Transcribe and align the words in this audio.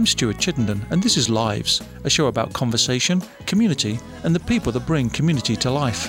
I'm 0.00 0.06
Stuart 0.06 0.38
Chittenden, 0.38 0.86
and 0.88 1.02
this 1.02 1.18
is 1.18 1.28
Lives, 1.28 1.82
a 2.04 2.08
show 2.08 2.28
about 2.28 2.54
conversation, 2.54 3.22
community, 3.44 4.00
and 4.24 4.34
the 4.34 4.40
people 4.40 4.72
that 4.72 4.86
bring 4.86 5.10
community 5.10 5.54
to 5.56 5.70
life. 5.70 6.08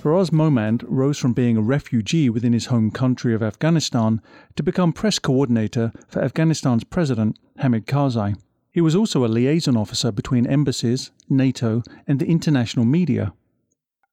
Faraz 0.00 0.30
Momand 0.30 0.84
rose 0.86 1.18
from 1.18 1.32
being 1.32 1.56
a 1.56 1.60
refugee 1.60 2.30
within 2.30 2.52
his 2.52 2.66
home 2.66 2.92
country 2.92 3.34
of 3.34 3.42
Afghanistan 3.42 4.22
to 4.54 4.62
become 4.62 4.92
press 4.92 5.18
coordinator 5.18 5.90
for 6.06 6.22
Afghanistan's 6.22 6.84
president, 6.84 7.36
Hamid 7.58 7.86
Karzai. 7.86 8.36
He 8.70 8.80
was 8.80 8.94
also 8.94 9.24
a 9.24 9.26
liaison 9.26 9.76
officer 9.76 10.12
between 10.12 10.46
embassies, 10.46 11.10
NATO, 11.28 11.82
and 12.06 12.20
the 12.20 12.26
international 12.26 12.84
media. 12.84 13.32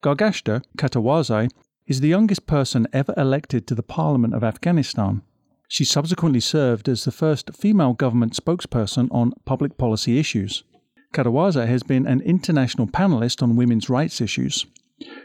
Gargashta 0.02 0.64
Katawazai 0.76 1.48
is 1.86 2.00
the 2.00 2.08
youngest 2.08 2.46
person 2.46 2.86
ever 2.92 3.12
elected 3.16 3.66
to 3.66 3.74
the 3.74 3.82
Parliament 3.82 4.34
of 4.34 4.42
Afghanistan. 4.42 5.22
She 5.68 5.84
subsequently 5.84 6.40
served 6.40 6.88
as 6.88 7.04
the 7.04 7.12
first 7.12 7.54
female 7.54 7.92
government 7.92 8.34
spokesperson 8.34 9.08
on 9.10 9.34
public 9.44 9.76
policy 9.76 10.18
issues. 10.18 10.64
Katawazai 11.12 11.66
has 11.66 11.82
been 11.82 12.06
an 12.06 12.20
international 12.22 12.86
panelist 12.86 13.42
on 13.42 13.56
women's 13.56 13.90
rights 13.90 14.20
issues. 14.20 14.66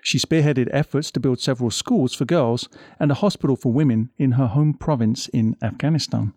She 0.02 0.18
spearheaded 0.18 0.70
efforts 0.72 1.12
to 1.12 1.20
build 1.20 1.40
several 1.40 1.72
schools 1.72 2.14
for 2.14 2.26
girls 2.26 2.68
and 3.00 3.12
a 3.12 3.16
hospital 3.16 3.56
for 3.56 3.72
women 3.72 4.10
in 4.18 4.34
her 4.34 4.48
home 4.48 4.74
province 4.74 5.28
in 5.30 5.56
Afghanistan. 5.62 6.34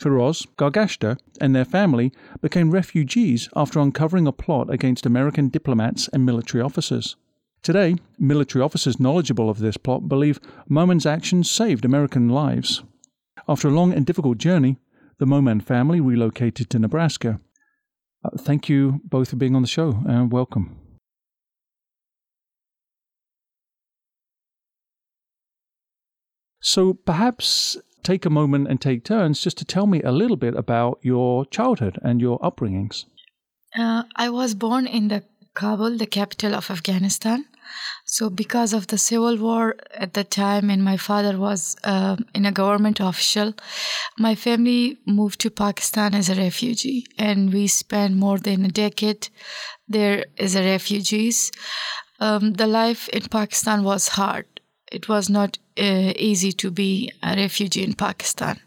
Firoz, 0.00 0.46
Gargashta, 0.56 1.18
and 1.40 1.54
their 1.54 1.64
family 1.64 2.12
became 2.40 2.70
refugees 2.70 3.48
after 3.56 3.80
uncovering 3.80 4.26
a 4.26 4.32
plot 4.32 4.70
against 4.72 5.04
American 5.04 5.48
diplomats 5.48 6.08
and 6.08 6.24
military 6.24 6.62
officers. 6.62 7.16
Today, 7.62 7.96
military 8.18 8.62
officers 8.62 9.00
knowledgeable 9.00 9.50
of 9.50 9.58
this 9.58 9.76
plot 9.76 10.08
believe 10.08 10.40
Momand's 10.70 11.06
actions 11.06 11.50
saved 11.50 11.84
American 11.84 12.28
lives. 12.28 12.82
After 13.48 13.68
a 13.68 13.72
long 13.72 13.92
and 13.92 14.06
difficult 14.06 14.38
journey, 14.38 14.78
the 15.18 15.26
Momand 15.26 15.64
family 15.64 16.00
relocated 16.00 16.70
to 16.70 16.78
Nebraska. 16.78 17.40
Uh, 18.24 18.30
thank 18.38 18.68
you 18.68 19.00
both 19.04 19.30
for 19.30 19.36
being 19.36 19.54
on 19.54 19.62
the 19.62 19.68
show 19.68 20.02
and 20.06 20.32
welcome. 20.32 20.76
So 26.60 26.94
perhaps 26.94 27.76
take 28.02 28.24
a 28.24 28.30
moment 28.30 28.68
and 28.68 28.80
take 28.80 29.04
turns 29.04 29.40
just 29.40 29.58
to 29.58 29.64
tell 29.64 29.86
me 29.86 30.02
a 30.02 30.12
little 30.12 30.36
bit 30.36 30.54
about 30.54 30.98
your 31.02 31.46
childhood 31.46 31.98
and 32.02 32.20
your 32.20 32.38
upbringings. 32.40 33.04
Uh, 33.76 34.04
I 34.16 34.30
was 34.30 34.54
born 34.54 34.86
in 34.86 35.08
the 35.08 35.22
Kabul, 35.54 35.96
the 35.96 36.06
capital 36.06 36.54
of 36.54 36.70
Afghanistan. 36.70 37.44
So, 38.04 38.30
because 38.30 38.72
of 38.72 38.86
the 38.86 38.96
civil 38.96 39.36
war 39.36 39.76
at 39.94 40.14
the 40.14 40.24
time, 40.24 40.70
and 40.70 40.82
my 40.82 40.96
father 40.96 41.38
was 41.38 41.76
uh, 41.84 42.16
in 42.34 42.46
a 42.46 42.52
government 42.52 43.00
official, 43.00 43.52
my 44.18 44.34
family 44.34 44.98
moved 45.06 45.40
to 45.40 45.50
Pakistan 45.50 46.14
as 46.14 46.30
a 46.30 46.34
refugee, 46.34 47.06
and 47.18 47.52
we 47.52 47.66
spent 47.66 48.16
more 48.16 48.38
than 48.38 48.64
a 48.64 48.68
decade 48.68 49.28
there 49.86 50.24
as 50.38 50.54
a 50.54 50.62
refugees. 50.62 51.52
Um, 52.20 52.54
the 52.54 52.66
life 52.66 53.08
in 53.10 53.22
Pakistan 53.22 53.84
was 53.84 54.08
hard. 54.08 54.46
It 54.90 55.08
was 55.08 55.28
not 55.28 55.58
uh, 55.78 56.12
easy 56.16 56.52
to 56.52 56.70
be 56.70 57.12
a 57.22 57.36
refugee 57.36 57.84
in 57.84 57.92
Pakistan. 57.92 58.60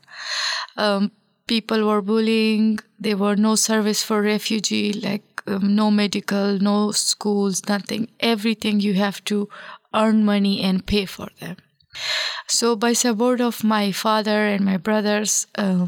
Um, 0.78 1.12
people 1.48 1.86
were 1.86 2.02
bullying. 2.02 2.80
There 3.00 3.18
were 3.18 3.36
no 3.36 3.56
service 3.56 4.04
for 4.04 4.22
refugee, 4.22 4.94
like 4.94 5.24
um, 5.52 5.76
no 5.76 5.92
medical, 5.92 6.60
no 6.60 6.92
schools, 6.92 7.68
nothing. 7.68 8.10
Everything 8.20 8.80
you 8.80 8.94
have 8.96 9.24
to 9.26 9.50
earn 9.94 10.26
money 10.26 10.62
and 10.62 10.86
pay 10.86 11.06
for 11.06 11.28
them. 11.40 11.58
So, 12.48 12.76
by 12.76 12.94
support 12.94 13.42
of 13.42 13.64
my 13.64 13.92
father 13.92 14.46
and 14.48 14.66
my 14.66 14.78
brothers, 14.78 15.48
uh, 15.56 15.88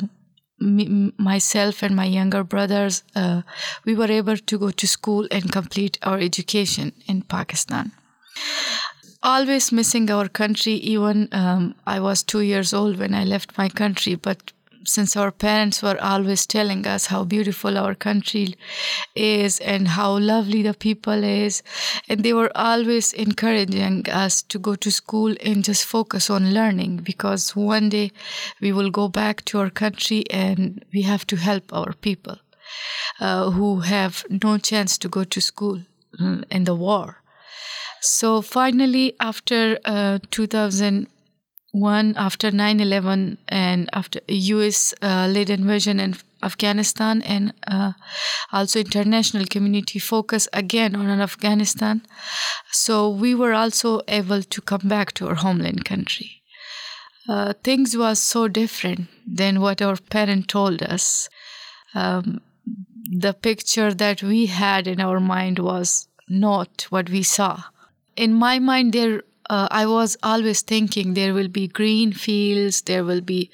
me, 0.59 1.11
myself 1.17 1.83
and 1.83 1.95
my 1.95 2.05
younger 2.05 2.43
brothers, 2.43 3.03
uh, 3.15 3.41
we 3.85 3.95
were 3.95 4.11
able 4.11 4.37
to 4.37 4.57
go 4.57 4.71
to 4.71 4.87
school 4.87 5.27
and 5.31 5.51
complete 5.51 5.97
our 6.03 6.19
education 6.19 6.93
in 7.05 7.21
Pakistan. 7.21 7.91
Always 9.21 9.71
missing 9.71 10.09
our 10.09 10.27
country, 10.27 10.73
even 10.73 11.29
um, 11.31 11.75
I 11.85 11.99
was 11.99 12.23
two 12.23 12.41
years 12.41 12.73
old 12.73 12.97
when 12.97 13.13
I 13.13 13.23
left 13.23 13.57
my 13.57 13.69
country, 13.69 14.15
but 14.15 14.52
since 14.85 15.15
our 15.15 15.31
parents 15.31 15.81
were 15.81 15.97
always 16.01 16.45
telling 16.45 16.85
us 16.85 17.07
how 17.07 17.23
beautiful 17.23 17.77
our 17.77 17.95
country 17.95 18.55
is 19.15 19.59
and 19.59 19.87
how 19.89 20.17
lovely 20.17 20.61
the 20.61 20.73
people 20.73 21.23
is 21.23 21.63
and 22.09 22.23
they 22.23 22.33
were 22.33 22.51
always 22.55 23.13
encouraging 23.13 24.09
us 24.09 24.41
to 24.41 24.59
go 24.59 24.75
to 24.75 24.91
school 24.91 25.35
and 25.41 25.63
just 25.63 25.85
focus 25.85 26.29
on 26.29 26.53
learning 26.53 26.97
because 26.97 27.55
one 27.55 27.89
day 27.89 28.11
we 28.61 28.71
will 28.71 28.89
go 28.89 29.07
back 29.07 29.43
to 29.45 29.59
our 29.59 29.69
country 29.69 30.23
and 30.29 30.83
we 30.93 31.01
have 31.01 31.25
to 31.27 31.35
help 31.35 31.71
our 31.73 31.93
people 31.93 32.37
uh, 33.19 33.51
who 33.51 33.81
have 33.81 34.25
no 34.29 34.57
chance 34.57 34.97
to 34.97 35.07
go 35.07 35.23
to 35.23 35.41
school 35.41 35.79
in 36.51 36.63
the 36.65 36.75
war. 36.75 37.17
So 38.01 38.41
finally 38.41 39.15
after 39.19 39.79
uh, 39.85 40.19
2000 40.29 41.07
one 41.73 42.13
after 42.17 42.51
9-11 42.51 43.37
and 43.49 43.89
after 43.93 44.19
us 44.29 44.93
uh, 45.01 45.27
led 45.27 45.49
invasion 45.49 45.99
in 45.99 46.15
afghanistan 46.43 47.21
and 47.23 47.51
uh, 47.67 47.93
also 48.51 48.79
international 48.79 49.45
community 49.47 49.97
focus 49.97 50.47
again 50.53 50.95
on 50.95 51.09
afghanistan. 51.19 52.03
So 52.71 53.09
we 53.09 53.33
were 53.33 53.53
also 53.53 54.01
able 54.07 54.43
to 54.43 54.61
come 54.61 54.87
back 54.87 55.13
to 55.13 55.27
our 55.27 55.35
homeland 55.35 55.83
country. 55.83 56.43
Uh, 57.27 57.53
things 57.63 57.97
was 57.97 58.19
so 58.19 58.47
different 58.47 59.07
than 59.25 59.59
what 59.59 59.81
our 59.81 59.95
parent 59.95 60.49
told 60.49 60.83
us. 60.83 61.27
Um, 61.95 62.41
the 63.09 63.33
picture 63.33 63.93
that 63.93 64.21
we 64.21 64.45
had 64.45 64.87
in 64.87 65.01
our 65.01 65.19
mind 65.19 65.57
was 65.57 66.07
not 66.29 66.85
what 66.89 67.09
we 67.09 67.23
saw. 67.23 67.63
In 68.15 68.33
my 68.33 68.59
mind 68.59 68.93
there 68.93 69.23
uh, 69.53 69.67
I 69.81 69.85
was 69.85 70.17
always 70.23 70.61
thinking 70.61 71.13
there 71.13 71.33
will 71.33 71.47
be 71.59 71.67
green 71.67 72.11
fields, 72.13 72.81
there 72.81 73.03
will 73.03 73.21
be 73.21 73.49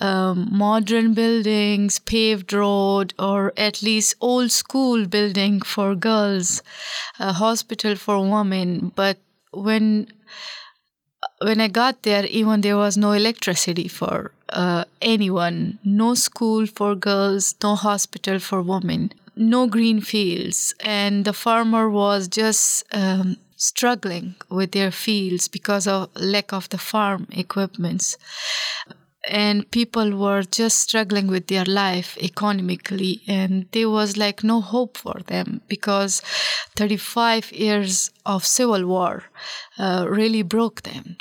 um, 0.00 0.48
modern 0.50 1.14
buildings, 1.14 1.98
paved 1.98 2.52
road, 2.52 3.14
or 3.18 3.52
at 3.56 3.82
least 3.82 4.14
old 4.20 4.50
school 4.52 5.06
building 5.06 5.60
for 5.60 5.94
girls, 5.94 6.62
a 7.18 7.32
hospital 7.32 7.96
for 7.96 8.16
women. 8.36 8.92
But 8.94 9.18
when 9.52 9.86
when 11.40 11.60
I 11.60 11.68
got 11.68 12.02
there, 12.02 12.24
even 12.26 12.60
there 12.60 12.76
was 12.76 12.96
no 12.96 13.12
electricity 13.12 13.88
for 13.88 14.32
uh, 14.50 14.84
anyone, 15.02 15.78
no 15.84 16.14
school 16.14 16.66
for 16.66 16.94
girls, 16.94 17.54
no 17.62 17.74
hospital 17.74 18.38
for 18.38 18.62
women, 18.62 19.12
no 19.36 19.66
green 19.66 20.00
fields, 20.00 20.74
and 20.80 21.24
the 21.24 21.32
farmer 21.32 21.90
was 21.90 22.28
just 22.28 22.84
um, 22.92 23.36
struggling 23.64 24.34
with 24.50 24.72
their 24.72 24.90
fields 24.90 25.48
because 25.48 25.86
of 25.86 26.10
lack 26.16 26.52
of 26.52 26.68
the 26.68 26.78
farm 26.78 27.26
equipments. 27.32 28.16
And 29.26 29.70
people 29.70 30.18
were 30.18 30.42
just 30.42 30.78
struggling 30.80 31.28
with 31.28 31.46
their 31.46 31.64
life 31.64 32.18
economically 32.18 33.22
and 33.26 33.66
there 33.72 33.88
was 33.88 34.18
like 34.18 34.44
no 34.44 34.60
hope 34.60 34.98
for 34.98 35.20
them 35.26 35.62
because 35.66 36.20
35 36.76 37.50
years 37.52 38.10
of 38.26 38.44
civil 38.44 38.86
war 38.86 39.24
uh, 39.78 40.04
really 40.08 40.42
broke 40.42 40.82
them. 40.82 41.16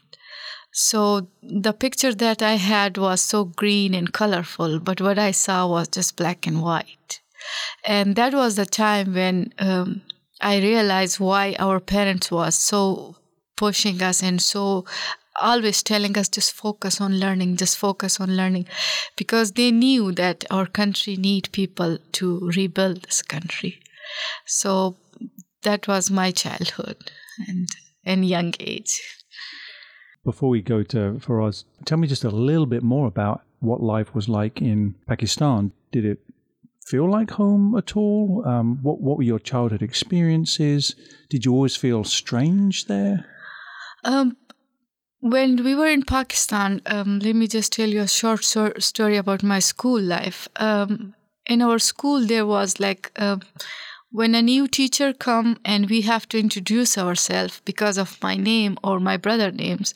So 0.73 1.27
the 1.41 1.71
picture 1.71 2.13
that 2.15 2.41
i 2.41 2.55
had 2.55 2.97
was 2.97 3.21
so 3.21 3.45
green 3.45 3.93
and 3.93 4.11
colorful 4.11 4.79
but 4.79 4.99
what 4.99 5.19
i 5.19 5.31
saw 5.31 5.67
was 5.67 5.87
just 5.87 6.17
black 6.17 6.47
and 6.47 6.61
white. 6.61 7.21
And 7.85 8.15
that 8.15 8.33
was 8.33 8.55
the 8.55 8.65
time 8.65 9.13
when 9.13 9.53
um, 9.59 10.01
I 10.41 10.59
realized 10.59 11.19
why 11.19 11.55
our 11.59 11.79
parents 11.79 12.31
was 12.31 12.55
so 12.55 13.15
pushing 13.55 14.01
us 14.01 14.23
and 14.23 14.41
so 14.41 14.85
always 15.41 15.81
telling 15.81 16.17
us 16.17 16.29
just 16.29 16.53
focus 16.53 17.01
on 17.01 17.19
learning 17.19 17.55
just 17.55 17.75
focus 17.75 18.19
on 18.19 18.35
learning 18.35 18.67
because 19.15 19.53
they 19.53 19.71
knew 19.71 20.11
that 20.11 20.45
our 20.51 20.67
country 20.67 21.15
need 21.15 21.51
people 21.51 21.97
to 22.11 22.51
rebuild 22.55 23.01
this 23.01 23.23
country 23.23 23.79
so 24.45 24.95
that 25.63 25.87
was 25.87 26.11
my 26.11 26.29
childhood 26.29 26.97
and 27.47 27.67
and 28.05 28.27
young 28.27 28.53
age 28.59 29.01
before 30.23 30.49
we 30.49 30.61
go 30.61 30.83
to 30.83 31.19
Faraz, 31.19 31.65
tell 31.85 31.97
me 31.97 32.07
just 32.07 32.23
a 32.23 32.29
little 32.29 32.65
bit 32.65 32.83
more 32.83 33.07
about 33.07 33.41
what 33.59 33.81
life 33.81 34.15
was 34.15 34.29
like 34.29 34.61
in 34.61 34.95
Pakistan. 35.07 35.71
Did 35.91 36.05
it 36.05 36.19
feel 36.85 37.09
like 37.09 37.31
home 37.31 37.75
at 37.77 37.95
all? 37.95 38.43
Um, 38.45 38.79
what 38.83 39.01
What 39.01 39.17
were 39.17 39.23
your 39.23 39.39
childhood 39.39 39.81
experiences? 39.81 40.95
Did 41.29 41.45
you 41.45 41.53
always 41.53 41.75
feel 41.75 42.03
strange 42.03 42.85
there? 42.85 43.25
Um, 44.03 44.37
when 45.19 45.63
we 45.63 45.75
were 45.75 45.87
in 45.87 46.03
Pakistan, 46.03 46.81
um, 46.85 47.19
let 47.19 47.35
me 47.35 47.47
just 47.47 47.71
tell 47.71 47.89
you 47.89 48.01
a 48.01 48.07
short 48.07 48.43
so- 48.43 48.73
story 48.79 49.17
about 49.17 49.43
my 49.43 49.59
school 49.59 50.01
life. 50.01 50.47
Um, 50.57 51.15
in 51.45 51.61
our 51.61 51.79
school, 51.79 52.25
there 52.27 52.45
was 52.45 52.79
like 52.79 53.11
uh, 53.15 53.37
when 54.13 54.35
a 54.35 54.43
new 54.43 54.67
teacher 54.67 55.11
come 55.11 55.57
and 55.65 55.89
we 55.89 56.01
have 56.01 56.29
to 56.29 56.37
introduce 56.37 56.99
ourselves 56.99 57.61
because 57.65 57.97
of 57.97 58.21
my 58.21 58.35
name 58.35 58.77
or 58.83 58.99
my 58.99 59.17
brother 59.17 59.51
names 59.51 59.91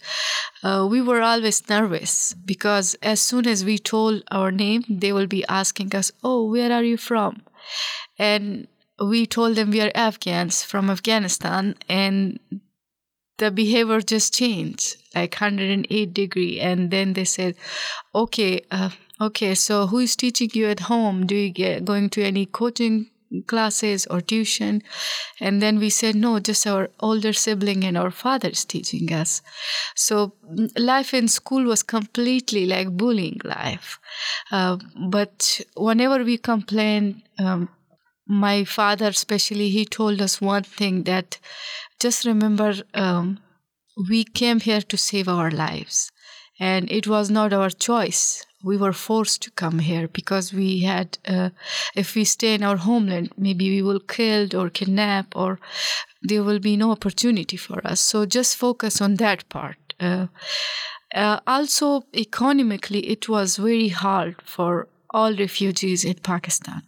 uh, 0.63 0.87
we 0.89 0.99
were 0.99 1.21
always 1.21 1.69
nervous 1.69 2.33
because 2.33 2.95
as 3.03 3.21
soon 3.21 3.47
as 3.47 3.63
we 3.63 3.77
told 3.77 4.23
our 4.31 4.51
name 4.51 4.83
they 4.89 5.13
will 5.13 5.27
be 5.27 5.45
asking 5.47 5.95
us 5.95 6.11
oh 6.23 6.49
where 6.49 6.71
are 6.71 6.83
you 6.83 6.97
from? 6.97 7.43
And 8.17 8.67
we 8.99 9.27
told 9.27 9.55
them 9.55 9.69
we 9.69 9.81
are 9.81 9.91
afghans 9.93 10.63
from 10.63 10.89
afghanistan 10.89 11.75
and 11.87 12.39
the 13.37 13.51
behavior 13.51 14.01
just 14.01 14.33
changed 14.33 14.97
like 15.13 15.35
108 15.35 16.11
degree. 16.11 16.59
And 16.59 16.89
then 16.89 17.13
they 17.13 17.25
said 17.25 17.55
okay 18.15 18.61
uh, 18.71 18.89
okay 19.21 19.53
so 19.53 19.85
who 19.85 19.99
is 19.99 20.15
teaching 20.15 20.49
you 20.53 20.65
at 20.67 20.81
home? 20.91 21.27
Do 21.27 21.35
you 21.35 21.51
get 21.51 21.85
going 21.85 22.09
to 22.11 22.23
any 22.23 22.47
coaching 22.47 23.11
classes 23.47 24.06
or 24.07 24.21
tuition. 24.21 24.81
And 25.39 25.62
then 25.62 25.79
we 25.79 25.89
said, 25.89 26.15
no, 26.15 26.39
just 26.39 26.65
our 26.68 26.89
older 27.00 27.33
sibling 27.33 27.83
and 27.83 27.97
our 27.97 28.12
father 28.12 28.50
is 28.50 28.65
teaching 28.65 29.12
us. 29.13 29.41
So 29.95 30.33
mm, 30.51 30.71
life 30.77 31.13
in 31.13 31.27
school 31.27 31.63
was 31.65 31.83
completely 31.83 32.65
like 32.65 32.97
bullying 32.97 33.39
life. 33.44 34.00
Uh, 34.51 34.77
but 35.09 35.62
whenever 35.75 36.24
we 36.24 36.38
complained, 36.38 37.24
um, 37.39 37.69
my 38.27 38.65
father, 38.65 39.07
especially, 39.07 39.69
he 39.69 39.85
told 39.85 40.21
us 40.21 40.41
one 40.41 40.63
thing 40.63 41.03
that 41.03 41.39
just 42.00 42.25
remember 42.25 42.75
um, 42.94 43.39
we 44.09 44.24
came 44.24 44.59
here 44.59 44.81
to 44.81 44.97
save 44.97 45.29
our 45.29 45.51
lives. 45.51 46.12
And 46.59 46.91
it 46.91 47.07
was 47.07 47.29
not 47.29 47.53
our 47.53 47.69
choice 47.69 48.46
we 48.67 48.77
were 48.77 48.93
forced 48.93 49.41
to 49.43 49.51
come 49.51 49.79
here 49.79 50.07
because 50.19 50.53
we 50.53 50.81
had 50.81 51.17
uh, 51.27 51.49
if 51.95 52.15
we 52.15 52.23
stay 52.25 52.53
in 52.53 52.63
our 52.63 52.77
homeland 52.77 53.31
maybe 53.37 53.69
we 53.75 53.81
will 53.81 53.99
killed 53.99 54.53
or 54.53 54.69
kidnapped 54.69 55.33
or 55.35 55.59
there 56.21 56.43
will 56.43 56.59
be 56.59 56.75
no 56.75 56.91
opportunity 56.91 57.57
for 57.57 57.79
us. 57.87 58.01
So 58.01 58.25
just 58.25 58.57
focus 58.57 59.01
on 59.01 59.15
that 59.15 59.47
part. 59.49 59.77
Uh, 59.99 60.27
uh, 61.15 61.39
also 61.47 62.03
economically 62.13 63.07
it 63.07 63.29
was 63.29 63.57
very 63.57 63.89
hard 63.89 64.35
for 64.43 64.87
all 65.11 65.33
refugees 65.33 66.03
in 66.03 66.15
pakistan. 66.15 66.81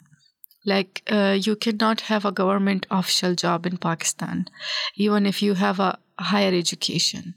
Like 0.65 1.01
uh, 1.07 1.37
you 1.39 1.55
cannot 1.55 2.01
have 2.01 2.25
a 2.25 2.33
government 2.33 2.85
official 2.91 3.33
job 3.35 3.65
in 3.65 3.77
pakistan 3.77 4.47
even 4.95 5.25
if 5.25 5.41
you 5.41 5.53
have 5.53 5.79
a 5.79 5.97
higher 6.19 6.53
education. 6.53 7.35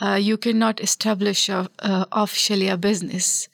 Uh, 0.00 0.18
you 0.20 0.36
cannot 0.36 0.80
establish 0.80 1.48
a, 1.48 1.68
uh, 1.78 2.04
officially 2.12 2.68
a 2.68 2.76
business 2.76 3.48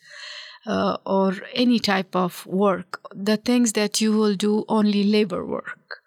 uh, 0.68 0.98
or 1.06 1.34
any 1.54 1.80
type 1.80 2.16
of 2.16 2.46
work, 2.46 3.00
the 3.14 3.38
things 3.38 3.74
that 3.74 4.00
you 4.02 4.12
will 4.12 4.36
do 4.36 4.64
only 4.68 5.04
labor 5.04 5.44
work. 5.46 6.00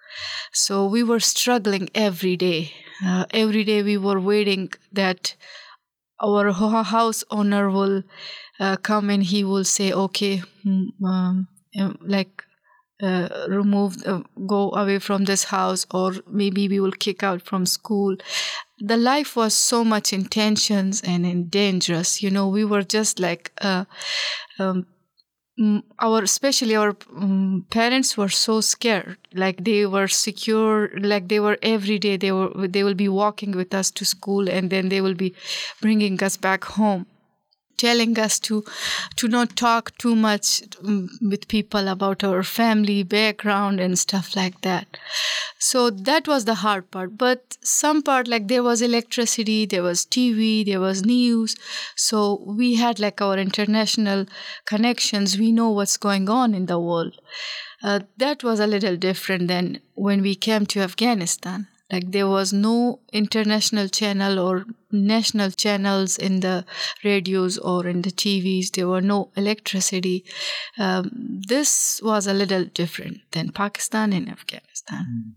So 0.54 0.86
we 0.86 1.04
were 1.04 1.20
struggling 1.20 1.90
every 1.96 2.38
day. 2.38 2.72
Uh, 3.06 3.26
every 3.32 3.64
day 3.66 3.84
we 3.84 3.98
were 3.98 4.20
waiting 4.20 4.72
that 4.94 5.36
our 6.22 6.52
house 6.54 7.24
owner 7.32 7.70
will 7.70 8.04
uh, 8.60 8.78
come 8.78 9.10
and 9.10 9.24
he 9.24 9.44
will 9.44 9.64
say, 9.64 9.92
okay, 9.92 10.44
mm, 10.66 10.88
um, 11.04 11.48
um, 11.80 11.98
like 12.02 12.44
uh, 13.04 13.48
remove, 13.50 13.98
uh, 14.06 14.22
go 14.48 14.72
away 14.74 15.00
from 15.00 15.26
this 15.26 15.46
house, 15.46 15.86
or 15.92 16.14
maybe 16.28 16.68
we 16.70 16.80
will 16.80 16.92
kick 16.92 17.24
out 17.24 17.42
from 17.42 17.66
school. 17.66 18.16
The 18.80 18.98
life 18.98 19.36
was 19.36 19.54
so 19.56 19.84
much 19.84 20.14
in 20.14 20.26
tensions 20.26 21.02
and 21.02 21.26
in 21.26 21.50
dangerous. 21.50 22.24
You 22.24 22.32
know, 22.32 22.48
we 22.48 22.66
were 22.66 22.84
just 22.84 23.20
like 23.20 23.52
uh, 23.62 23.86
um, 24.62 24.86
our 26.00 26.24
especially 26.24 26.76
our 26.76 26.96
um, 27.16 27.66
parents 27.70 28.18
were 28.18 28.30
so 28.30 28.62
scared. 28.62 29.18
Like 29.34 29.64
they 29.64 29.86
were 29.86 30.08
secure 30.08 30.90
like 31.00 31.28
they 31.28 31.40
were 31.40 31.58
every 31.62 32.00
day 32.00 32.18
they 32.18 32.32
were 32.32 32.68
they 32.68 32.84
will 32.84 32.96
be 32.96 33.10
walking 33.10 33.52
with 33.52 33.74
us 33.74 33.92
to 33.92 34.06
school 34.06 34.50
and 34.50 34.70
then 34.70 34.90
they 34.90 35.02
will 35.02 35.14
be 35.14 35.34
bringing 35.82 36.22
us 36.24 36.38
back 36.38 36.64
home 36.66 37.06
telling 37.84 38.18
us 38.26 38.40
to 38.48 38.64
to 39.16 39.28
not 39.28 39.56
talk 39.56 39.92
too 39.98 40.16
much 40.16 40.48
um, 40.84 41.10
with 41.22 41.48
people 41.48 41.88
about 41.88 42.24
our 42.24 42.44
family 42.44 43.04
background 43.04 43.80
and 43.80 43.98
stuff 44.00 44.36
like 44.36 44.62
that. 44.62 44.98
So 45.60 45.90
that 45.90 46.28
was 46.28 46.46
the 46.46 46.56
hard 46.56 46.90
part. 46.92 47.18
But 47.18 47.58
some 47.62 48.02
part 48.02 48.28
like 48.28 48.48
there 48.48 48.64
was 48.64 48.82
electricity 48.82 49.66
there 49.66 49.84
was 49.84 50.06
tv 50.06 50.66
there 50.66 50.80
was 50.80 51.06
news. 51.06 51.56
So 51.96 52.44
we 52.46 52.76
had 52.76 53.00
like 53.00 53.22
our 53.22 53.38
international 53.38 54.26
connections. 54.66 55.38
We 55.38 55.52
know 55.52 55.70
what's 55.70 55.98
going 55.98 56.30
on 56.30 56.54
in 56.54 56.66
the 56.66 56.80
world. 56.80 57.20
Uh, 57.84 58.00
that 58.18 58.44
was 58.44 58.60
a 58.60 58.68
little 58.68 58.96
different 58.96 59.48
than 59.48 59.80
when 59.96 60.22
we 60.22 60.36
came 60.36 60.66
to 60.68 60.82
afghanistan 60.82 61.68
like 61.92 62.12
there 62.12 62.28
was 62.28 62.54
no 62.54 63.00
international 63.12 63.88
channel 63.88 64.40
or 64.40 64.66
national 64.92 65.52
channels 65.52 66.18
in 66.18 66.40
the 66.40 66.66
radios 67.04 67.58
or 67.58 67.88
in 67.88 68.02
the 68.02 68.12
tvs 68.12 68.72
there 68.72 68.88
were 68.88 69.02
no 69.02 69.32
electricity. 69.36 70.24
Um, 70.78 71.42
this 71.48 72.02
was 72.04 72.28
a 72.28 72.34
little 72.34 72.66
different 72.66 73.20
than 73.32 73.52
pakistan 73.52 74.14
and 74.14 74.30
afghanistan. 74.30 75.36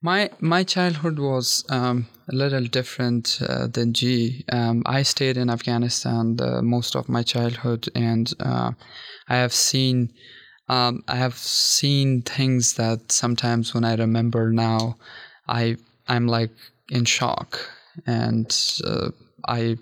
My 0.00 0.30
my 0.40 0.62
childhood 0.62 1.18
was 1.18 1.64
um, 1.70 2.06
a 2.28 2.34
little 2.34 2.64
different 2.64 3.40
uh, 3.42 3.66
than 3.66 3.92
G. 3.92 4.44
Um, 4.52 4.82
I 4.86 5.02
stayed 5.02 5.36
in 5.36 5.50
Afghanistan 5.50 6.36
the, 6.36 6.62
most 6.62 6.94
of 6.94 7.08
my 7.08 7.24
childhood, 7.24 7.88
and 7.96 8.32
uh, 8.38 8.70
I 9.28 9.36
have 9.36 9.52
seen 9.52 10.12
um, 10.68 11.02
I 11.08 11.16
have 11.16 11.36
seen 11.36 12.22
things 12.22 12.74
that 12.74 13.10
sometimes 13.10 13.74
when 13.74 13.84
I 13.84 13.96
remember 13.96 14.52
now, 14.52 14.98
I 15.48 15.76
I'm 16.08 16.26
like 16.26 16.50
in 16.90 17.04
shock, 17.04 17.58
and 18.06 18.54
uh, 18.84 19.10
I 19.46 19.78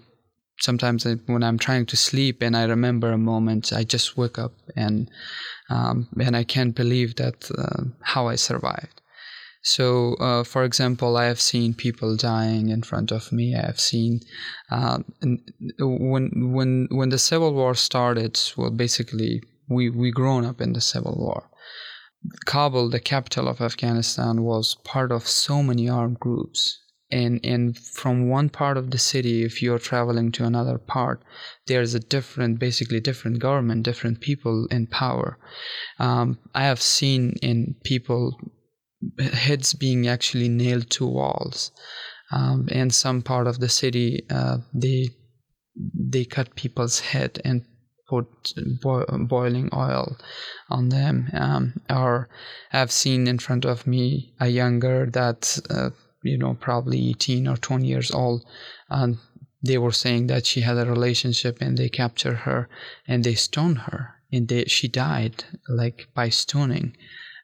sometimes 0.60 1.06
I, 1.06 1.14
when 1.26 1.42
I'm 1.42 1.58
trying 1.58 1.86
to 1.86 1.96
sleep 1.96 2.42
and 2.42 2.56
I 2.56 2.64
remember 2.64 3.12
a 3.12 3.18
moment, 3.18 3.72
I 3.72 3.84
just 3.84 4.16
wake 4.16 4.38
up 4.38 4.52
and 4.74 5.10
um, 5.68 6.08
and 6.20 6.36
I 6.36 6.44
can't 6.44 6.74
believe 6.74 7.16
that 7.16 7.50
uh, 7.56 7.84
how 8.02 8.28
I 8.28 8.36
survived. 8.36 9.00
So, 9.62 10.14
uh, 10.14 10.44
for 10.44 10.62
example, 10.62 11.16
I 11.16 11.24
have 11.24 11.40
seen 11.40 11.74
people 11.74 12.16
dying 12.16 12.68
in 12.68 12.82
front 12.82 13.10
of 13.10 13.32
me. 13.32 13.56
I 13.56 13.66
have 13.66 13.80
seen 13.80 14.20
uh, 14.70 15.00
when 15.80 16.52
when 16.52 16.86
when 16.90 17.08
the 17.08 17.18
civil 17.18 17.52
war 17.52 17.74
started. 17.74 18.40
Well, 18.56 18.70
basically, 18.70 19.42
we 19.68 19.90
we 19.90 20.12
grown 20.12 20.44
up 20.44 20.60
in 20.60 20.72
the 20.72 20.80
civil 20.80 21.16
war, 21.18 21.50
Kabul, 22.44 22.90
the 22.90 23.00
capital 23.00 23.48
of 23.48 23.60
Afghanistan, 23.60 24.42
was 24.42 24.76
part 24.84 25.12
of 25.12 25.28
so 25.28 25.62
many 25.62 25.88
armed 25.88 26.20
groups. 26.20 26.82
And, 27.10 27.40
and 27.44 27.78
from 27.78 28.28
one 28.28 28.48
part 28.48 28.76
of 28.76 28.90
the 28.90 28.98
city, 28.98 29.44
if 29.44 29.62
you're 29.62 29.78
traveling 29.78 30.32
to 30.32 30.44
another 30.44 30.76
part, 30.76 31.22
there's 31.68 31.94
a 31.94 32.00
different, 32.00 32.58
basically 32.58 32.98
different 32.98 33.38
government, 33.38 33.84
different 33.84 34.20
people 34.20 34.66
in 34.72 34.88
power. 34.88 35.38
Um, 36.00 36.38
I 36.52 36.64
have 36.64 36.82
seen 36.82 37.34
in 37.42 37.76
people 37.84 38.36
heads 39.18 39.72
being 39.72 40.08
actually 40.08 40.48
nailed 40.48 40.90
to 40.90 41.06
walls. 41.06 41.70
Um, 42.32 42.68
in 42.68 42.90
some 42.90 43.22
part 43.22 43.46
of 43.46 43.60
the 43.60 43.68
city, 43.68 44.26
uh, 44.30 44.58
they 44.74 45.10
they 45.94 46.24
cut 46.24 46.56
people's 46.56 47.00
head 47.00 47.40
and 47.44 47.64
put 48.08 48.26
bo- 48.82 49.06
boiling 49.18 49.68
oil 49.74 50.16
on 50.70 50.88
them. 50.88 51.28
Um, 51.32 51.74
or 51.90 52.28
I've 52.72 52.92
seen 52.92 53.26
in 53.26 53.38
front 53.38 53.64
of 53.64 53.86
me 53.86 54.34
a 54.40 54.48
younger 54.48 55.06
that, 55.06 55.58
uh, 55.70 55.90
you 56.22 56.38
know, 56.38 56.54
probably 56.54 57.10
18 57.10 57.48
or 57.48 57.56
20 57.56 57.86
years 57.86 58.10
old, 58.10 58.44
and 58.88 59.18
they 59.62 59.78
were 59.78 59.92
saying 59.92 60.28
that 60.28 60.46
she 60.46 60.60
had 60.60 60.76
a 60.76 60.86
relationship 60.86 61.58
and 61.60 61.76
they 61.76 61.88
captured 61.88 62.36
her 62.38 62.68
and 63.06 63.24
they 63.24 63.34
stoned 63.34 63.78
her 63.78 64.14
and 64.32 64.48
they, 64.48 64.64
she 64.64 64.88
died 64.88 65.44
like 65.68 66.08
by 66.14 66.28
stoning 66.28 66.96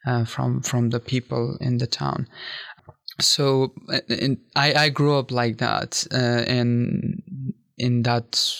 uh, 0.06 0.24
from 0.24 0.60
from 0.62 0.90
the 0.90 1.00
people 1.00 1.56
in 1.60 1.78
the 1.78 1.86
town 1.86 2.26
so 3.20 3.72
I, 4.56 4.74
I 4.74 4.88
grew 4.88 5.16
up 5.16 5.30
like 5.30 5.58
that 5.58 6.04
uh, 6.12 6.42
and 6.46 7.22
in 7.78 8.02
that 8.02 8.52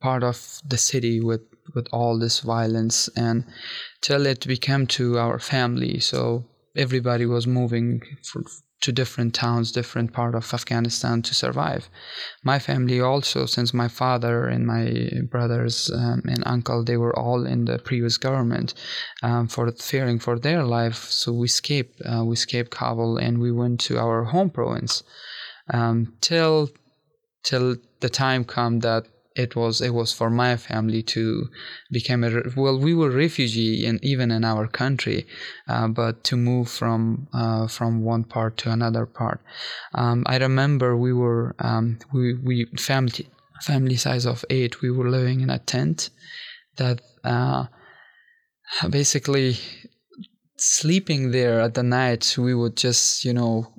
part 0.00 0.22
of 0.22 0.60
the 0.66 0.78
city 0.78 1.20
with 1.20 1.42
with 1.74 1.86
all 1.92 2.18
this 2.18 2.40
violence. 2.40 3.08
And 3.16 3.44
till 4.00 4.26
it 4.26 4.46
became 4.46 4.86
to 4.98 5.18
our 5.18 5.38
family 5.38 6.00
so 6.00 6.44
everybody 6.76 7.26
was 7.26 7.46
moving 7.46 8.02
for, 8.22 8.42
to 8.82 8.92
different 8.92 9.34
towns 9.34 9.72
different 9.72 10.12
part 10.12 10.34
of 10.34 10.52
afghanistan 10.52 11.22
to 11.22 11.34
survive. 11.34 11.88
My 12.44 12.58
family 12.58 13.00
also 13.00 13.46
since 13.46 13.72
my 13.72 13.88
father 13.88 14.46
and 14.46 14.66
my 14.66 15.10
brothers 15.30 15.90
um, 15.90 16.22
and 16.28 16.42
uncle 16.46 16.84
they 16.84 16.98
were 16.98 17.18
all 17.18 17.46
in 17.46 17.64
the 17.64 17.78
previous 17.78 18.16
government 18.18 18.74
um, 19.22 19.48
for 19.48 19.72
fearing 19.72 20.18
for 20.18 20.38
their 20.38 20.62
life. 20.62 21.10
So 21.10 21.32
we 21.32 21.46
escaped 21.46 22.00
uh, 22.04 22.24
we 22.24 22.34
escaped 22.34 22.70
kabul 22.70 23.16
and 23.16 23.38
we 23.38 23.50
went 23.50 23.80
to 23.80 23.98
our 23.98 24.24
home 24.24 24.50
province. 24.50 25.02
Um, 25.72 26.14
till 26.20 26.68
till 27.42 27.76
the 28.00 28.10
time 28.10 28.44
come 28.44 28.80
that 28.80 29.06
it 29.36 29.54
was 29.54 29.80
it 29.80 29.94
was 29.94 30.12
for 30.12 30.30
my 30.30 30.56
family 30.56 31.02
to 31.02 31.48
become 31.90 32.24
a 32.24 32.42
well 32.56 32.78
we 32.78 32.94
were 32.94 33.10
refugee 33.10 33.84
in 33.84 33.98
even 34.02 34.30
in 34.30 34.44
our 34.44 34.66
country 34.66 35.26
uh, 35.68 35.86
but 35.88 36.24
to 36.24 36.36
move 36.36 36.68
from 36.68 37.28
uh, 37.32 37.66
from 37.66 38.02
one 38.02 38.24
part 38.24 38.56
to 38.56 38.70
another 38.70 39.06
part. 39.06 39.40
Um, 39.94 40.24
i 40.26 40.36
remember 40.38 40.96
we 40.96 41.12
were 41.12 41.54
um, 41.58 41.98
we 42.12 42.34
we 42.34 42.66
family 42.78 43.28
family 43.62 43.96
size 43.96 44.26
of 44.26 44.44
eight 44.50 44.82
we 44.82 44.90
were 44.90 45.10
living 45.10 45.40
in 45.40 45.50
a 45.50 45.58
tent 45.58 46.10
that 46.76 47.00
uh, 47.24 47.66
basically 48.90 49.56
sleeping 50.58 51.30
there 51.30 51.60
at 51.60 51.74
the 51.74 51.82
night 51.82 52.36
we 52.38 52.54
would 52.54 52.76
just 52.76 53.24
you 53.24 53.32
know 53.32 53.72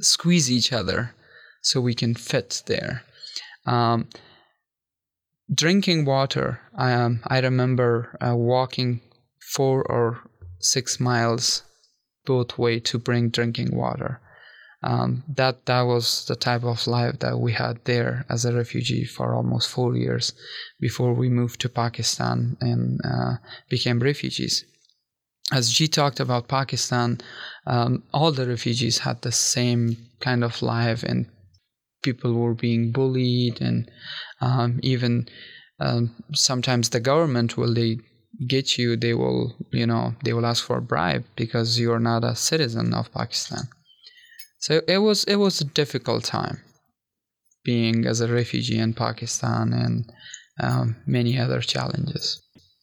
squeeze 0.00 0.50
each 0.50 0.72
other 0.72 1.14
so 1.62 1.80
we 1.80 1.94
can 1.94 2.14
fit 2.14 2.62
there. 2.66 3.02
Um, 3.66 4.08
drinking 5.54 6.04
water 6.04 6.60
um, 6.76 7.20
i 7.26 7.38
remember 7.38 8.16
uh, 8.20 8.34
walking 8.36 9.00
four 9.52 9.82
or 9.90 10.20
six 10.58 11.00
miles 11.00 11.62
both 12.24 12.56
way 12.56 12.78
to 12.78 12.98
bring 12.98 13.28
drinking 13.28 13.74
water 13.76 14.20
um, 14.82 15.22
that 15.28 15.66
that 15.66 15.82
was 15.82 16.24
the 16.26 16.34
type 16.34 16.64
of 16.64 16.86
life 16.86 17.20
that 17.20 17.38
we 17.38 17.52
had 17.52 17.84
there 17.84 18.26
as 18.28 18.44
a 18.44 18.52
refugee 18.52 19.04
for 19.04 19.34
almost 19.34 19.68
four 19.68 19.96
years 19.96 20.32
before 20.80 21.14
we 21.14 21.28
moved 21.28 21.60
to 21.60 21.68
Pakistan 21.68 22.56
and 22.60 23.00
uh, 23.04 23.34
became 23.68 24.00
refugees. 24.00 24.64
As 25.52 25.70
G 25.70 25.86
talked 25.86 26.18
about 26.18 26.48
Pakistan, 26.48 27.20
um, 27.66 28.02
all 28.12 28.32
the 28.32 28.46
refugees 28.46 28.98
had 28.98 29.22
the 29.22 29.32
same 29.32 29.96
kind 30.20 30.42
of 30.42 30.62
life, 30.62 31.02
and 31.02 31.26
people 32.02 32.34
were 32.34 32.54
being 32.54 32.92
bullied, 32.92 33.60
and 33.60 33.90
um, 34.40 34.80
even 34.82 35.28
um, 35.80 36.14
sometimes 36.34 36.90
the 36.90 37.00
government 37.00 37.56
will 37.56 37.74
they 37.74 37.98
get 38.46 38.78
you, 38.78 38.96
they 38.96 39.14
will 39.14 39.54
you 39.72 39.86
know 39.86 40.14
they 40.24 40.32
will 40.32 40.46
ask 40.46 40.64
for 40.64 40.78
a 40.78 40.82
bribe 40.82 41.24
because 41.36 41.78
you 41.78 41.92
are 41.92 42.00
not 42.00 42.24
a 42.24 42.36
citizen 42.36 42.94
of 42.94 43.12
Pakistan. 43.12 43.68
So 44.58 44.80
it 44.86 44.98
was 44.98 45.24
it 45.24 45.36
was 45.36 45.60
a 45.60 45.64
difficult 45.64 46.24
time 46.24 46.60
being 47.64 48.06
as 48.06 48.20
a 48.20 48.32
refugee 48.32 48.78
in 48.78 48.94
Pakistan 48.94 49.72
and 49.72 50.12
um, 50.60 50.96
many 51.06 51.38
other 51.38 51.60
challenges. 51.60 52.40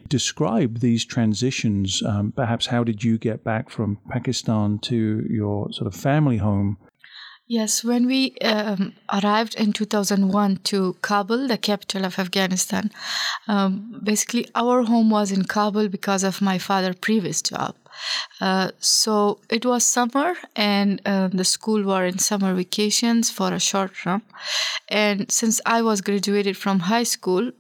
Describe 0.07 0.79
these 0.79 1.05
transitions. 1.05 2.01
Um, 2.05 2.31
perhaps 2.35 2.65
how 2.65 2.83
did 2.83 3.03
you 3.03 3.17
get 3.17 3.43
back 3.43 3.69
from 3.69 3.99
Pakistan 4.09 4.79
to 4.83 5.25
your 5.29 5.71
sort 5.71 5.87
of 5.87 5.95
family 5.95 6.37
home? 6.37 6.77
Yes, 7.51 7.83
when 7.83 8.05
we 8.05 8.35
um, 8.43 8.93
arrived 9.11 9.55
in 9.55 9.73
2001 9.73 10.57
to 10.65 10.95
Kabul, 11.01 11.47
the 11.47 11.57
capital 11.57 12.05
of 12.05 12.19
Afghanistan, 12.19 12.91
um, 13.47 13.99
basically 14.03 14.47
our 14.53 14.83
home 14.83 15.09
was 15.09 15.31
in 15.31 15.45
Kabul 15.45 15.87
because 15.87 16.23
of 16.23 16.43
my 16.43 16.59
father's 16.59 16.97
previous 16.97 17.41
job. 17.41 17.73
Uh, 18.39 18.69
so 18.79 19.39
it 19.49 19.65
was 19.65 19.83
summer, 19.83 20.35
and 20.55 21.01
uh, 21.07 21.29
the 21.29 21.43
school 21.43 21.81
were 21.81 22.05
in 22.05 22.19
summer 22.19 22.53
vacations 22.53 23.31
for 23.31 23.51
a 23.51 23.59
short 23.59 23.95
term. 23.95 24.21
And 24.87 25.31
since 25.31 25.59
I 25.65 25.81
was 25.81 26.01
graduated 26.01 26.55
from 26.55 26.81
high 26.81 27.03
school, 27.03 27.51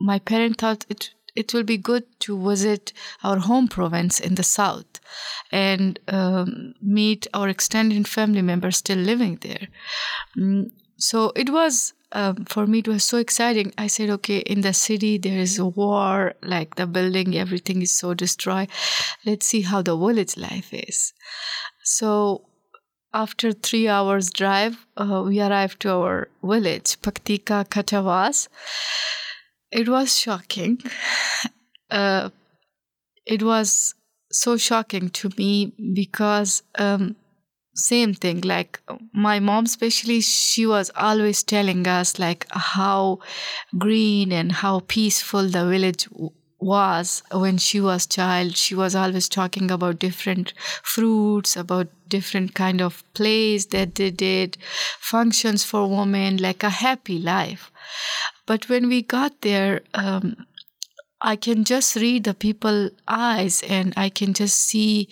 my 0.00 0.18
parents 0.18 0.56
thought 0.58 0.84
it 0.88 1.10
it 1.34 1.52
will 1.54 1.62
be 1.62 1.76
good 1.76 2.04
to 2.20 2.38
visit 2.48 2.92
our 3.22 3.38
home 3.38 3.68
province 3.68 4.20
in 4.20 4.34
the 4.34 4.42
south 4.42 5.00
and 5.52 5.98
um, 6.08 6.74
meet 6.82 7.26
our 7.34 7.48
extended 7.48 8.06
family 8.08 8.42
members 8.42 8.78
still 8.78 8.98
living 8.98 9.38
there. 9.40 9.68
Mm, 10.36 10.70
so 10.96 11.32
it 11.34 11.50
was 11.50 11.94
um, 12.12 12.44
for 12.44 12.66
me 12.66 12.80
it 12.80 12.88
was 12.88 13.04
so 13.04 13.18
exciting. 13.18 13.72
I 13.78 13.86
said 13.86 14.10
okay 14.10 14.38
in 14.38 14.62
the 14.62 14.72
city 14.72 15.16
there 15.18 15.38
is 15.38 15.58
a 15.58 15.66
war 15.66 16.34
like 16.42 16.74
the 16.74 16.86
building 16.86 17.36
everything 17.36 17.82
is 17.82 17.92
so 17.92 18.14
destroyed. 18.14 18.68
Let's 19.24 19.46
see 19.46 19.62
how 19.62 19.82
the 19.82 19.96
village 19.96 20.36
life 20.36 20.72
is. 20.72 21.12
So 21.84 22.46
after 23.12 23.52
three 23.52 23.88
hours 23.88 24.30
drive 24.30 24.86
uh, 24.96 25.22
we 25.26 25.40
arrived 25.40 25.80
to 25.80 25.90
our 25.90 26.28
village 26.42 27.00
paktika 27.02 27.64
katawaz 27.68 28.48
it 29.72 29.88
was 29.88 30.18
shocking. 30.18 30.78
Uh, 31.90 32.30
it 33.26 33.42
was 33.42 33.96
so 34.30 34.56
shocking 34.56 35.10
to 35.10 35.28
me 35.36 35.72
because 35.92 36.62
um, 36.78 37.16
same 37.74 38.14
thing 38.14 38.40
like 38.42 38.80
my 39.12 39.40
mom 39.40 39.64
especially 39.64 40.20
she 40.20 40.64
was 40.66 40.92
always 40.94 41.42
telling 41.42 41.84
us 41.88 42.18
like 42.20 42.46
how 42.50 43.18
green 43.76 44.30
and 44.30 44.52
how 44.52 44.78
peaceful 44.86 45.48
the 45.48 45.66
village 45.66 46.08
was 46.60 47.22
when 47.32 47.56
she 47.58 47.80
was 47.80 48.06
child. 48.06 48.56
She 48.56 48.74
was 48.74 48.94
always 48.94 49.28
talking 49.28 49.70
about 49.70 49.98
different 49.98 50.52
fruits 50.82 51.56
about 51.56 51.88
different 52.08 52.54
kind 52.54 52.80
of 52.80 53.02
plays 53.14 53.66
that 53.66 53.94
they 53.94 54.10
did 54.10 54.58
functions 54.98 55.64
for 55.64 55.88
women 55.88 56.36
like 56.36 56.62
a 56.62 56.70
happy 56.70 57.18
life 57.18 57.70
but 58.46 58.68
when 58.68 58.88
we 58.88 59.02
got 59.02 59.40
there 59.40 59.80
um, 59.94 60.46
I 61.22 61.36
can 61.36 61.64
just 61.64 61.96
read 61.96 62.24
the 62.24 62.34
people 62.34 62.90
eyes 63.06 63.62
and 63.68 63.92
I 63.96 64.08
can 64.08 64.32
just 64.32 64.56
see 64.56 65.08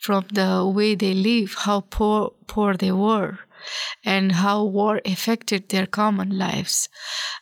from 0.00 0.26
the 0.32 0.66
way 0.66 0.94
they 0.96 1.14
live 1.14 1.54
how 1.54 1.80
poor 1.80 2.32
poor 2.48 2.76
they 2.76 2.90
were 2.90 3.38
and 4.04 4.32
how 4.32 4.64
war 4.64 5.00
affected 5.04 5.68
their 5.68 5.86
common 5.86 6.36
lives, 6.36 6.88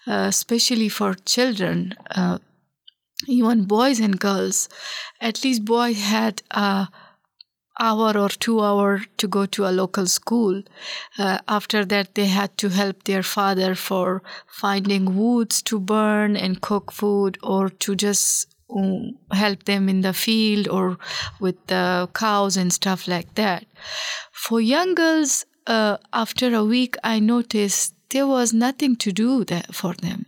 uh, 0.06 0.26
especially 0.28 0.90
for 0.90 1.14
children, 1.14 1.94
uh, 2.10 2.38
even 3.26 3.64
boys 3.64 4.00
and 4.00 4.20
girls. 4.20 4.68
At 5.20 5.42
least 5.42 5.64
boys 5.64 6.00
had 6.02 6.42
a 6.50 6.88
hour 7.80 8.16
or 8.16 8.28
two 8.28 8.60
hour 8.60 9.02
to 9.16 9.26
go 9.26 9.46
to 9.46 9.66
a 9.66 9.72
local 9.72 10.06
school. 10.06 10.62
Uh, 11.18 11.38
after 11.48 11.84
that, 11.86 12.14
they 12.14 12.26
had 12.26 12.56
to 12.58 12.68
help 12.68 13.04
their 13.04 13.22
father 13.22 13.74
for 13.74 14.22
finding 14.46 15.16
woods 15.16 15.62
to 15.62 15.80
burn 15.80 16.36
and 16.36 16.60
cook 16.60 16.92
food, 16.92 17.38
or 17.42 17.70
to 17.70 17.96
just 17.96 18.54
um, 18.76 19.18
help 19.32 19.64
them 19.64 19.88
in 19.88 20.02
the 20.02 20.12
field 20.12 20.68
or 20.68 20.98
with 21.40 21.66
the 21.66 22.08
cows 22.14 22.56
and 22.56 22.72
stuff 22.72 23.08
like 23.08 23.34
that. 23.34 23.64
For 24.32 24.60
young 24.60 24.94
girls, 24.94 25.44
uh, 25.66 25.96
after 26.12 26.54
a 26.54 26.64
week, 26.64 26.96
I 27.02 27.18
noticed 27.18 27.94
there 28.10 28.26
was 28.26 28.52
nothing 28.52 28.96
to 28.96 29.12
do 29.12 29.44
for 29.72 29.94
them. 29.94 30.26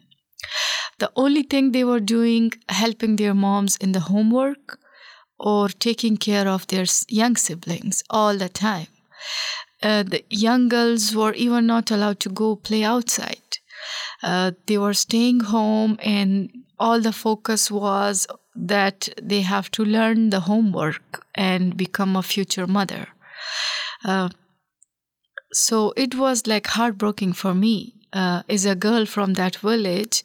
The 0.99 1.11
only 1.17 1.43
thing 1.43 1.73
they 1.73 1.85
were 1.85 2.01
doing, 2.01 2.53
helping 2.69 3.17
their 3.17 3.35
moms 3.35 3.77
in 3.77 3.93
the 3.93 4.01
homework 4.01 4.79
or 5.43 5.69
taking 5.69 6.17
care 6.17 6.49
of 6.49 6.67
their 6.69 6.87
young 7.09 7.37
siblings 7.37 8.03
all 8.09 8.37
the 8.39 8.49
time. 8.49 8.87
Uh, 9.83 10.05
the 10.05 10.25
young 10.31 10.69
girls 10.69 11.15
were 11.15 11.35
even 11.35 11.67
not 11.67 11.91
allowed 11.91 12.21
to 12.21 12.29
go 12.29 12.55
play 12.55 12.85
outside. 12.85 13.59
Uh, 14.23 14.53
they 14.67 14.79
were 14.79 14.95
staying 14.95 15.41
home, 15.41 15.99
and 16.01 16.51
all 16.79 17.01
the 17.01 17.13
focus 17.13 17.71
was 17.71 18.29
that 18.55 19.09
they 19.21 19.41
have 19.41 19.69
to 19.73 19.85
learn 19.85 20.31
the 20.31 20.41
homework 20.41 21.27
and 21.35 21.77
become 21.77 22.15
a 22.15 22.23
future 22.23 22.67
mother. 22.67 23.09
Uh, 24.05 24.29
so 25.53 25.93
it 25.97 26.15
was 26.15 26.47
like 26.47 26.69
heartbreaking 26.69 27.33
for 27.33 27.55
me 27.55 28.02
uh, 28.13 28.43
as 28.49 28.65
a 28.67 28.75
girl 28.75 29.07
from 29.07 29.35
that 29.35 29.57
village, 29.57 30.25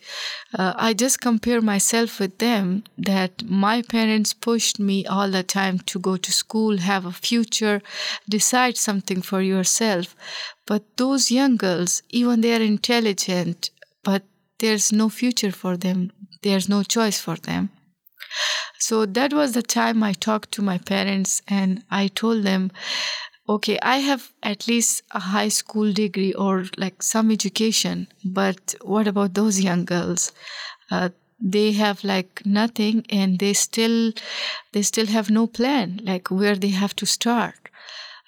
uh, 0.58 0.74
I 0.75 0.94
just 0.94 1.22
compare 1.22 1.62
myself 1.62 2.20
with 2.20 2.38
them 2.39 2.84
that 2.98 3.44
my 3.44 3.82
parents 3.82 4.34
pushed 4.34 4.79
me 4.79 5.06
all 5.06 5.29
the 5.32 5.44
time 5.44 5.79
to 5.79 6.00
go 6.00 6.17
to 6.17 6.32
school, 6.32 6.77
have 6.77 7.06
a 7.06 7.12
future, 7.12 7.82
decide 8.27 8.77
something 8.77 9.22
for 9.22 9.41
yourself. 9.41 10.15
But 10.65 10.98
those 10.98 11.32
young 11.32 11.56
girls, 11.58 12.01
even 12.10 12.41
they 12.41 12.53
are 12.56 12.62
intelligent, 12.62 13.70
but 14.03 14.24
there's 14.60 14.91
no 14.91 15.10
future 15.10 15.51
for 15.51 15.77
them, 15.77 16.12
there's 16.44 16.67
no 16.67 16.84
choice 16.84 17.20
for 17.20 17.36
them. 17.36 17.70
So 18.79 19.06
that 19.06 19.34
was 19.34 19.53
the 19.53 19.63
time 19.63 20.03
I 20.03 20.13
talked 20.13 20.51
to 20.53 20.62
my 20.62 20.77
parents 20.77 21.41
and 21.48 21.84
I 21.89 22.08
told 22.08 22.44
them 22.44 22.72
okay, 23.47 23.79
I 23.81 23.97
have 23.97 24.31
at 24.43 24.67
least 24.67 25.03
a 25.11 25.19
high 25.19 25.49
school 25.49 25.93
degree 25.93 26.33
or 26.33 26.65
like 26.77 27.01
some 27.01 27.31
education, 27.31 28.07
but 28.23 28.75
what 28.81 29.07
about 29.07 29.33
those 29.33 29.59
young 29.61 29.85
girls? 29.85 30.31
Uh, 30.91 31.09
they 31.39 31.71
have 31.73 32.03
like 32.03 32.45
nothing 32.45 33.05
and 33.09 33.39
they 33.39 33.53
still 33.53 34.11
they 34.71 34.81
still 34.81 35.05
have 35.05 35.29
no 35.29 35.45
plan 35.45 35.99
like 36.03 36.31
where 36.31 36.55
they 36.55 36.69
have 36.69 36.95
to 36.95 37.05
start 37.05 37.69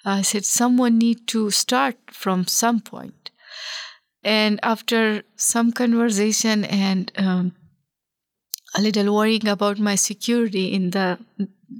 i 0.04 0.22
said 0.22 0.44
someone 0.44 0.96
need 0.96 1.26
to 1.26 1.50
start 1.50 1.96
from 2.12 2.46
some 2.46 2.80
point 2.80 3.30
and 4.22 4.60
after 4.62 5.22
some 5.36 5.72
conversation 5.72 6.64
and 6.64 7.12
um, 7.16 7.52
a 8.76 8.80
little 8.80 9.14
worrying 9.14 9.48
about 9.48 9.78
my 9.78 9.94
security 9.94 10.72
in 10.72 10.90
the 10.90 11.18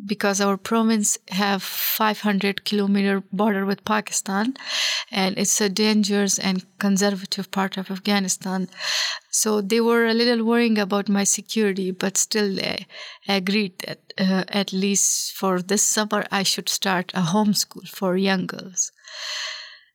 because 0.07 0.41
our 0.41 0.57
province 0.57 1.19
have 1.29 1.63
500 1.63 2.65
kilometer 2.65 3.23
border 3.33 3.67
with 3.67 3.85
Pakistan 3.85 4.55
and 5.11 5.37
it's 5.37 5.61
a 5.61 5.69
dangerous 5.69 6.39
and 6.39 6.65
conservative 6.79 7.51
part 7.51 7.77
of 7.77 7.91
Afghanistan. 7.91 8.69
So 9.31 9.61
they 9.61 9.81
were 9.81 10.07
a 10.07 10.15
little 10.15 10.45
worrying 10.45 10.79
about 10.79 11.09
my 11.09 11.25
security, 11.25 11.91
but 11.91 12.17
still 12.17 12.55
they 12.55 12.87
agreed 13.29 13.79
that 13.81 14.01
uh, 14.19 14.45
at 14.49 14.73
least 14.73 15.33
for 15.33 15.61
this 15.61 15.83
summer 15.83 16.25
I 16.31 16.45
should 16.45 16.69
start 16.69 17.11
a 17.15 17.23
homeschool 17.23 17.89
for 17.89 18.17
young 18.17 18.47
girls. 18.47 18.93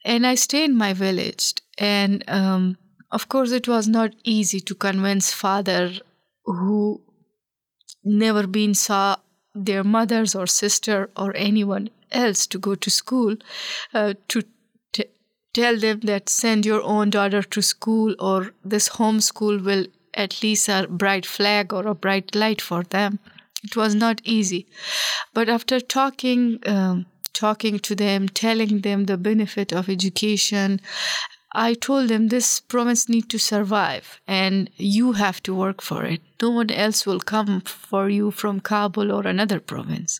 And 0.04 0.28
I 0.28 0.36
stay 0.36 0.66
in 0.66 0.76
my 0.76 0.94
village 0.94 1.54
and 1.78 2.24
um, 2.28 2.78
of 3.12 3.30
course 3.30 3.52
it 3.52 3.68
was 3.68 3.88
not 3.88 4.14
easy 4.24 4.60
to 4.60 4.76
convince 4.76 5.32
father 5.32 5.94
who 6.46 7.02
never 8.04 8.46
been 8.46 8.76
saw 8.76 9.16
their 9.56 9.84
mothers 9.84 10.36
or 10.36 10.46
sister 10.46 11.10
or 11.16 11.36
anyone 11.36 11.90
else 12.12 12.46
to 12.48 12.60
go 12.60 12.76
to 12.76 12.90
school 12.90 13.36
uh, 13.94 14.14
to 14.28 14.44
t- 14.94 15.06
tell 15.54 15.80
them 15.80 16.02
that 16.02 16.30
send 16.30 16.66
your 16.66 16.82
own 16.84 17.10
daughter 17.10 17.42
to 17.42 17.62
school 17.62 18.16
or 18.20 18.52
this 18.64 18.90
homeschool 18.90 19.64
will 19.64 19.86
at 20.14 20.42
least 20.44 20.70
a 20.70 20.88
bright 20.90 21.26
flag 21.26 21.74
or 21.74 21.88
a 21.88 21.96
bright 21.96 22.36
light 22.36 22.62
for 22.62 22.84
them. 22.84 23.20
It 23.64 23.76
was 23.76 23.96
not 23.96 24.22
easy. 24.24 24.68
But 25.34 25.50
after 25.50 25.80
talking 25.80 26.60
um, 26.66 27.06
talking 27.34 27.80
to 27.80 27.96
them 27.96 28.30
telling 28.30 28.80
them 28.82 29.06
the 29.06 29.18
benefit 29.18 29.74
of 29.74 29.90
education 29.90 30.80
I 31.56 31.74
told 31.74 32.10
them 32.10 32.28
this 32.28 32.60
province 32.60 33.08
need 33.08 33.30
to 33.30 33.40
survive 33.40 34.20
and 34.28 34.70
you 34.76 35.14
have 35.14 35.42
to 35.44 35.56
work 35.56 35.82
for 35.82 36.04
it. 36.04 36.22
No 36.42 36.50
one 36.50 36.70
else 36.70 37.06
will 37.06 37.22
come 37.22 37.62
for 37.62 38.10
you 38.10 38.32
from 38.32 38.60
Kabul 38.60 39.10
or 39.12 39.26
another 39.26 39.62
province. 39.62 40.20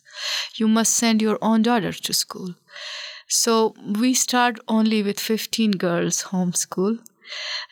You 0.56 0.66
must 0.66 0.94
send 0.94 1.20
your 1.20 1.38
own 1.42 1.62
daughter 1.62 1.92
to 1.92 2.12
school. 2.14 2.54
So 3.28 3.74
we 4.00 4.14
start 4.14 4.58
only 4.66 5.02
with 5.02 5.20
15 5.20 5.72
girls 5.72 6.22
homeschool 6.24 7.00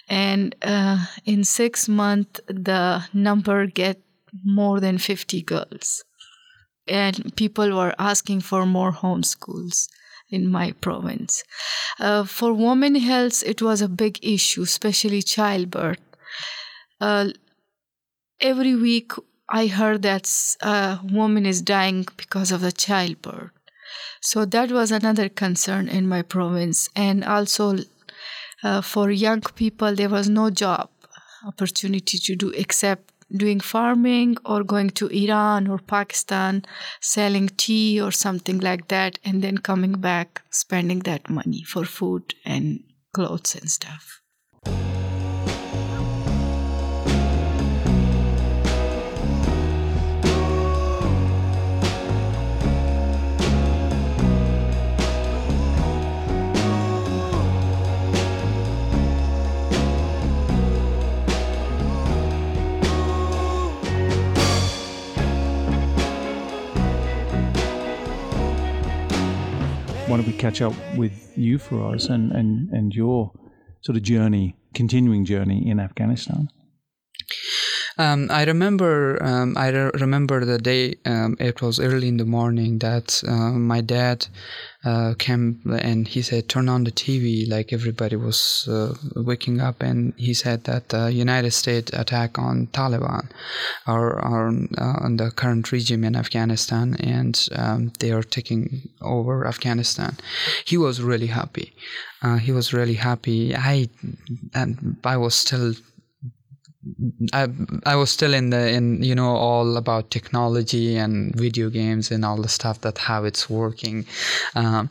and 0.08 0.54
uh, 0.62 1.06
in 1.24 1.44
six 1.44 1.88
months 1.88 2.40
the 2.46 3.04
number 3.14 3.66
get 3.66 3.98
more 4.44 4.78
than 4.78 4.98
50 4.98 5.40
girls 5.42 6.04
and 6.86 7.34
people 7.36 7.74
were 7.74 7.94
asking 7.98 8.40
for 8.40 8.66
more 8.66 8.92
homeschools 8.92 9.88
in 10.30 10.48
my 10.50 10.72
province. 10.72 11.42
Uh, 11.98 12.24
for 12.24 12.52
women 12.52 12.96
health, 12.96 13.42
it 13.44 13.62
was 13.62 13.80
a 13.80 13.88
big 13.88 14.18
issue, 14.22 14.62
especially 14.62 15.22
childbirth. 15.22 16.00
Uh, 17.00 17.28
every 18.40 18.74
week, 18.74 19.12
I 19.48 19.66
heard 19.66 20.02
that 20.02 20.56
a 20.62 20.98
woman 21.02 21.46
is 21.46 21.62
dying 21.62 22.06
because 22.16 22.50
of 22.50 22.62
the 22.62 22.72
childbirth. 22.72 23.50
So 24.20 24.46
that 24.46 24.72
was 24.72 24.90
another 24.90 25.28
concern 25.28 25.88
in 25.88 26.08
my 26.08 26.22
province. 26.22 26.88
And 26.96 27.24
also, 27.24 27.78
uh, 28.62 28.80
for 28.80 29.10
young 29.10 29.42
people, 29.42 29.94
there 29.94 30.08
was 30.08 30.28
no 30.28 30.48
job 30.50 30.88
opportunity 31.46 32.18
to 32.18 32.34
do 32.34 32.50
except 32.50 33.13
doing 33.36 33.60
farming 33.60 34.36
or 34.44 34.62
going 34.62 34.90
to 34.90 35.08
Iran 35.08 35.66
or 35.66 35.78
Pakistan, 35.78 36.64
selling 37.00 37.48
tea 37.56 38.00
or 38.00 38.10
something 38.10 38.60
like 38.60 38.88
that, 38.88 39.18
and 39.24 39.42
then 39.42 39.58
coming 39.58 39.92
back, 39.92 40.42
spending 40.50 41.00
that 41.00 41.28
money 41.28 41.62
for 41.62 41.84
food 41.84 42.34
and 42.44 42.82
clothes 43.12 43.54
and 43.54 43.70
stuff. 43.70 44.20
Why 70.14 70.18
don't 70.18 70.28
we 70.28 70.38
catch 70.38 70.62
up 70.62 70.72
with 70.96 71.32
you 71.36 71.58
Firoz 71.58 72.08
and, 72.08 72.30
and, 72.30 72.70
and 72.70 72.94
your 72.94 73.32
sort 73.80 73.96
of 73.96 74.04
journey, 74.04 74.54
continuing 74.72 75.24
journey 75.24 75.68
in 75.68 75.80
Afghanistan? 75.80 76.50
Um, 77.96 78.28
I 78.30 78.44
remember, 78.44 79.22
um, 79.22 79.56
I 79.56 79.68
re- 79.68 79.90
remember 80.00 80.44
the 80.44 80.58
day. 80.58 80.96
Um, 81.04 81.36
it 81.38 81.62
was 81.62 81.78
early 81.78 82.08
in 82.08 82.16
the 82.16 82.24
morning 82.24 82.78
that 82.80 83.22
uh, 83.26 83.52
my 83.52 83.82
dad 83.82 84.26
uh, 84.84 85.14
came 85.16 85.60
and 85.80 86.08
he 86.08 86.20
said, 86.20 86.48
"Turn 86.48 86.68
on 86.68 86.82
the 86.82 86.90
TV." 86.90 87.48
Like 87.48 87.72
everybody 87.72 88.16
was 88.16 88.66
uh, 88.68 88.94
waking 89.14 89.60
up, 89.60 89.80
and 89.80 90.12
he 90.16 90.34
said 90.34 90.64
that 90.64 90.88
the 90.88 91.12
United 91.12 91.52
States 91.52 91.92
attack 91.92 92.36
on 92.36 92.66
Taliban, 92.72 93.28
or, 93.86 94.18
or 94.24 94.48
uh, 94.76 95.04
on 95.04 95.16
the 95.16 95.30
current 95.30 95.70
regime 95.70 96.02
in 96.02 96.16
Afghanistan, 96.16 96.96
and 96.98 97.48
um, 97.54 97.92
they 98.00 98.10
are 98.10 98.24
taking 98.24 98.88
over 99.02 99.46
Afghanistan. 99.46 100.16
He 100.64 100.76
was 100.76 101.00
really 101.00 101.28
happy. 101.28 101.72
Uh, 102.22 102.38
he 102.38 102.50
was 102.50 102.72
really 102.74 102.94
happy. 102.94 103.54
I, 103.54 103.88
I 105.04 105.16
was 105.16 105.34
still 105.34 105.74
I 107.32 107.48
I 107.86 107.96
was 107.96 108.10
still 108.10 108.34
in 108.34 108.50
the 108.50 108.68
in 108.70 109.02
you 109.02 109.14
know 109.14 109.34
all 109.36 109.76
about 109.76 110.10
technology 110.10 110.96
and 110.96 111.34
video 111.34 111.70
games 111.70 112.10
and 112.10 112.24
all 112.24 112.40
the 112.40 112.48
stuff 112.48 112.80
that 112.82 112.98
how 112.98 113.24
it's 113.24 113.48
working, 113.48 114.06
um, 114.54 114.90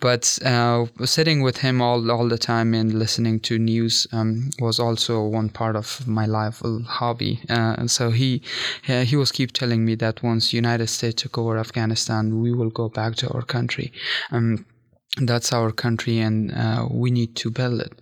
but 0.00 0.38
uh, 0.44 0.86
sitting 1.04 1.42
with 1.42 1.58
him 1.58 1.80
all 1.80 2.10
all 2.10 2.28
the 2.28 2.38
time 2.38 2.74
and 2.74 2.94
listening 2.94 3.40
to 3.40 3.58
news 3.58 4.06
um, 4.12 4.50
was 4.58 4.80
also 4.80 5.22
one 5.22 5.50
part 5.50 5.76
of 5.76 6.06
my 6.06 6.26
life 6.26 6.62
hobby. 6.86 7.40
Uh, 7.48 7.86
so 7.86 8.10
he 8.10 8.42
he 8.86 9.16
was 9.16 9.30
keep 9.30 9.52
telling 9.52 9.84
me 9.84 9.94
that 9.96 10.22
once 10.22 10.52
United 10.52 10.88
States 10.88 11.22
took 11.22 11.38
over 11.38 11.58
Afghanistan, 11.58 12.40
we 12.40 12.52
will 12.52 12.70
go 12.70 12.88
back 12.88 13.14
to 13.16 13.28
our 13.30 13.42
country. 13.42 13.92
Um, 14.32 14.64
that's 15.16 15.52
our 15.52 15.72
country 15.72 16.20
and 16.20 16.52
uh, 16.52 16.86
we 16.88 17.10
need 17.10 17.34
to 17.34 17.50
build 17.50 17.80
it. 17.80 17.92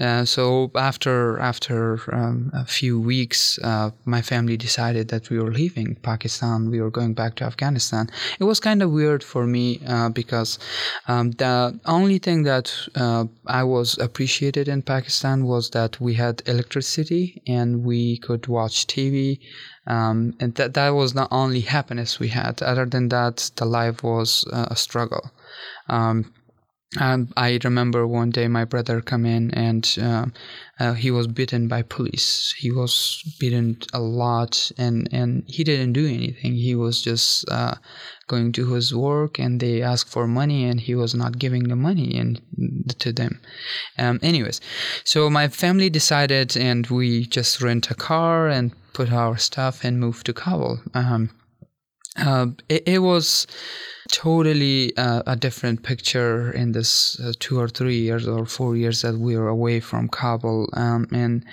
Uh, 0.00 0.24
so 0.24 0.70
after 0.74 1.38
after 1.38 2.00
um, 2.12 2.50
a 2.52 2.64
few 2.64 3.00
weeks 3.00 3.60
uh, 3.62 3.90
my 4.04 4.20
family 4.20 4.56
decided 4.56 5.06
that 5.08 5.30
we 5.30 5.38
were 5.38 5.52
leaving 5.52 5.94
pakistan. 6.02 6.68
We 6.68 6.80
were 6.80 6.90
going 6.90 7.14
back 7.14 7.36
to 7.36 7.44
afghanistan. 7.44 8.10
It 8.40 8.44
was 8.44 8.58
kind 8.58 8.82
of 8.82 8.90
weird 8.90 9.22
for 9.22 9.46
me 9.46 9.80
uh, 9.86 10.08
because 10.08 10.58
um, 11.06 11.30
the 11.32 11.78
only 11.86 12.18
thing 12.18 12.42
that 12.42 12.74
uh, 12.96 13.26
i 13.46 13.62
was 13.62 13.96
appreciated 13.98 14.66
in 14.66 14.82
pakistan 14.82 15.44
was 15.44 15.70
that 15.70 16.00
we 16.00 16.14
had 16.14 16.42
electricity 16.46 17.40
and 17.46 17.84
we 17.84 18.18
could 18.18 18.48
watch 18.48 18.86
tv 18.88 19.38
um, 19.86 20.34
and 20.40 20.54
that 20.56 20.74
that 20.74 20.90
was 20.90 21.14
the 21.14 21.26
only 21.32 21.60
happiness 21.60 22.20
we 22.20 22.28
had. 22.28 22.62
Other 22.62 22.84
than 22.84 23.08
that 23.08 23.50
the 23.56 23.64
life 23.64 24.02
was 24.02 24.44
uh, 24.52 24.66
a 24.70 24.76
struggle. 24.76 25.30
Um, 25.88 26.30
I 26.96 27.58
remember 27.64 28.06
one 28.06 28.30
day 28.30 28.48
my 28.48 28.64
brother 28.64 29.02
come 29.02 29.26
in 29.26 29.50
and 29.50 29.98
uh, 30.00 30.26
uh, 30.80 30.94
he 30.94 31.10
was 31.10 31.26
bitten 31.26 31.68
by 31.68 31.82
police. 31.82 32.54
He 32.56 32.70
was 32.70 33.22
bitten 33.38 33.76
a 33.92 34.00
lot, 34.00 34.72
and 34.78 35.06
and 35.12 35.44
he 35.46 35.64
didn't 35.64 35.92
do 35.92 36.06
anything. 36.06 36.54
He 36.54 36.74
was 36.74 37.02
just 37.02 37.46
uh, 37.50 37.74
going 38.26 38.52
to 38.52 38.72
his 38.72 38.94
work, 38.94 39.38
and 39.38 39.60
they 39.60 39.82
asked 39.82 40.08
for 40.08 40.26
money, 40.26 40.64
and 40.64 40.80
he 40.80 40.94
was 40.94 41.14
not 41.14 41.38
giving 41.38 41.68
the 41.68 41.76
money 41.76 42.16
and 42.16 42.40
to 43.00 43.12
them. 43.12 43.40
Um, 43.98 44.18
anyways, 44.22 44.60
so 45.04 45.28
my 45.28 45.48
family 45.48 45.90
decided, 45.90 46.56
and 46.56 46.86
we 46.86 47.26
just 47.26 47.60
rent 47.60 47.90
a 47.90 47.94
car 47.94 48.48
and 48.48 48.72
put 48.94 49.12
our 49.12 49.36
stuff 49.36 49.84
and 49.84 50.00
moved 50.00 50.24
to 50.26 50.32
Kabul. 50.32 50.80
Um, 50.94 51.30
uh, 52.18 52.46
it, 52.68 52.82
it 52.86 52.98
was 52.98 53.46
totally 54.10 54.96
uh, 54.96 55.22
a 55.26 55.36
different 55.36 55.82
picture 55.82 56.50
in 56.52 56.72
this 56.72 57.20
uh, 57.20 57.32
two 57.38 57.60
or 57.60 57.68
three 57.68 57.98
years 57.98 58.26
or 58.26 58.46
four 58.46 58.76
years 58.76 59.02
that 59.02 59.18
we 59.18 59.36
were 59.36 59.48
away 59.48 59.80
from 59.80 60.08
Kabul 60.08 60.68
um, 60.72 61.06
and 61.12 61.44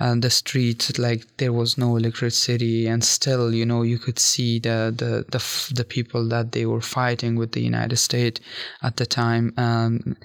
uh, 0.00 0.14
the 0.18 0.30
streets 0.30 0.98
like 0.98 1.26
there 1.36 1.52
was 1.52 1.76
no 1.76 1.96
electricity 1.96 2.86
and 2.86 3.04
still 3.04 3.54
you 3.54 3.66
know 3.66 3.82
you 3.82 3.98
could 3.98 4.18
see 4.18 4.58
the 4.58 4.92
the 4.96 5.26
the, 5.30 5.74
the 5.74 5.84
people 5.84 6.26
that 6.28 6.52
they 6.52 6.64
were 6.64 6.80
fighting 6.80 7.36
with 7.36 7.52
the 7.52 7.60
United 7.60 7.98
States 7.98 8.40
at 8.82 8.96
the 8.96 9.04
time. 9.04 9.52
Um, 9.58 10.16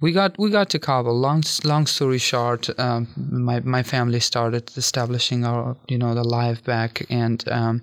we 0.00 0.12
got 0.12 0.38
we 0.38 0.50
got 0.50 0.70
to 0.70 0.78
Kabul. 0.78 1.18
Long 1.18 1.42
long 1.64 1.86
story 1.86 2.18
short 2.18 2.70
um, 2.78 3.08
my 3.16 3.58
my 3.60 3.82
family 3.82 4.20
started 4.20 4.70
establishing 4.76 5.44
our 5.44 5.76
you 5.88 5.98
know 5.98 6.14
the 6.14 6.22
life 6.22 6.62
back 6.62 7.04
and 7.10 7.46
um, 7.48 7.82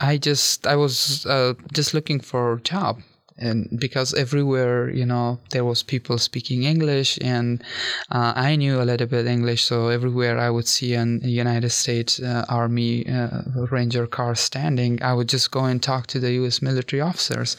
I 0.00 0.18
just 0.18 0.66
I 0.66 0.76
was 0.76 1.26
uh, 1.26 1.54
just 1.72 1.94
looking 1.94 2.20
for 2.20 2.54
a 2.54 2.60
job. 2.60 3.00
And 3.40 3.78
because 3.78 4.14
everywhere 4.14 4.90
you 4.90 5.06
know 5.06 5.38
there 5.50 5.64
was 5.64 5.84
people 5.84 6.18
speaking 6.18 6.64
english 6.64 7.20
and 7.22 7.62
uh, 8.10 8.32
i 8.34 8.56
knew 8.56 8.82
a 8.82 8.88
little 8.90 9.06
bit 9.06 9.26
english. 9.26 9.62
So 9.62 9.90
everywhere 9.90 10.36
i 10.40 10.50
would 10.50 10.66
see 10.66 10.94
an 10.94 11.20
united 11.22 11.70
states 11.70 12.20
uh, 12.20 12.44
army 12.48 13.08
uh, 13.08 13.42
ranger 13.70 14.08
car 14.08 14.34
standing 14.34 15.00
i 15.04 15.14
would 15.14 15.28
just 15.28 15.52
go 15.52 15.64
and 15.66 15.80
talk 15.80 16.08
to 16.08 16.18
the 16.18 16.32
us 16.32 16.60
military 16.60 17.00
officers. 17.00 17.56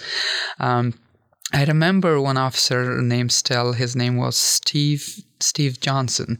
Um, 0.59 0.95
I 1.51 1.65
remember 1.65 2.21
one 2.21 2.37
officer 2.37 3.01
named 3.01 3.31
Still. 3.31 3.73
His 3.73 3.95
name 3.95 4.17
was 4.17 4.35
Steve 4.35 5.23
Steve 5.39 5.79
Johnson. 5.79 6.37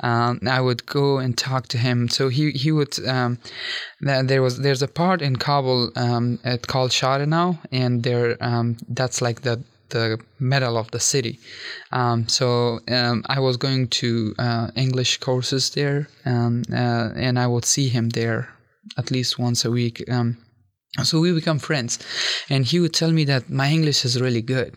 Um, 0.00 0.40
I 0.46 0.60
would 0.60 0.84
go 0.86 1.18
and 1.18 1.36
talk 1.38 1.68
to 1.68 1.78
him. 1.78 2.08
So 2.08 2.28
he 2.28 2.50
he 2.50 2.70
would. 2.70 2.98
Um, 3.06 3.38
there 4.00 4.42
was 4.42 4.58
there's 4.58 4.82
a 4.82 4.88
part 4.88 5.22
in 5.22 5.36
Kabul 5.36 5.90
um, 5.96 6.38
called 6.66 6.90
Shahrenau, 6.90 7.58
and 7.72 8.02
there 8.02 8.36
um, 8.40 8.76
that's 8.88 9.22
like 9.22 9.42
the 9.42 9.62
the 9.90 10.18
middle 10.38 10.76
of 10.76 10.90
the 10.90 11.00
city. 11.00 11.38
Um, 11.90 12.28
so 12.28 12.80
um, 12.88 13.24
I 13.26 13.40
was 13.40 13.56
going 13.56 13.88
to 13.88 14.34
uh, 14.38 14.70
English 14.76 15.18
courses 15.18 15.70
there, 15.70 16.08
um, 16.24 16.62
uh, 16.72 17.10
and 17.16 17.38
I 17.38 17.46
would 17.46 17.64
see 17.64 17.88
him 17.88 18.10
there 18.10 18.48
at 18.96 19.10
least 19.10 19.38
once 19.38 19.64
a 19.64 19.70
week. 19.70 20.04
So 21.04 21.20
we 21.20 21.32
become 21.32 21.58
friends. 21.60 21.98
And 22.48 22.64
he 22.66 22.80
would 22.80 22.92
tell 22.92 23.12
me 23.12 23.24
that 23.24 23.48
my 23.48 23.70
english 23.70 24.04
is 24.04 24.20
really 24.20 24.42
good. 24.42 24.76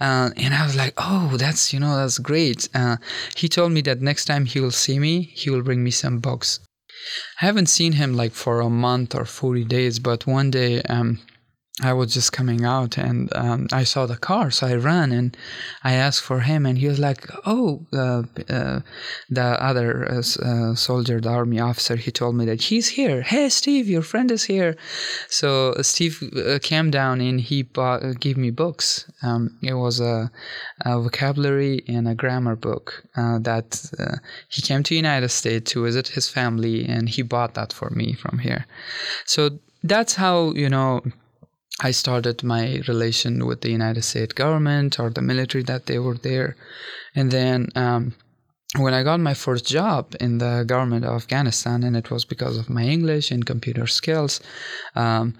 Uh, 0.00 0.30
and 0.36 0.54
i 0.54 0.64
was 0.64 0.74
like 0.74 0.94
oh 0.96 1.36
that's 1.36 1.72
you 1.72 1.80
know 1.80 1.96
that's 1.96 2.18
great. 2.18 2.68
Uh, 2.74 2.96
he 3.36 3.48
told 3.48 3.72
me 3.72 3.82
that 3.82 4.00
next 4.00 4.24
time 4.24 4.46
he 4.46 4.60
will 4.60 4.70
see 4.70 4.98
me 4.98 5.22
he 5.34 5.50
will 5.50 5.62
bring 5.62 5.84
me 5.84 5.90
some 5.90 6.18
books. 6.18 6.60
I 7.40 7.46
haven't 7.46 7.66
seen 7.66 7.92
him 7.92 8.16
like 8.16 8.32
for 8.32 8.60
a 8.60 8.70
month 8.70 9.14
or 9.14 9.24
40 9.24 9.64
days 9.64 9.98
but 9.98 10.26
one 10.26 10.50
day 10.50 10.82
um, 10.82 11.20
I 11.82 11.92
was 11.92 12.12
just 12.12 12.32
coming 12.32 12.64
out 12.64 12.98
and 12.98 13.34
um, 13.34 13.68
I 13.72 13.84
saw 13.84 14.06
the 14.06 14.16
car, 14.16 14.50
so 14.50 14.66
I 14.66 14.74
ran 14.74 15.12
and 15.12 15.36
I 15.82 15.94
asked 15.94 16.22
for 16.22 16.40
him, 16.40 16.66
and 16.66 16.78
he 16.78 16.86
was 16.88 16.98
like, 16.98 17.26
"Oh, 17.46 17.86
uh, 17.92 18.22
uh, 18.48 18.80
the 19.30 19.42
other 19.42 20.10
uh, 20.10 20.22
uh 20.44 20.74
soldier, 20.74 21.20
the 21.20 21.30
army 21.30 21.58
officer, 21.58 21.96
he 21.96 22.10
told 22.10 22.36
me 22.36 22.44
that 22.46 22.62
he's 22.62 22.88
here. 22.88 23.22
Hey, 23.22 23.48
Steve, 23.48 23.88
your 23.88 24.02
friend 24.02 24.30
is 24.30 24.44
here." 24.44 24.76
So 25.28 25.74
Steve 25.82 26.22
uh, 26.36 26.58
came 26.62 26.90
down 26.90 27.20
and 27.20 27.40
he 27.40 27.62
bought, 27.62 28.02
uh, 28.02 28.12
gave 28.12 28.36
me 28.36 28.50
books. 28.50 29.10
Um, 29.22 29.58
it 29.62 29.74
was 29.74 30.00
a, 30.00 30.30
a, 30.84 31.00
vocabulary 31.00 31.82
and 31.88 32.06
a 32.08 32.14
grammar 32.14 32.56
book 32.56 33.04
that 33.14 33.68
he 34.48 34.62
came 34.62 34.82
to 34.82 34.94
United 34.94 35.30
States 35.30 35.72
to 35.72 35.84
visit 35.84 36.08
his 36.08 36.28
family, 36.28 36.86
and 36.86 37.08
he 37.08 37.22
bought 37.22 37.54
that 37.54 37.72
for 37.72 37.90
me 37.90 38.12
from 38.12 38.38
here. 38.38 38.66
So 39.24 39.58
that's 39.82 40.14
how 40.14 40.52
you 40.52 40.68
know 40.68 41.02
I 41.82 41.92
started 41.92 42.42
my 42.42 42.82
relation 42.86 43.46
with 43.46 43.62
the 43.62 43.70
United 43.70 44.02
States 44.02 44.34
government 44.34 45.00
or 45.00 45.10
the 45.10 45.22
military 45.22 45.64
that 45.64 45.86
they 45.86 45.98
were 45.98 46.16
there. 46.16 46.56
And 47.14 47.30
then 47.30 47.68
um, 47.74 48.14
when 48.76 48.94
I 48.94 49.02
got 49.02 49.18
my 49.20 49.34
first 49.34 49.66
job 49.66 50.14
in 50.20 50.38
the 50.38 50.64
government 50.66 51.04
of 51.04 51.14
Afghanistan, 51.14 51.82
and 51.82 51.96
it 51.96 52.10
was 52.10 52.24
because 52.24 52.56
of 52.58 52.70
my 52.70 52.84
English 52.84 53.30
and 53.30 53.44
computer 53.44 53.86
skills, 53.86 54.40
um, 54.94 55.34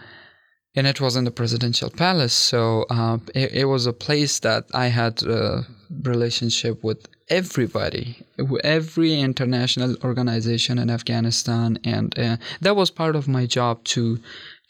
and 0.75 0.87
it 0.87 1.01
was 1.01 1.17
in 1.17 1.25
the 1.25 1.31
presidential 1.31 1.91
palace. 1.91 2.33
So 2.33 2.87
uh, 2.91 3.19
it, 3.35 3.53
it, 3.53 3.65
was 3.65 3.87
a 3.87 3.93
place 3.93 4.39
that 4.41 4.67
I 4.73 4.87
had 4.87 5.23
a 5.23 5.67
relationship 6.03 6.83
with 6.83 7.07
everybody, 7.29 8.25
every 8.65 9.21
international 9.21 9.97
organization 10.05 10.79
in 10.79 10.89
Afghanistan, 10.91 11.79
and 11.85 12.17
uh, 12.19 12.37
that 12.61 12.77
was 12.77 12.91
part 12.91 13.17
of 13.17 13.29
my 13.29 13.47
job 13.47 13.83
to 13.85 14.21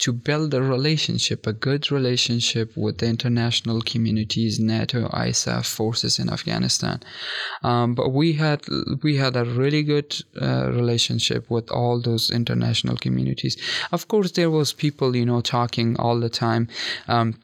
to 0.00 0.12
build 0.12 0.54
a 0.54 0.62
relationship, 0.62 1.46
a 1.46 1.52
good 1.52 1.90
relationship 1.90 2.76
with 2.76 2.98
the 2.98 3.06
international 3.06 3.82
communities, 3.82 4.58
NATO, 4.58 5.08
ISAF 5.08 5.66
forces 5.66 6.18
in 6.18 6.30
Afghanistan. 6.30 7.00
Um, 7.62 7.94
but 7.94 8.08
we 8.10 8.32
had 8.32 8.60
we 9.02 9.16
had 9.16 9.36
a 9.36 9.44
really 9.44 9.82
good 9.82 10.10
uh, 10.40 10.70
relationship 10.72 11.50
with 11.50 11.70
all 11.70 12.00
those 12.00 12.30
international 12.30 12.96
communities. 12.96 13.56
Of 13.92 14.08
course, 14.08 14.32
there 14.32 14.50
was 14.50 14.72
people 14.72 15.14
you 15.14 15.26
know 15.26 15.40
talking 15.42 15.96
all 15.98 16.18
the 16.18 16.30
time. 16.30 16.68
Um, 17.06 17.34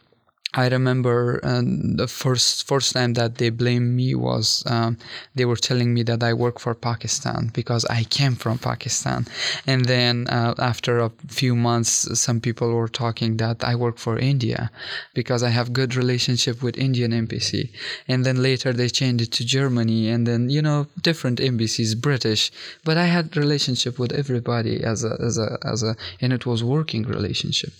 I 0.57 0.69
remember 0.69 1.40
um, 1.42 1.97
the 1.97 2.09
first 2.09 2.66
first 2.66 2.95
time 2.95 3.12
that 3.14 3.37
they 3.37 3.51
blamed 3.51 3.95
me 3.95 4.14
was 4.14 4.64
um, 4.66 4.97
they 5.35 5.45
were 5.45 5.57
telling 5.57 5.92
me 5.92 6.03
that 6.05 6.23
I 6.23 6.33
work 6.33 6.59
for 6.59 6.75
Pakistan 6.75 7.51
because 7.53 7.85
I 7.85 8.05
came 8.05 8.35
from 8.35 8.59
Pakistan, 8.59 9.27
and 9.66 9.85
then 9.85 10.27
uh, 10.29 10.55
after 10.59 10.99
a 10.99 11.11
few 11.29 11.55
months, 11.55 12.09
some 12.19 12.40
people 12.40 12.73
were 12.73 12.88
talking 12.88 13.37
that 13.37 13.62
I 13.62 13.75
work 13.75 13.99
for 13.99 14.19
India 14.19 14.71
because 15.12 15.42
I 15.42 15.51
have 15.51 15.73
good 15.75 15.95
relationship 15.95 16.62
with 16.62 16.79
Indian 16.79 17.12
embassy, 17.12 17.71
and 18.09 18.25
then 18.25 18.42
later 18.42 18.73
they 18.73 18.88
changed 18.88 19.23
it 19.25 19.33
to 19.33 19.45
Germany, 19.45 20.09
and 20.09 20.27
then 20.27 20.49
you 20.49 20.62
know 20.62 20.87
different 21.03 21.38
embassies, 21.38 21.95
British, 21.95 22.51
but 22.83 22.97
I 22.97 23.05
had 23.05 23.37
relationship 23.37 23.99
with 23.99 24.12
everybody 24.12 24.83
as 24.83 25.05
a 25.05 25.16
as 25.21 25.37
a 25.37 25.59
as 25.62 25.83
a 25.83 25.97
and 26.21 26.33
it 26.33 26.47
was 26.47 26.64
working 26.64 27.03
relationship. 27.03 27.73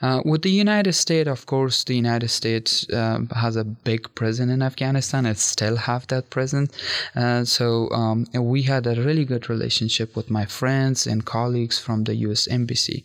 Uh, 0.00 0.20
with 0.24 0.42
the 0.42 0.50
United 0.50 0.92
States, 0.92 1.28
of 1.28 1.46
course, 1.46 1.82
the 1.84 1.96
United 1.96 2.11
United 2.12 2.28
States 2.28 2.86
uh, 2.90 3.20
has 3.34 3.56
a 3.56 3.64
big 3.64 4.14
presence 4.14 4.52
in 4.52 4.60
Afghanistan. 4.62 5.24
It 5.24 5.38
still 5.38 5.76
have 5.76 6.06
that 6.08 6.28
presence. 6.28 6.70
Uh, 7.16 7.44
so 7.44 7.88
um, 7.90 8.26
we 8.34 8.62
had 8.62 8.86
a 8.86 9.00
really 9.00 9.24
good 9.24 9.48
relationship 9.48 10.14
with 10.14 10.28
my 10.30 10.44
friends 10.44 11.06
and 11.06 11.24
colleagues 11.24 11.78
from 11.78 12.04
the 12.04 12.14
U.S. 12.26 12.46
Embassy. 12.48 13.04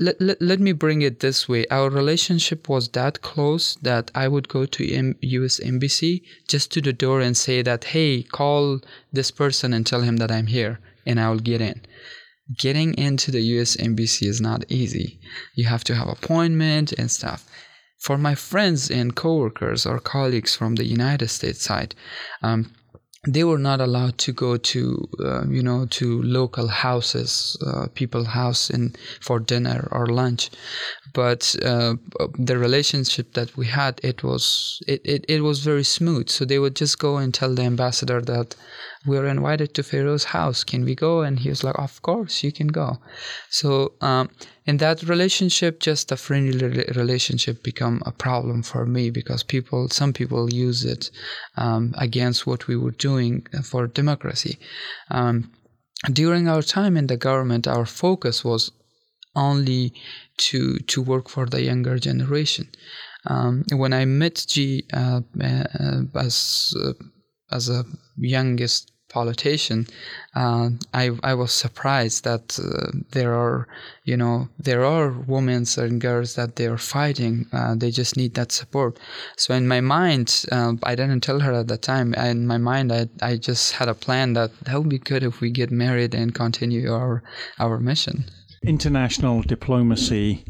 Let, 0.00 0.20
let, 0.20 0.40
let, 0.40 0.60
me 0.60 0.72
bring 0.72 1.02
it 1.02 1.20
this 1.20 1.48
way 1.48 1.66
our 1.70 1.90
relationship 1.90 2.68
was 2.68 2.88
that 2.90 3.20
close 3.22 3.74
that 3.82 4.10
i 4.14 4.28
would 4.28 4.48
go 4.48 4.66
to 4.66 4.82
M- 4.94 5.16
us 5.20 5.58
embassy 5.58 6.22
just 6.46 6.70
to 6.72 6.80
the 6.80 6.92
door 6.92 7.20
and 7.20 7.36
say 7.36 7.60
that 7.60 7.82
hey 7.92 8.22
call 8.22 8.80
this 9.12 9.30
person 9.32 9.74
and 9.74 9.84
tell 9.84 10.02
him 10.02 10.18
that 10.18 10.30
i'm 10.30 10.46
here 10.46 10.78
and 11.04 11.18
i 11.18 11.28
will 11.28 11.44
get 11.50 11.60
in 11.60 11.82
getting 12.58 12.94
into 12.94 13.30
the 13.30 13.40
US 13.40 13.76
embassy 13.78 14.26
is 14.26 14.40
not 14.40 14.70
easy. 14.70 15.20
You 15.54 15.64
have 15.64 15.84
to 15.84 15.94
have 15.94 16.08
appointment 16.08 16.92
and 16.92 17.10
stuff. 17.10 17.46
For 17.98 18.18
my 18.18 18.34
friends 18.34 18.90
and 18.90 19.14
coworkers 19.14 19.86
or 19.86 19.98
colleagues 19.98 20.54
from 20.54 20.74
the 20.74 20.84
United 20.84 21.28
States 21.28 21.62
side, 21.62 21.94
um, 22.42 22.70
they 23.26 23.44
were 23.44 23.58
not 23.58 23.80
allowed 23.80 24.18
to 24.18 24.32
go 24.32 24.56
to 24.56 25.08
uh, 25.20 25.44
you 25.48 25.62
know 25.62 25.86
to 25.86 26.22
local 26.22 26.68
houses 26.68 27.56
uh, 27.66 27.86
people 27.94 28.24
house 28.24 28.70
in 28.70 28.94
for 29.20 29.38
dinner 29.40 29.88
or 29.90 30.06
lunch 30.06 30.50
but 31.14 31.56
uh, 31.64 31.94
the 32.38 32.58
relationship 32.58 33.32
that 33.32 33.56
we 33.56 33.66
had 33.66 34.00
it 34.02 34.22
was 34.22 34.82
it, 34.86 35.00
it, 35.04 35.24
it 35.28 35.40
was 35.42 35.60
very 35.60 35.84
smooth 35.84 36.28
so 36.28 36.44
they 36.44 36.58
would 36.58 36.76
just 36.76 36.98
go 36.98 37.16
and 37.16 37.32
tell 37.32 37.54
the 37.54 37.62
ambassador 37.62 38.20
that 38.20 38.54
we 39.06 39.18
are 39.18 39.26
invited 39.26 39.74
to 39.74 39.82
Pharaoh's 39.82 40.24
house. 40.24 40.64
Can 40.64 40.84
we 40.84 40.94
go? 40.94 41.22
And 41.22 41.38
he 41.38 41.48
was 41.48 41.62
like, 41.62 41.78
Of 41.78 42.00
course, 42.02 42.42
you 42.42 42.52
can 42.52 42.68
go. 42.68 42.98
So, 43.50 43.92
um, 44.00 44.30
in 44.66 44.78
that 44.78 45.02
relationship, 45.02 45.80
just 45.80 46.10
a 46.10 46.16
friendly 46.16 46.84
relationship 46.94 47.62
become 47.62 48.02
a 48.06 48.12
problem 48.12 48.62
for 48.62 48.86
me 48.86 49.10
because 49.10 49.42
people, 49.42 49.88
some 49.88 50.12
people 50.12 50.52
use 50.52 50.84
it 50.84 51.10
um, 51.56 51.94
against 51.98 52.46
what 52.46 52.66
we 52.66 52.76
were 52.76 52.92
doing 52.92 53.46
for 53.62 53.86
democracy. 53.86 54.58
Um, 55.10 55.52
during 56.12 56.48
our 56.48 56.62
time 56.62 56.96
in 56.96 57.06
the 57.06 57.16
government, 57.16 57.66
our 57.66 57.86
focus 57.86 58.44
was 58.44 58.70
only 59.36 59.92
to 60.36 60.78
to 60.78 61.02
work 61.02 61.28
for 61.28 61.46
the 61.46 61.62
younger 61.62 61.98
generation. 61.98 62.68
Um, 63.26 63.64
when 63.72 63.92
I 63.92 64.04
met 64.04 64.44
G 64.48 64.84
uh, 64.92 65.20
uh, 65.40 66.02
as 66.14 66.74
uh, 66.78 66.92
as 67.50 67.68
a 67.68 67.84
youngest 68.16 68.92
politician, 69.14 69.86
uh, 70.34 70.70
I 70.92 71.04
I 71.22 71.34
was 71.34 71.52
surprised 71.52 72.24
that 72.24 72.58
uh, 72.58 72.90
there 73.16 73.32
are 73.44 73.68
you 74.10 74.16
know 74.16 74.48
there 74.58 74.84
are 74.84 75.08
women 75.34 75.64
and 75.76 76.00
girls 76.00 76.34
that 76.34 76.56
they 76.56 76.66
are 76.66 76.82
fighting. 76.96 77.46
Uh, 77.52 77.74
they 77.76 77.90
just 77.90 78.16
need 78.16 78.34
that 78.34 78.52
support. 78.52 78.98
So 79.36 79.54
in 79.54 79.66
my 79.68 79.80
mind, 79.80 80.44
uh, 80.50 80.72
I 80.90 80.94
didn't 80.96 81.22
tell 81.22 81.40
her 81.40 81.52
at 81.52 81.68
the 81.68 81.78
time. 81.78 82.08
In 82.14 82.46
my 82.46 82.58
mind, 82.58 82.92
I 82.92 83.02
I 83.30 83.36
just 83.48 83.72
had 83.78 83.88
a 83.88 84.00
plan 84.06 84.34
that 84.34 84.50
that 84.64 84.76
would 84.78 84.88
be 84.88 85.10
good 85.10 85.22
if 85.22 85.40
we 85.40 85.50
get 85.50 85.70
married 85.70 86.14
and 86.14 86.34
continue 86.34 86.92
our 86.92 87.22
our 87.58 87.78
mission. 87.78 88.24
International 88.62 89.42
diplomacy 89.42 90.44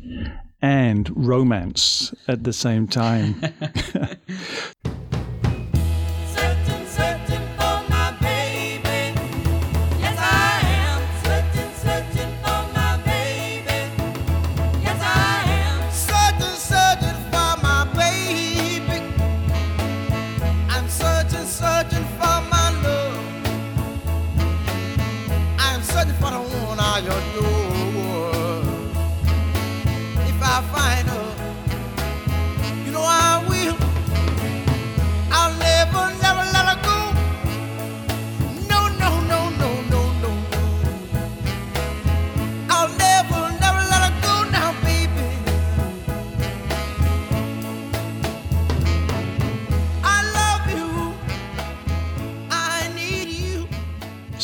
and 0.62 1.10
romance 1.14 2.14
at 2.26 2.44
the 2.44 2.52
same 2.52 2.86
time. 2.88 3.34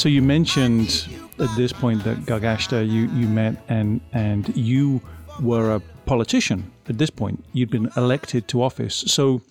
So 0.01 0.09
you 0.09 0.23
mentioned 0.23 1.07
at 1.39 1.55
this 1.57 1.75
point 1.75 2.05
that 2.05 2.17
Gargashta 2.21 2.91
you, 2.91 3.03
you 3.11 3.29
met 3.29 3.63
and 3.69 4.01
and 4.15 4.49
you 4.57 5.03
were 5.43 5.75
a 5.75 5.81
politician 6.07 6.73
at 6.89 6.97
this 6.97 7.11
point. 7.11 7.45
You'd 7.53 7.69
been 7.69 7.91
elected 7.99 8.49
to 8.49 8.63
office. 8.63 8.95
So 8.95 9.43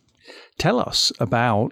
tell 0.58 0.80
us 0.80 1.12
about 1.20 1.72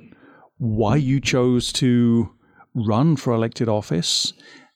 why 0.60 0.98
you 0.98 1.20
chose 1.20 1.74
to 1.82 2.30
run 2.76 3.16
for 3.16 3.34
elected 3.34 3.68
office 3.68 4.34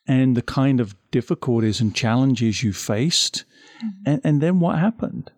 and 0.08 0.36
the 0.36 0.42
kind 0.42 0.80
of 0.80 0.96
difficulties 1.12 1.80
and 1.80 1.94
challenges 1.94 2.64
you 2.64 2.74
faced 2.74 3.46
mm-hmm. 3.78 4.10
and, 4.10 4.22
and 4.24 4.42
then 4.42 4.60
what 4.60 4.80
happened. 4.80 5.30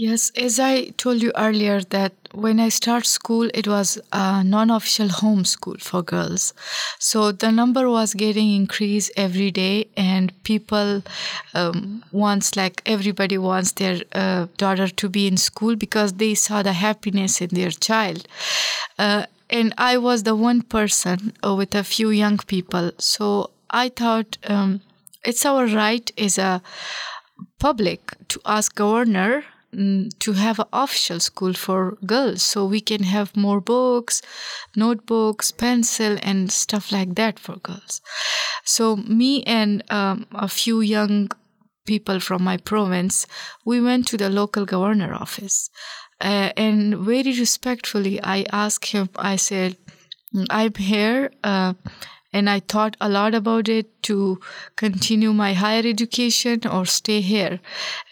Yes, 0.00 0.30
as 0.36 0.60
I 0.60 0.90
told 0.90 1.22
you 1.22 1.32
earlier, 1.36 1.80
that 1.80 2.12
when 2.32 2.60
I 2.60 2.68
start 2.68 3.04
school, 3.04 3.50
it 3.52 3.66
was 3.66 3.98
a 4.12 4.44
non-official 4.44 5.08
homeschool 5.08 5.82
for 5.82 6.02
girls. 6.02 6.54
So 7.00 7.32
the 7.32 7.50
number 7.50 7.90
was 7.90 8.14
getting 8.14 8.54
increased 8.54 9.10
every 9.16 9.50
day, 9.50 9.88
and 9.96 10.32
people 10.44 11.02
um, 11.52 12.04
wants 12.12 12.54
like 12.54 12.80
everybody 12.86 13.38
wants 13.38 13.72
their 13.72 14.00
uh, 14.12 14.46
daughter 14.56 14.86
to 14.86 15.08
be 15.08 15.26
in 15.26 15.36
school 15.36 15.74
because 15.74 16.12
they 16.12 16.34
saw 16.36 16.62
the 16.62 16.74
happiness 16.74 17.40
in 17.40 17.48
their 17.48 17.72
child. 17.72 18.28
Uh, 19.00 19.26
and 19.50 19.74
I 19.78 19.98
was 19.98 20.22
the 20.22 20.36
one 20.36 20.62
person 20.62 21.32
uh, 21.44 21.56
with 21.56 21.74
a 21.74 21.82
few 21.82 22.10
young 22.10 22.36
people. 22.38 22.92
So 22.98 23.50
I 23.70 23.88
thought 23.88 24.38
um, 24.44 24.80
it's 25.24 25.44
our 25.44 25.66
right 25.66 26.08
as 26.16 26.38
a 26.38 26.62
public 27.58 28.14
to 28.28 28.40
ask 28.46 28.74
governor 28.74 29.44
Mm, 29.74 30.18
to 30.20 30.32
have 30.32 30.58
an 30.58 30.64
official 30.72 31.20
school 31.20 31.52
for 31.52 31.98
girls 32.06 32.42
so 32.42 32.64
we 32.64 32.80
can 32.80 33.02
have 33.02 33.36
more 33.36 33.60
books 33.60 34.22
notebooks 34.76 35.50
pencil 35.52 36.16
and 36.22 36.50
stuff 36.50 36.90
like 36.90 37.16
that 37.16 37.38
for 37.38 37.56
girls. 37.56 38.00
So 38.64 38.96
me 38.96 39.42
and 39.42 39.84
um, 39.90 40.26
a 40.32 40.48
few 40.48 40.80
young 40.80 41.30
people 41.84 42.18
from 42.18 42.44
my 42.44 42.56
province 42.56 43.26
we 43.66 43.78
went 43.78 44.08
to 44.08 44.16
the 44.16 44.30
local 44.30 44.64
governor 44.64 45.12
office. 45.12 45.68
Uh, 46.18 46.50
and 46.56 46.96
very 46.96 47.38
respectfully 47.38 48.18
i 48.22 48.46
asked 48.50 48.86
him 48.86 49.08
i 49.16 49.36
said 49.36 49.76
i'm 50.50 50.74
here 50.74 51.30
uh, 51.44 51.74
and 52.32 52.50
I 52.50 52.60
thought 52.60 52.96
a 53.00 53.08
lot 53.08 53.34
about 53.34 53.68
it 53.68 54.02
to 54.04 54.40
continue 54.76 55.32
my 55.32 55.54
higher 55.54 55.82
education 55.84 56.60
or 56.70 56.84
stay 56.84 57.20
here. 57.20 57.60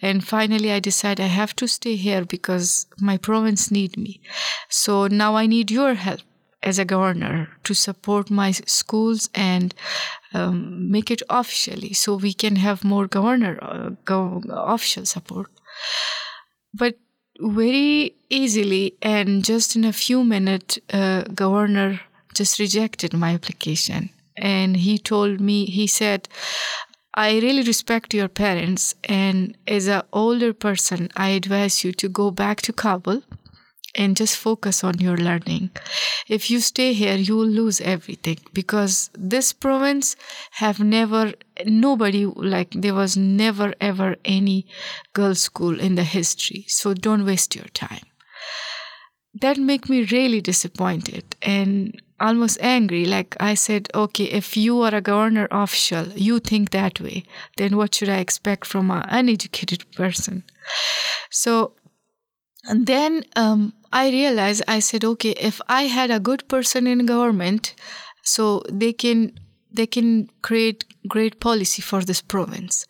And 0.01 0.27
finally, 0.27 0.73
I 0.73 0.81
decided 0.81 1.23
I 1.23 1.29
have 1.29 1.55
to 1.57 1.67
stay 1.67 1.97
here 1.97 2.25
because 2.25 2.87
my 2.99 3.19
province 3.19 3.71
need 3.71 3.97
me. 3.97 4.21
So 4.69 5.07
now 5.07 5.37
I 5.37 5.47
need 5.47 5.71
your 5.71 5.95
help 5.95 6.21
as 6.63 6.79
a 6.79 6.85
governor 6.85 7.49
to 7.65 7.75
support 7.75 8.31
my 8.31 8.51
schools 8.51 9.29
and 9.35 9.75
um, 10.35 10.91
make 10.91 11.11
it 11.11 11.23
officially 11.29 11.93
so 11.93 12.17
we 12.17 12.33
can 12.33 12.57
have 12.57 12.85
more 12.85 13.07
governor 13.07 13.59
uh, 13.63 13.91
go, 14.05 14.43
official 14.49 15.05
support. 15.05 15.51
But 16.75 16.97
very 17.39 18.17
easily 18.31 18.97
and 19.03 19.45
just 19.45 19.77
in 19.77 19.85
a 19.85 19.93
few 19.93 20.25
minutes, 20.25 20.79
uh, 20.93 21.23
governor 21.35 22.01
just 22.37 22.59
rejected 22.59 23.13
my 23.15 23.31
application. 23.35 24.11
And 24.37 24.77
he 24.77 24.99
told 24.99 25.41
me, 25.41 25.65
he 25.67 25.87
said, 25.87 26.29
I 27.15 27.39
really 27.39 27.63
respect 27.63 28.13
your 28.13 28.29
parents, 28.29 28.95
and 29.05 29.57
as 29.67 29.87
an 29.87 30.03
older 30.13 30.53
person, 30.53 31.09
I 31.17 31.31
advise 31.31 31.83
you 31.83 31.93
to 31.93 32.09
go 32.11 32.31
back 32.31 32.61
to 32.63 32.75
Kabul 32.75 33.23
and 33.95 34.17
just 34.17 34.37
focus 34.37 34.85
on 34.85 34.99
your 34.99 35.17
learning. 35.17 35.71
If 36.29 36.51
you 36.51 36.61
stay 36.61 36.93
here, 36.93 37.17
you 37.17 37.37
will 37.37 37.47
lose 37.47 37.81
everything 37.81 38.39
because 38.53 39.11
this 39.15 39.55
province 39.55 40.17
have 40.63 40.79
never 40.79 41.33
nobody 41.65 42.27
like 42.27 42.71
there 42.73 42.93
was 42.93 43.17
never 43.17 43.73
ever 43.81 44.17
any 44.25 44.67
girls' 45.15 45.41
school 45.41 45.81
in 45.81 45.95
the 45.95 46.05
history. 46.05 46.67
So 46.69 46.93
don't 46.93 47.25
waste 47.25 47.57
your 47.57 47.71
time. 47.73 48.05
That 49.41 49.59
make 49.59 49.89
me 49.89 50.05
really 50.05 50.41
disappointed 50.41 51.37
and 51.43 52.01
almost 52.19 52.59
angry. 52.61 53.05
Like 53.05 53.37
I 53.39 53.55
said, 53.55 53.89
okay, 53.95 54.25
if 54.25 54.57
you 54.57 54.81
are 54.83 54.95
a 54.95 55.01
governor 55.01 55.49
official, 55.51 56.07
you 56.15 56.39
think 56.39 56.71
that 56.71 57.01
way, 57.01 57.25
then 57.57 57.77
what 57.77 57.95
should 57.95 58.09
I 58.09 58.19
expect 58.19 58.67
from 58.67 58.91
an 58.91 59.05
uneducated 59.09 59.91
person? 59.93 60.45
So, 61.31 61.73
and 62.65 62.87
then 62.87 63.25
um, 63.37 63.75
I 63.93 64.11
realized, 64.11 64.63
I 64.67 64.81
said, 64.81 65.05
okay, 65.05 65.33
if 65.33 65.61
I 65.69 65.83
had 65.83 66.11
a 66.11 66.21
good 66.21 66.49
person 66.49 66.87
in 66.87 67.07
government, 67.07 67.75
so 68.23 68.63
they 68.71 68.93
can 68.93 69.39
they 69.73 69.87
can 69.87 70.29
create 70.43 70.85
great 71.07 71.39
policy 71.39 71.83
for 71.83 72.03
this 72.03 72.23
province. 72.23 72.87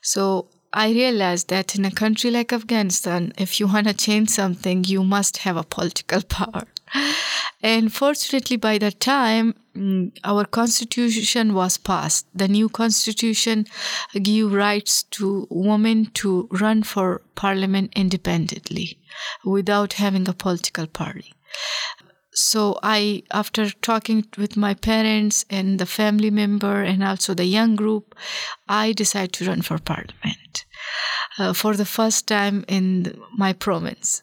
So 0.00 0.48
I 0.72 0.90
realized 0.90 1.48
that 1.48 1.74
in 1.76 1.84
a 1.84 1.90
country 1.90 2.30
like 2.30 2.52
Afghanistan, 2.52 3.32
if 3.36 3.60
you 3.60 3.66
want 3.66 3.88
to 3.88 3.94
change 3.94 4.30
something, 4.30 4.84
you 4.84 5.04
must 5.04 5.38
have 5.38 5.56
a 5.56 5.64
political 5.64 6.22
power. 6.28 6.64
And 7.62 7.92
fortunately, 7.92 8.56
by 8.56 8.78
that 8.78 8.98
time, 8.98 9.54
mm, 9.76 10.12
our 10.24 10.44
constitution 10.44 11.54
was 11.54 11.78
passed. 11.78 12.26
The 12.34 12.48
new 12.48 12.68
constitution 12.68 13.66
gave 14.14 14.52
rights 14.52 15.04
to 15.16 15.46
women 15.50 16.06
to 16.14 16.48
run 16.50 16.82
for 16.82 17.22
parliament 17.34 17.92
independently 17.94 18.98
without 19.44 19.94
having 19.94 20.28
a 20.28 20.32
political 20.32 20.86
party. 20.86 21.34
So 22.34 22.78
I, 22.82 23.24
after 23.30 23.70
talking 23.70 24.26
with 24.38 24.56
my 24.56 24.74
parents 24.74 25.44
and 25.50 25.78
the 25.78 25.86
family 25.86 26.30
member 26.30 26.82
and 26.82 27.04
also 27.04 27.34
the 27.34 27.44
young 27.44 27.76
group, 27.76 28.14
I 28.68 28.92
decided 28.92 29.34
to 29.34 29.48
run 29.48 29.62
for 29.62 29.78
parliament 29.78 30.64
uh, 31.38 31.52
for 31.52 31.76
the 31.76 31.84
first 31.84 32.26
time 32.26 32.64
in 32.68 33.20
my 33.36 33.52
province. 33.52 34.22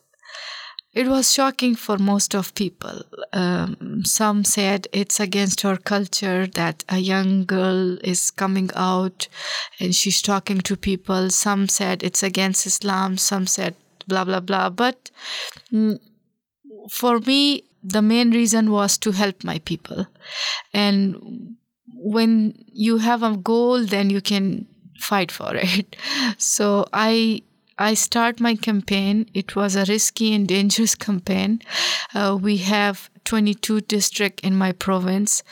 It 0.91 1.08
was 1.08 1.32
shocking 1.32 1.76
for 1.76 2.00
most 2.00 2.34
of 2.34 2.56
people. 2.56 3.04
Um, 3.32 4.04
some 4.04 4.43
said 4.43 4.88
it's 4.91 5.19
against 5.19 5.63
our 5.63 5.78
culture 5.78 6.48
that 6.48 6.84
a 6.89 6.98
young 6.98 7.45
girl 7.45 8.00
is 8.04 8.32
coming 8.32 8.72
out 8.76 9.28
and 9.80 9.93
she's 9.93 10.19
talking 10.22 10.62
to 10.62 10.76
people. 10.76 11.30
Some 11.30 11.69
said 11.69 12.02
it's 12.02 12.24
against 12.24 12.65
Islam. 12.65 13.17
Some 13.17 13.45
said 13.45 13.76
blah, 14.08 14.26
blah, 14.26 14.39
blah. 14.39 14.72
But 14.72 15.12
mm, 15.72 16.00
for 16.89 17.19
me, 17.19 17.65
the 17.83 18.01
main 18.01 18.31
reason 18.31 18.71
was 18.71 18.97
to 18.99 19.11
help 19.11 19.43
my 19.43 19.59
people. 19.59 20.07
And 20.73 21.55
when 21.95 22.53
you 22.67 22.97
have 22.97 23.23
a 23.23 23.37
goal, 23.37 23.85
then 23.85 24.09
you 24.09 24.21
can 24.21 24.67
fight 24.99 25.31
for 25.31 25.55
it. 25.55 25.95
So 26.37 26.85
I 26.93 27.41
I 27.77 27.93
start 27.93 28.41
my 28.41 28.55
campaign. 28.55 29.29
It 29.33 29.55
was 29.55 29.77
a 29.77 29.85
risky 29.85 30.33
and 30.33 30.45
dangerous 30.45 30.95
campaign. 31.07 31.61
Uh, 32.13 32.37
we 32.39 32.57
have 32.57 33.09
22 33.23 33.81
district 33.81 34.41
in 34.41 34.55
my 34.55 34.73
province. 34.73 35.43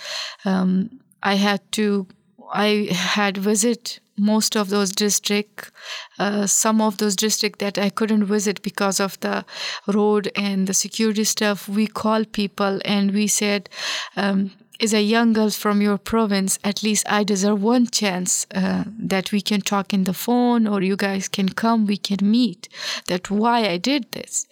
Um, 0.43 0.99
I 1.23 1.35
had 1.35 1.61
to, 1.73 2.05
I 2.53 2.89
had 2.91 3.37
visit 3.37 3.99
most 4.17 4.55
of 4.55 4.69
those 4.69 4.91
district, 4.91 5.71
uh, 6.17 6.47
some 6.47 6.81
of 6.81 6.97
those 6.97 7.15
district 7.15 7.59
that 7.59 7.77
I 7.77 7.89
couldn't 7.89 8.25
visit 8.25 8.61
because 8.61 8.99
of 8.99 9.19
the 9.19 9.45
road 9.85 10.31
and 10.35 10.67
the 10.67 10.73
security 10.73 11.23
stuff. 11.23 11.69
We 11.69 11.87
called 11.87 12.31
people 12.31 12.79
and 12.83 13.11
we 13.11 13.27
said. 13.27 13.69
Um, 14.15 14.51
is 14.79 14.93
a 14.93 15.01
young 15.01 15.33
girl 15.33 15.49
from 15.49 15.81
your 15.81 15.97
province, 15.97 16.59
at 16.63 16.83
least 16.83 17.03
I 17.09 17.23
deserve 17.23 17.63
one 17.63 17.87
chance 17.87 18.45
uh, 18.53 18.83
that 18.99 19.31
we 19.31 19.41
can 19.41 19.61
talk 19.61 19.91
in 19.91 20.03
the 20.03 20.13
phone 20.13 20.67
or 20.67 20.83
you 20.83 20.95
guys 20.95 21.27
can 21.27 21.49
come, 21.49 21.87
we 21.87 21.97
can 21.97 22.19
meet. 22.21 22.69
That 23.07 23.31
why 23.31 23.67
I 23.67 23.77
did 23.77 24.11
this. 24.11 24.45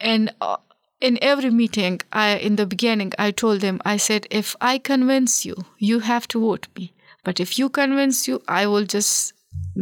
And 0.00 0.32
uh, 0.40 0.56
in 1.02 1.18
every 1.20 1.50
meeting, 1.50 2.00
I 2.12 2.36
in 2.36 2.56
the 2.56 2.64
beginning, 2.64 3.12
I 3.18 3.30
told 3.30 3.60
them, 3.60 3.80
I 3.84 3.98
said, 3.98 4.26
if 4.30 4.56
I 4.60 4.78
convince 4.78 5.44
you, 5.44 5.56
you 5.78 6.00
have 6.00 6.26
to 6.28 6.40
vote 6.40 6.68
me. 6.76 6.92
But 7.24 7.40
if 7.40 7.58
you 7.58 7.68
convince 7.68 8.26
you, 8.28 8.42
I 8.48 8.66
will 8.66 8.84
just 8.84 9.32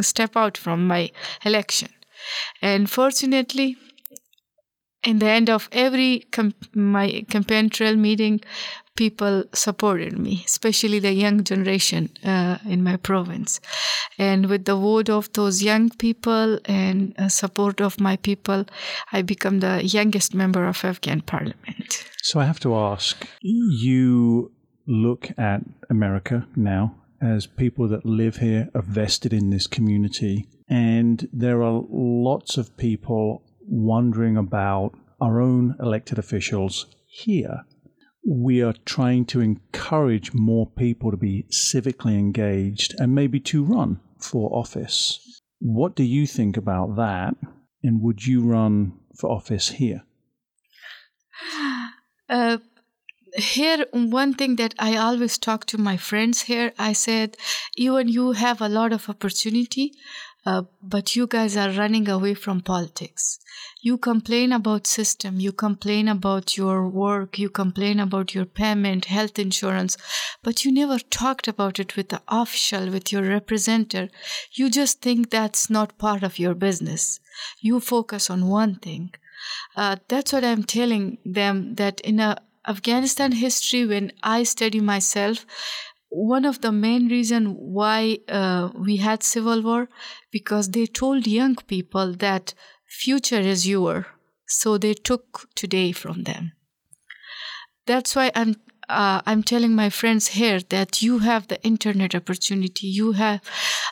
step 0.01 0.37
out 0.37 0.57
from 0.57 0.87
my 0.87 1.11
election. 1.45 1.89
And 2.61 2.91
fortunately, 2.91 3.77
in 5.03 5.19
the 5.19 5.27
end 5.27 5.49
of 5.49 5.69
every 5.73 6.27
com- 6.31 6.55
my 6.75 7.25
campaign 7.31 7.71
trail 7.71 7.97
meeting, 7.97 8.41
people 8.97 9.45
supported 9.55 10.19
me, 10.19 10.43
especially 10.45 10.99
the 10.99 11.13
young 11.13 11.43
generation 11.43 12.11
uh, 12.23 12.59
in 12.67 12.85
my 12.85 12.97
province. 12.97 13.61
And 14.19 14.51
with 14.51 14.67
the 14.67 14.77
vote 14.77 15.09
of 15.09 15.33
those 15.33 15.63
young 15.63 15.89
people 15.89 16.59
and 16.67 17.15
uh, 17.19 17.29
support 17.29 17.81
of 17.81 17.99
my 17.99 18.17
people, 18.17 18.67
I 19.13 19.23
become 19.23 19.61
the 19.61 19.83
youngest 19.83 20.35
member 20.35 20.67
of 20.67 20.85
Afghan 20.85 21.23
parliament. 21.23 22.05
So 22.23 22.39
I 22.39 22.45
have 22.45 22.61
to 22.61 22.75
ask, 22.77 23.27
you 23.41 24.53
look 24.87 25.31
at 25.39 25.63
America 25.89 26.47
now 26.57 27.00
as 27.21 27.47
people 27.47 27.89
that 27.89 28.05
live 28.05 28.37
here 28.37 28.69
are 28.75 28.83
vested 28.83 29.33
in 29.33 29.51
this 29.51 29.67
community, 29.67 30.49
and 30.69 31.29
there 31.33 31.63
are 31.63 31.85
lots 31.91 32.57
of 32.57 32.77
people 32.77 33.43
wondering 33.61 34.37
about 34.37 34.93
our 35.21 35.41
own 35.41 35.77
elected 35.81 36.19
officials 36.19 36.87
here 37.07 37.65
we 38.27 38.63
are 38.63 38.75
trying 38.85 39.25
to 39.25 39.41
encourage 39.41 40.33
more 40.35 40.67
people 40.67 41.11
to 41.11 41.17
be 41.17 41.47
civically 41.51 42.19
engaged 42.19 42.95
and 42.99 43.15
maybe 43.15 43.41
to 43.41 43.65
run 43.65 44.01
for 44.19 44.55
office. 44.55 45.41
What 45.59 45.95
do 45.95 46.03
you 46.03 46.27
think 46.27 46.57
about 46.57 46.97
that? 46.97 47.35
And 47.83 48.03
would 48.03 48.27
you 48.27 48.43
run 48.43 48.99
for 49.19 49.31
office 49.31 49.71
here? 49.71 50.05
Uh, 52.29 52.59
here 53.35 53.87
one 53.93 54.35
thing 54.35 54.57
that 54.57 54.75
i 54.79 54.97
always 54.97 55.39
talk 55.39 55.65
to 55.65 55.79
my 55.79 55.97
friends 55.97 56.43
here 56.43 56.73
i 56.79 56.93
said 56.93 57.37
even 57.77 58.09
you 58.09 58.33
have 58.33 58.61
a 58.61 58.69
lot 58.69 58.93
of 58.93 59.09
opportunity 59.09 59.93
uh, 60.47 60.63
but 60.83 61.15
you 61.15 61.27
guys 61.27 61.55
are 61.55 61.71
running 61.71 62.09
away 62.09 62.33
from 62.33 62.63
politics. 62.63 63.39
You 63.83 63.99
complain 63.99 64.53
about 64.53 64.87
system 64.87 65.39
you 65.39 65.53
complain 65.53 66.09
about 66.09 66.57
your 66.57 66.89
work 66.89 67.39
you 67.39 67.51
complain 67.51 68.01
about 68.01 68.35
your 68.35 68.47
payment 68.47 69.07
health 69.07 69.39
insurance 69.39 69.97
but 70.43 70.65
you 70.65 70.73
never 70.73 70.99
talked 70.99 71.47
about 71.49 71.79
it 71.79 71.97
with 71.97 72.09
the 72.09 72.23
official 72.29 72.91
with 72.91 73.13
your 73.13 73.23
representative. 73.23 74.11
You 74.53 74.71
just 74.71 75.03
think 75.03 75.31
that's 75.31 75.69
not 75.69 75.99
part 75.99 76.23
of 76.23 76.39
your 76.39 76.55
business. 76.55 77.21
You 77.61 77.81
focus 77.81 78.31
on 78.31 78.49
one 78.49 78.77
thing. 78.77 79.15
Uh, 79.75 79.97
that's 80.09 80.35
what 80.35 80.45
i'm 80.45 80.63
telling 80.63 81.17
them 81.25 81.75
that 81.77 81.99
in 82.01 82.21
a 82.21 82.37
Afghanistan 82.67 83.33
history, 83.33 83.87
when 83.87 84.13
I 84.23 84.43
study 84.45 84.81
myself, 84.81 85.47
one 86.09 86.45
of 86.45 86.61
the 86.61 86.73
main 86.73 87.09
reason 87.09 87.55
why 87.55 88.19
uh, 88.29 88.71
we 88.75 88.97
had 88.97 89.23
civil 89.23 89.63
war 89.63 89.89
because 90.31 90.71
they 90.71 90.87
told 90.87 91.27
young 91.27 91.55
people 91.57 92.13
that 92.15 92.55
future 92.87 93.41
is 93.41 93.67
your. 93.69 94.07
So 94.47 94.79
they 94.79 94.95
took 94.95 95.49
today 95.55 95.93
from 95.93 96.25
them. 96.25 96.53
That's 97.87 98.15
why 98.17 98.31
i'm 98.35 98.57
uh, 98.91 99.23
I'm 99.25 99.43
telling 99.43 99.75
my 99.75 99.89
friends 99.89 100.29
here 100.29 100.61
that 100.69 101.01
you 101.01 101.21
have 101.21 101.49
the 101.49 101.63
internet 101.63 102.15
opportunity, 102.15 102.89
you 102.89 103.13
have 103.13 103.41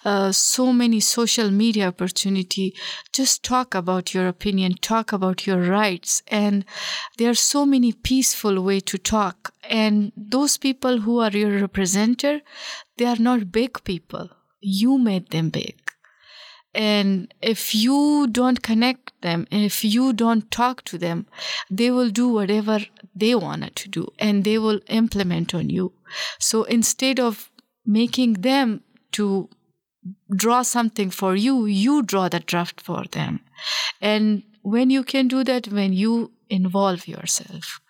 uh, 0.04 0.32
so 0.32 0.72
many 0.72 1.00
social 1.00 1.50
media 1.50 1.88
opportunity. 1.88 2.74
Just 3.12 3.42
talk 3.44 3.74
about 3.74 4.12
your 4.12 4.26
opinion, 4.28 4.74
talk 4.80 5.12
about 5.12 5.46
your 5.46 5.60
rights, 5.62 6.22
and 6.28 6.64
there 7.16 7.30
are 7.30 7.34
so 7.34 7.64
many 7.64 7.92
peaceful 7.92 8.62
way 8.62 8.80
to 8.80 8.98
talk. 8.98 9.54
And 9.62 10.12
those 10.16 10.56
people 10.56 10.98
who 10.98 11.20
are 11.20 11.30
your 11.30 11.60
representative, 11.60 12.40
they 12.96 13.04
are 13.04 13.16
not 13.16 13.52
big 13.52 13.84
people. 13.84 14.30
You 14.60 14.98
made 14.98 15.30
them 15.30 15.50
big. 15.50 15.76
And 16.78 17.34
if 17.42 17.74
you 17.74 18.28
don't 18.30 18.62
connect 18.62 19.20
them, 19.20 19.48
if 19.50 19.84
you 19.84 20.12
don't 20.12 20.48
talk 20.52 20.84
to 20.84 20.96
them, 20.96 21.26
they 21.68 21.90
will 21.90 22.08
do 22.08 22.28
whatever 22.28 22.78
they 23.16 23.34
wanted 23.34 23.74
to 23.74 23.88
do 23.88 24.06
and 24.16 24.44
they 24.44 24.58
will 24.58 24.80
implement 24.86 25.56
on 25.56 25.70
you. 25.70 25.92
So 26.38 26.62
instead 26.62 27.18
of 27.18 27.50
making 27.84 28.34
them 28.34 28.82
to 29.12 29.48
draw 30.32 30.62
something 30.62 31.10
for 31.10 31.34
you, 31.34 31.66
you 31.66 32.04
draw 32.04 32.28
the 32.28 32.38
draft 32.38 32.80
for 32.80 33.02
them. 33.10 33.40
And 34.00 34.44
when 34.62 34.88
you 34.88 35.02
can 35.02 35.26
do 35.26 35.42
that, 35.42 35.66
when 35.66 35.92
you 35.92 36.30
involve 36.48 37.08
yourself. 37.08 37.80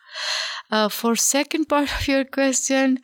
Uh, 0.71 0.89
for 0.89 1.15
second 1.15 1.67
part 1.69 1.93
of 1.93 2.09
your 2.09 2.25
question, 2.25 3.01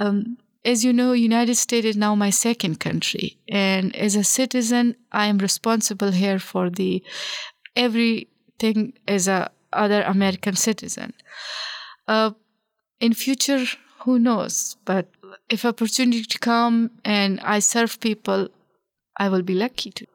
um, 0.00 0.36
as 0.64 0.84
you 0.84 0.92
know, 0.92 1.12
United 1.12 1.56
States 1.56 1.86
is 1.86 1.96
now 1.96 2.14
my 2.14 2.30
second 2.30 2.78
country, 2.78 3.38
and 3.48 3.94
as 3.96 4.16
a 4.16 4.24
citizen, 4.24 4.96
I 5.10 5.26
am 5.26 5.38
responsible 5.38 6.12
here 6.12 6.38
for 6.38 6.70
the 6.70 7.02
everything 7.74 8.92
as 9.08 9.28
a 9.28 9.50
other 9.72 10.02
American 10.02 10.54
citizen. 10.54 11.14
Uh, 12.06 12.32
in 13.00 13.14
future, 13.14 13.64
who 14.00 14.18
knows? 14.18 14.76
But 14.84 15.08
if 15.48 15.64
opportunity 15.64 16.24
to 16.24 16.38
come 16.38 16.90
and 17.04 17.40
I 17.40 17.58
serve 17.58 18.00
people, 18.00 18.48
I 19.16 19.28
will 19.28 19.42
be 19.42 19.54
lucky 19.54 19.90
to. 19.92 20.06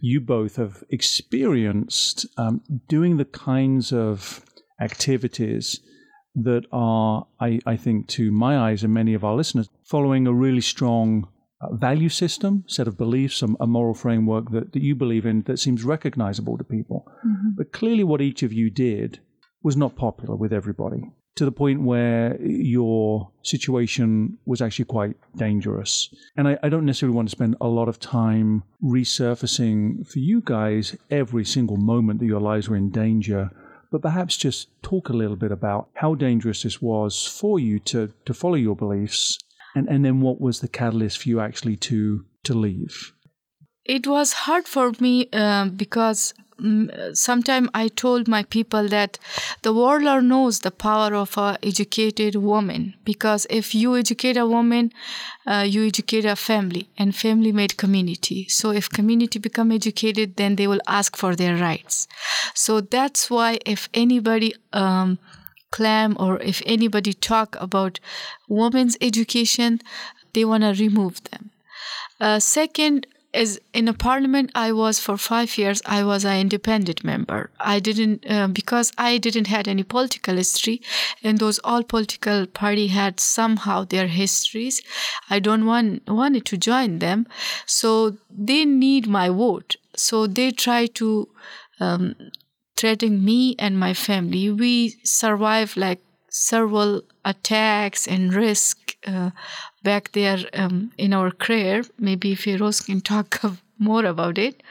You 0.00 0.20
both 0.20 0.56
have 0.56 0.84
experienced 0.90 2.26
um, 2.36 2.62
doing 2.88 3.16
the 3.16 3.24
kinds 3.24 3.92
of 3.92 4.44
activities 4.80 5.80
that 6.44 6.66
are, 6.72 7.26
I, 7.40 7.60
I 7.66 7.76
think, 7.76 8.06
to 8.08 8.30
my 8.30 8.58
eyes 8.58 8.84
and 8.84 8.92
many 8.92 9.14
of 9.14 9.24
our 9.24 9.34
listeners, 9.34 9.68
following 9.84 10.26
a 10.26 10.32
really 10.32 10.60
strong 10.60 11.28
uh, 11.60 11.74
value 11.74 12.08
system, 12.08 12.64
set 12.66 12.86
of 12.86 12.96
beliefs, 12.96 13.42
a, 13.42 13.48
a 13.60 13.66
moral 13.66 13.94
framework 13.94 14.50
that, 14.52 14.72
that 14.72 14.82
you 14.82 14.94
believe 14.94 15.26
in 15.26 15.42
that 15.42 15.58
seems 15.58 15.84
recognizable 15.84 16.56
to 16.58 16.64
people. 16.64 17.10
Mm-hmm. 17.26 17.50
But 17.56 17.72
clearly, 17.72 18.04
what 18.04 18.20
each 18.20 18.42
of 18.42 18.52
you 18.52 18.70
did 18.70 19.20
was 19.62 19.76
not 19.76 19.96
popular 19.96 20.36
with 20.36 20.52
everybody 20.52 21.02
to 21.38 21.44
the 21.44 21.52
point 21.52 21.80
where 21.82 22.36
your 22.42 23.30
situation 23.42 24.36
was 24.44 24.60
actually 24.60 24.84
quite 24.84 25.16
dangerous. 25.36 26.12
And 26.36 26.48
I, 26.48 26.58
I, 26.64 26.68
don't 26.68 26.84
necessarily 26.84 27.14
want 27.14 27.28
to 27.28 27.36
spend 27.36 27.54
a 27.60 27.68
lot 27.68 27.88
of 27.88 28.00
time 28.00 28.64
resurfacing 28.82 30.04
for 30.04 30.18
you 30.18 30.42
guys 30.44 30.96
every 31.12 31.44
single 31.44 31.76
moment 31.76 32.18
that 32.18 32.26
your 32.26 32.40
lives 32.40 32.68
were 32.68 32.74
in 32.74 32.90
danger 32.90 33.50
but 33.90 34.02
perhaps 34.02 34.36
just 34.36 34.68
talk 34.82 35.08
a 35.08 35.14
little 35.14 35.36
bit 35.36 35.52
about 35.52 35.88
how 35.94 36.14
dangerous 36.14 36.62
this 36.62 36.82
was 36.82 37.26
for 37.26 37.58
you 37.58 37.78
to, 37.78 38.12
to 38.24 38.34
follow 38.34 38.54
your 38.54 38.76
beliefs 38.76 39.38
and, 39.74 39.88
and 39.88 40.04
then 40.04 40.20
what 40.20 40.40
was 40.40 40.60
the 40.60 40.68
catalyst 40.68 41.22
for 41.22 41.28
you 41.28 41.40
actually 41.40 41.76
to, 41.76 42.24
to 42.44 42.54
leave? 42.54 43.12
It 43.88 44.06
was 44.06 44.32
hard 44.44 44.68
for 44.68 44.92
me 45.00 45.28
uh, 45.32 45.66
because 45.66 46.34
Mm, 46.60 47.16
sometime 47.16 47.70
I 47.72 47.86
told 47.86 48.26
my 48.26 48.42
people 48.42 48.88
that 48.88 49.16
the 49.62 49.72
world 49.72 50.24
knows 50.24 50.58
the 50.58 50.72
power 50.72 51.14
of 51.14 51.38
a 51.38 51.56
educated 51.62 52.34
woman 52.34 52.94
because 53.04 53.46
if 53.48 53.76
you 53.76 53.96
educate 53.96 54.36
a 54.36 54.44
woman, 54.44 54.90
uh, 55.46 55.64
you 55.68 55.86
educate 55.86 56.24
a 56.24 56.34
family, 56.34 56.88
and 56.98 57.14
family 57.14 57.52
made 57.52 57.76
community. 57.76 58.48
So 58.48 58.70
if 58.70 58.90
community 58.90 59.38
become 59.38 59.70
educated, 59.70 60.34
then 60.34 60.56
they 60.56 60.66
will 60.66 60.80
ask 60.88 61.16
for 61.16 61.36
their 61.36 61.54
rights. 61.56 62.08
So 62.54 62.80
that's 62.80 63.30
why 63.30 63.58
if 63.64 63.88
anybody 63.94 64.56
um, 64.72 65.20
claim 65.70 66.16
or 66.18 66.40
if 66.40 66.60
anybody 66.66 67.12
talk 67.12 67.54
about 67.60 68.00
women's 68.48 68.96
education, 69.00 69.80
they 70.32 70.44
want 70.44 70.64
to 70.64 70.74
remove 70.74 71.22
them. 71.30 71.50
Uh, 72.20 72.38
second, 72.40 73.06
as 73.34 73.60
in 73.74 73.88
a 73.88 73.92
parliament 73.92 74.50
i 74.54 74.72
was 74.72 74.98
for 74.98 75.16
five 75.16 75.58
years 75.58 75.82
i 75.84 76.02
was 76.02 76.24
an 76.24 76.40
independent 76.40 77.04
member. 77.04 77.50
I 77.60 77.78
didn't 77.78 78.24
uh, 78.30 78.48
because 78.48 78.92
i 78.96 79.18
didn't 79.18 79.48
had 79.48 79.68
any 79.68 79.82
political 79.82 80.36
history 80.36 80.80
and 81.22 81.38
those 81.38 81.58
all 81.64 81.82
political 81.82 82.46
party 82.46 82.88
had 82.88 83.20
somehow 83.20 83.84
their 83.84 84.06
histories. 84.06 84.82
I 85.30 85.38
don't 85.38 85.66
want 85.66 86.08
wanted 86.08 86.44
to 86.46 86.56
join 86.56 86.98
them. 86.98 87.26
So 87.66 88.16
they 88.30 88.64
need 88.64 89.06
my 89.06 89.28
vote. 89.28 89.76
So 89.96 90.26
they 90.26 90.50
try 90.50 90.86
to 91.00 91.28
um, 91.80 92.14
threaten 92.76 93.24
me 93.24 93.56
and 93.58 93.78
my 93.78 93.94
family. 93.94 94.50
We 94.50 94.96
survive 95.04 95.76
like 95.76 96.00
several 96.30 97.02
attacks 97.24 98.06
and 98.06 98.32
risk 98.32 98.87
uh, 99.06 99.30
back 99.82 100.12
there 100.12 100.38
um, 100.54 100.92
in 100.98 101.12
our 101.12 101.30
career. 101.30 101.84
Maybe 101.98 102.34
Feroz 102.34 102.80
can 102.80 103.00
talk 103.00 103.40
more 103.78 104.04
about 104.04 104.38
it 104.38 104.62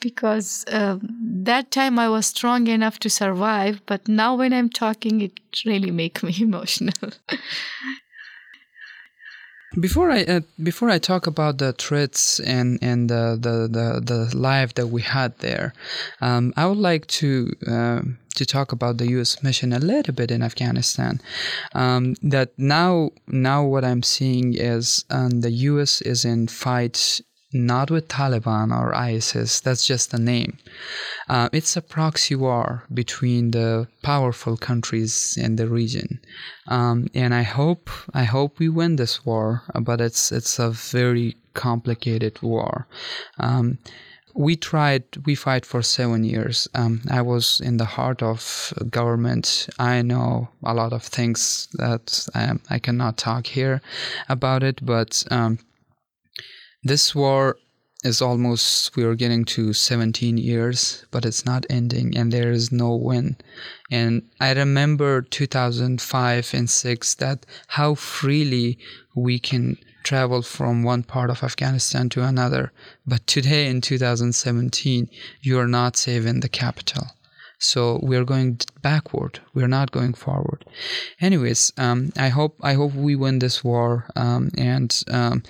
because 0.00 0.64
um, 0.68 1.00
that 1.44 1.70
time 1.70 1.98
I 1.98 2.08
was 2.08 2.26
strong 2.26 2.66
enough 2.66 2.98
to 3.00 3.10
survive, 3.10 3.80
but 3.86 4.06
now 4.06 4.34
when 4.34 4.52
I'm 4.52 4.68
talking, 4.68 5.22
it 5.22 5.40
really 5.64 5.90
makes 5.90 6.22
me 6.22 6.34
emotional. 6.40 7.12
Before 9.78 10.10
I 10.10 10.24
uh, 10.24 10.40
before 10.60 10.90
I 10.90 10.98
talk 10.98 11.28
about 11.28 11.58
the 11.58 11.72
threats 11.72 12.40
and 12.40 12.76
and 12.82 13.08
the 13.08 13.38
the 13.40 13.68
the, 13.70 14.00
the 14.00 14.36
life 14.36 14.74
that 14.74 14.88
we 14.88 15.00
had 15.02 15.38
there, 15.38 15.72
um, 16.20 16.52
I 16.56 16.66
would 16.66 16.78
like 16.78 17.06
to 17.06 17.52
uh, 17.68 18.02
to 18.34 18.46
talk 18.46 18.72
about 18.72 18.98
the 18.98 19.08
U.S. 19.10 19.42
mission 19.42 19.72
a 19.72 19.78
little 19.78 20.14
bit 20.14 20.30
in 20.30 20.42
Afghanistan. 20.42 21.20
Um, 21.74 22.14
that 22.22 22.50
now 22.58 23.10
now 23.26 23.64
what 23.64 23.84
I'm 23.84 24.02
seeing 24.02 24.54
is 24.54 25.04
um, 25.10 25.40
the 25.40 25.50
U.S. 25.50 26.00
is 26.02 26.24
in 26.24 26.48
fight 26.48 27.20
not 27.52 27.90
with 27.90 28.08
Taliban 28.08 28.72
or 28.72 28.94
ISIS. 28.94 29.60
That's 29.60 29.84
just 29.84 30.12
the 30.12 30.18
name. 30.18 30.58
Uh, 31.28 31.48
it's 31.52 31.76
a 31.76 31.82
proxy 31.82 32.36
war 32.36 32.84
between 32.94 33.50
the 33.50 33.88
powerful 34.02 34.56
countries 34.56 35.36
in 35.36 35.56
the 35.56 35.66
region, 35.66 36.20
um, 36.68 37.08
and 37.14 37.34
I 37.34 37.42
hope 37.42 37.90
I 38.14 38.24
hope 38.24 38.58
we 38.58 38.68
win 38.68 38.96
this 38.96 39.24
war. 39.26 39.62
But 39.80 40.00
it's 40.00 40.30
it's 40.30 40.58
a 40.58 40.70
very 40.70 41.36
complicated 41.54 42.40
war. 42.42 42.86
Um, 43.38 43.78
we 44.34 44.56
tried 44.56 45.04
we 45.24 45.34
fight 45.34 45.66
for 45.66 45.82
seven 45.82 46.24
years. 46.24 46.68
Um, 46.74 47.02
i 47.10 47.22
was 47.22 47.60
in 47.60 47.76
the 47.76 47.84
heart 47.84 48.22
of 48.22 48.72
government. 48.90 49.68
I 49.78 50.02
know 50.02 50.48
a 50.62 50.74
lot 50.74 50.92
of 50.92 51.02
things 51.02 51.68
that 51.74 52.28
i, 52.34 52.52
I 52.68 52.78
cannot 52.78 53.16
talk 53.16 53.46
here 53.46 53.80
about 54.28 54.62
it 54.62 54.84
but 54.84 55.24
um, 55.30 55.58
this 56.82 57.14
war 57.14 57.56
is 58.02 58.22
almost 58.22 58.96
we 58.96 59.04
are 59.04 59.14
getting 59.14 59.44
to 59.44 59.74
17 59.74 60.38
years 60.38 61.04
but 61.10 61.26
it's 61.26 61.44
not 61.44 61.66
ending 61.68 62.16
and 62.16 62.32
there 62.32 62.50
is 62.50 62.72
no 62.72 62.94
win. 62.96 63.36
And 63.90 64.22
i 64.40 64.52
remember 64.52 65.22
2005 65.22 66.54
and 66.54 66.70
6 66.70 67.14
that 67.16 67.46
how 67.68 67.94
freely 67.94 68.78
we 69.14 69.38
can 69.38 69.76
travel 70.10 70.42
from 70.42 70.82
one 70.82 71.04
part 71.04 71.30
of 71.30 71.44
afghanistan 71.44 72.08
to 72.08 72.20
another 72.24 72.72
but 73.06 73.24
today 73.28 73.68
in 73.68 73.80
2017 73.80 75.08
you 75.40 75.56
are 75.56 75.68
not 75.68 75.96
saving 75.96 76.40
the 76.40 76.48
capital. 76.48 77.06
So 77.62 78.00
we're 78.02 78.24
going 78.24 78.58
backward. 78.80 79.38
We're 79.52 79.74
not 79.78 79.92
going 79.92 80.14
forward. 80.14 80.64
Anyways 81.20 81.72
um, 81.84 81.98
i 82.16 82.28
hope 82.28 82.54
i 82.70 82.72
hope 82.80 82.92
we 82.94 83.14
win 83.14 83.38
this 83.38 83.62
war 83.62 83.88
um, 84.16 84.50
and 84.58 84.90
um, 85.18 85.42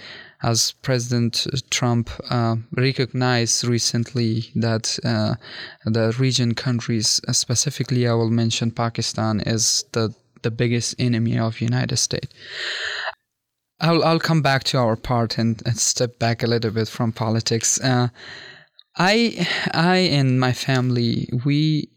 as 0.42 0.72
President 0.82 1.46
Trump 1.70 2.10
uh, 2.30 2.56
recognized 2.76 3.64
recently 3.64 4.50
that 4.54 4.98
uh, 5.04 5.34
the 5.84 6.14
region 6.18 6.54
countries, 6.54 7.20
specifically 7.30 8.08
I 8.08 8.14
will 8.14 8.30
mention 8.30 8.70
Pakistan, 8.70 9.40
is 9.40 9.84
the, 9.92 10.14
the 10.40 10.50
biggest 10.50 10.94
enemy 10.98 11.38
of 11.38 11.60
United 11.60 11.98
States. 11.98 12.32
I'll, 13.80 14.04
I'll 14.04 14.20
come 14.20 14.42
back 14.42 14.64
to 14.64 14.78
our 14.78 14.96
part 14.96 15.38
and, 15.38 15.62
and 15.66 15.78
step 15.78 16.18
back 16.18 16.42
a 16.42 16.46
little 16.46 16.70
bit 16.70 16.88
from 16.88 17.12
politics. 17.12 17.80
Uh, 17.80 18.08
I 18.96 19.46
I 19.72 19.96
and 19.96 20.40
my 20.40 20.52
family 20.52 21.28
we 21.44 21.88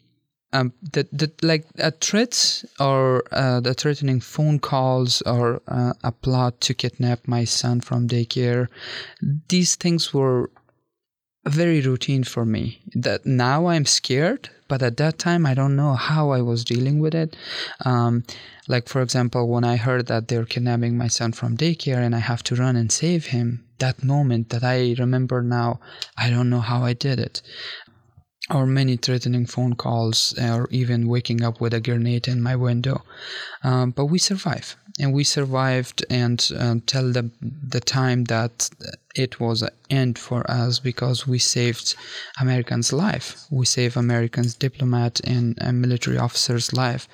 um, 0.54 0.72
the, 0.82 1.08
the 1.12 1.32
like 1.42 1.66
a 1.80 1.92
threat 1.92 2.64
or 2.80 3.24
uh, 3.32 3.60
the 3.60 3.74
threatening 3.74 4.22
phone 4.22 4.60
calls 4.60 5.22
or 5.24 5.62
uh, 5.68 5.94
a 6.04 6.12
plot 6.12 6.62
to 6.62 6.74
kidnap 6.74 7.28
my 7.28 7.44
son 7.44 7.82
from 7.82 8.08
daycare 8.08 8.68
these 9.50 9.76
things 9.76 10.14
were 10.14 10.52
very 11.46 11.82
routine 11.82 12.24
for 12.24 12.46
me 12.46 12.82
that 12.94 13.26
now 13.26 13.66
i'm 13.66 13.86
scared 13.86 14.50
but 14.74 14.82
at 14.82 14.97
that 14.97 15.19
time 15.19 15.45
i 15.45 15.53
don't 15.53 15.76
know 15.76 15.93
how 15.93 16.32
i 16.32 16.41
was 16.41 16.65
dealing 16.65 16.97
with 16.97 17.13
it. 17.13 17.36
Um, 17.86 18.24
like 18.67 18.89
for 18.89 19.01
example 19.03 19.47
when 19.47 19.63
i 19.63 19.76
heard 19.76 20.07
that 20.07 20.28
they're 20.28 20.51
kidnapping 20.53 20.97
my 20.97 21.09
son 21.17 21.32
from 21.32 21.55
daycare 21.55 22.01
and 22.05 22.15
i 22.15 22.24
have 22.32 22.41
to 22.45 22.55
run 22.55 22.76
and 22.76 22.91
save 22.91 23.28
him 23.28 23.47
that 23.78 24.03
moment 24.03 24.49
that 24.49 24.63
i 24.63 24.95
remember 24.97 25.43
now 25.43 25.80
i 26.17 26.28
don't 26.32 26.49
know 26.49 26.65
how 26.71 26.84
i 26.84 26.93
did 26.93 27.19
it. 27.19 27.43
Or 28.49 28.65
many 28.65 28.95
threatening 28.97 29.45
phone 29.45 29.74
calls 29.84 30.17
or 30.38 30.67
even 30.69 31.07
waking 31.07 31.43
up 31.47 31.61
with 31.61 31.74
a 31.74 31.80
grenade 31.80 32.28
in 32.28 32.41
my 32.41 32.55
window. 32.57 32.97
Um, 33.63 33.91
but 33.91 34.07
we 34.07 34.19
survived 34.19 34.76
and 35.00 35.12
we 35.14 35.24
survived 35.24 36.06
and 36.10 36.52
um, 36.60 36.82
tell 36.82 37.12
the, 37.12 37.30
the 37.41 37.80
time 37.80 38.26
that 38.26 38.70
it 39.16 39.39
was 39.39 39.62
an 39.62 39.70
end 39.89 40.20
for 40.20 40.50
us 40.50 40.80
because 40.80 41.28
we 41.28 41.39
saved 41.39 41.96
americans 42.39 42.94
life 42.94 43.46
we 43.50 43.66
saved 43.66 43.98
americans 43.98 44.56
diplomat 44.56 45.20
and, 45.24 45.58
and 45.62 45.82
military 45.82 46.18
officers 46.18 46.74
life 46.74 47.08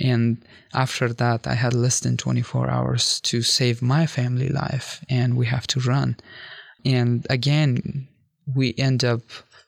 and 0.00 0.44
after 0.72 1.12
that 1.12 1.46
i 1.46 1.54
had 1.54 1.74
less 1.74 2.00
than 2.00 2.16
24 2.16 2.70
hours 2.70 3.20
to 3.20 3.42
save 3.42 3.82
my 3.82 4.06
family 4.06 4.48
life 4.48 5.04
and 5.08 5.36
we 5.36 5.46
have 5.46 5.66
to 5.66 5.80
run 5.80 6.16
and 6.84 7.26
again 7.30 8.06
we 8.54 8.74
end 8.78 9.04
up 9.04 9.22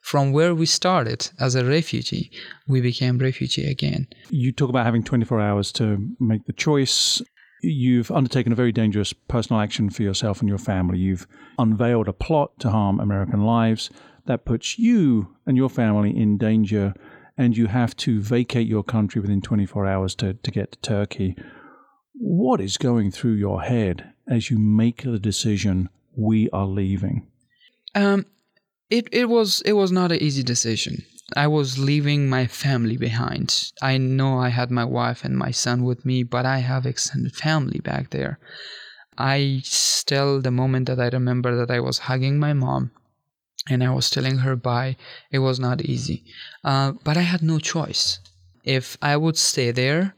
from 0.07 0.31
where 0.31 0.55
we 0.55 0.67
started 0.67 1.29
as 1.41 1.57
a 1.57 1.65
refugee, 1.65 2.31
we 2.69 2.81
became 2.81 3.19
refugee 3.19 3.69
again. 3.69 4.07
You 4.31 4.53
talk 4.53 4.69
about 4.69 4.87
having 4.87 5.03
24 5.03 5.41
hours 5.41 5.73
to 5.73 5.99
make 6.21 6.45
the 6.45 6.53
choice. 6.53 7.21
You've 7.67 8.11
undertaken 8.11 8.53
a 8.53 8.57
very 8.57 8.73
dangerous 8.73 9.13
personal 9.13 9.61
action 9.61 9.91
for 9.91 10.03
yourself 10.03 10.41
and 10.41 10.49
your 10.49 10.59
family. 10.59 10.99
You've 10.99 11.27
unveiled 11.59 12.09
a 12.09 12.13
plot 12.13 12.59
to 12.61 12.71
harm 12.71 13.01
American 13.01 13.43
lives 13.43 13.91
that 14.27 14.45
puts 14.45 14.79
you 14.79 15.35
and 15.47 15.57
your 15.57 15.71
family 15.71 16.17
in 16.17 16.39
danger, 16.39 16.95
and 17.37 17.57
you 17.57 17.67
have 17.67 17.97
to 17.97 18.21
vacate 18.21 18.67
your 18.67 18.83
country 18.83 19.21
within 19.21 19.41
24 19.41 19.87
hours 19.87 20.15
to, 20.17 20.35
to 20.35 20.51
get 20.51 20.73
to 20.73 20.79
Turkey. 20.81 21.37
What 22.13 22.61
is 22.61 22.77
going 22.77 23.11
through 23.11 23.35
your 23.35 23.63
head 23.63 24.13
as 24.29 24.51
you 24.51 24.59
make 24.59 25.03
the 25.03 25.19
decision, 25.19 25.89
we 26.17 26.49
are 26.51 26.67
leaving? 26.67 27.27
Um, 27.95 28.27
it, 28.91 29.09
it 29.13 29.29
was 29.29 29.63
it 29.63 29.73
was 29.73 29.91
not 29.91 30.13
an 30.13 30.23
easy 30.23 30.43
decision. 30.43 31.05
I 31.35 31.49
was 31.49 31.79
leaving 31.79 32.29
my 32.29 32.47
family 32.47 32.97
behind. 32.97 33.73
I 33.83 33.99
know 33.99 34.39
I 34.39 34.51
had 34.51 34.71
my 34.71 34.85
wife 34.85 35.25
and 35.25 35.37
my 35.37 35.51
son 35.51 35.83
with 35.83 36.05
me, 36.05 36.23
but 36.23 36.47
I 36.47 36.59
have 36.59 36.87
extended 36.87 37.35
family 37.35 37.81
back 37.81 38.11
there. 38.11 38.39
I 39.19 39.63
still 39.65 40.41
the 40.41 40.51
moment 40.51 40.87
that 40.87 41.01
I 41.01 41.09
remember 41.09 41.57
that 41.57 41.71
I 41.71 41.81
was 41.81 41.99
hugging 41.99 42.39
my 42.39 42.53
mom 42.53 42.93
and 43.69 43.83
I 43.83 43.91
was 43.91 44.11
telling 44.11 44.39
her 44.39 44.55
bye. 44.55 44.97
It 45.33 45.41
was 45.41 45.59
not 45.59 45.83
easy, 45.83 46.25
uh, 46.63 46.93
but 47.03 47.17
I 47.17 47.23
had 47.23 47.43
no 47.43 47.59
choice. 47.59 48.21
If 48.63 48.97
I 49.03 49.17
would 49.17 49.37
stay 49.37 49.71
there, 49.71 50.15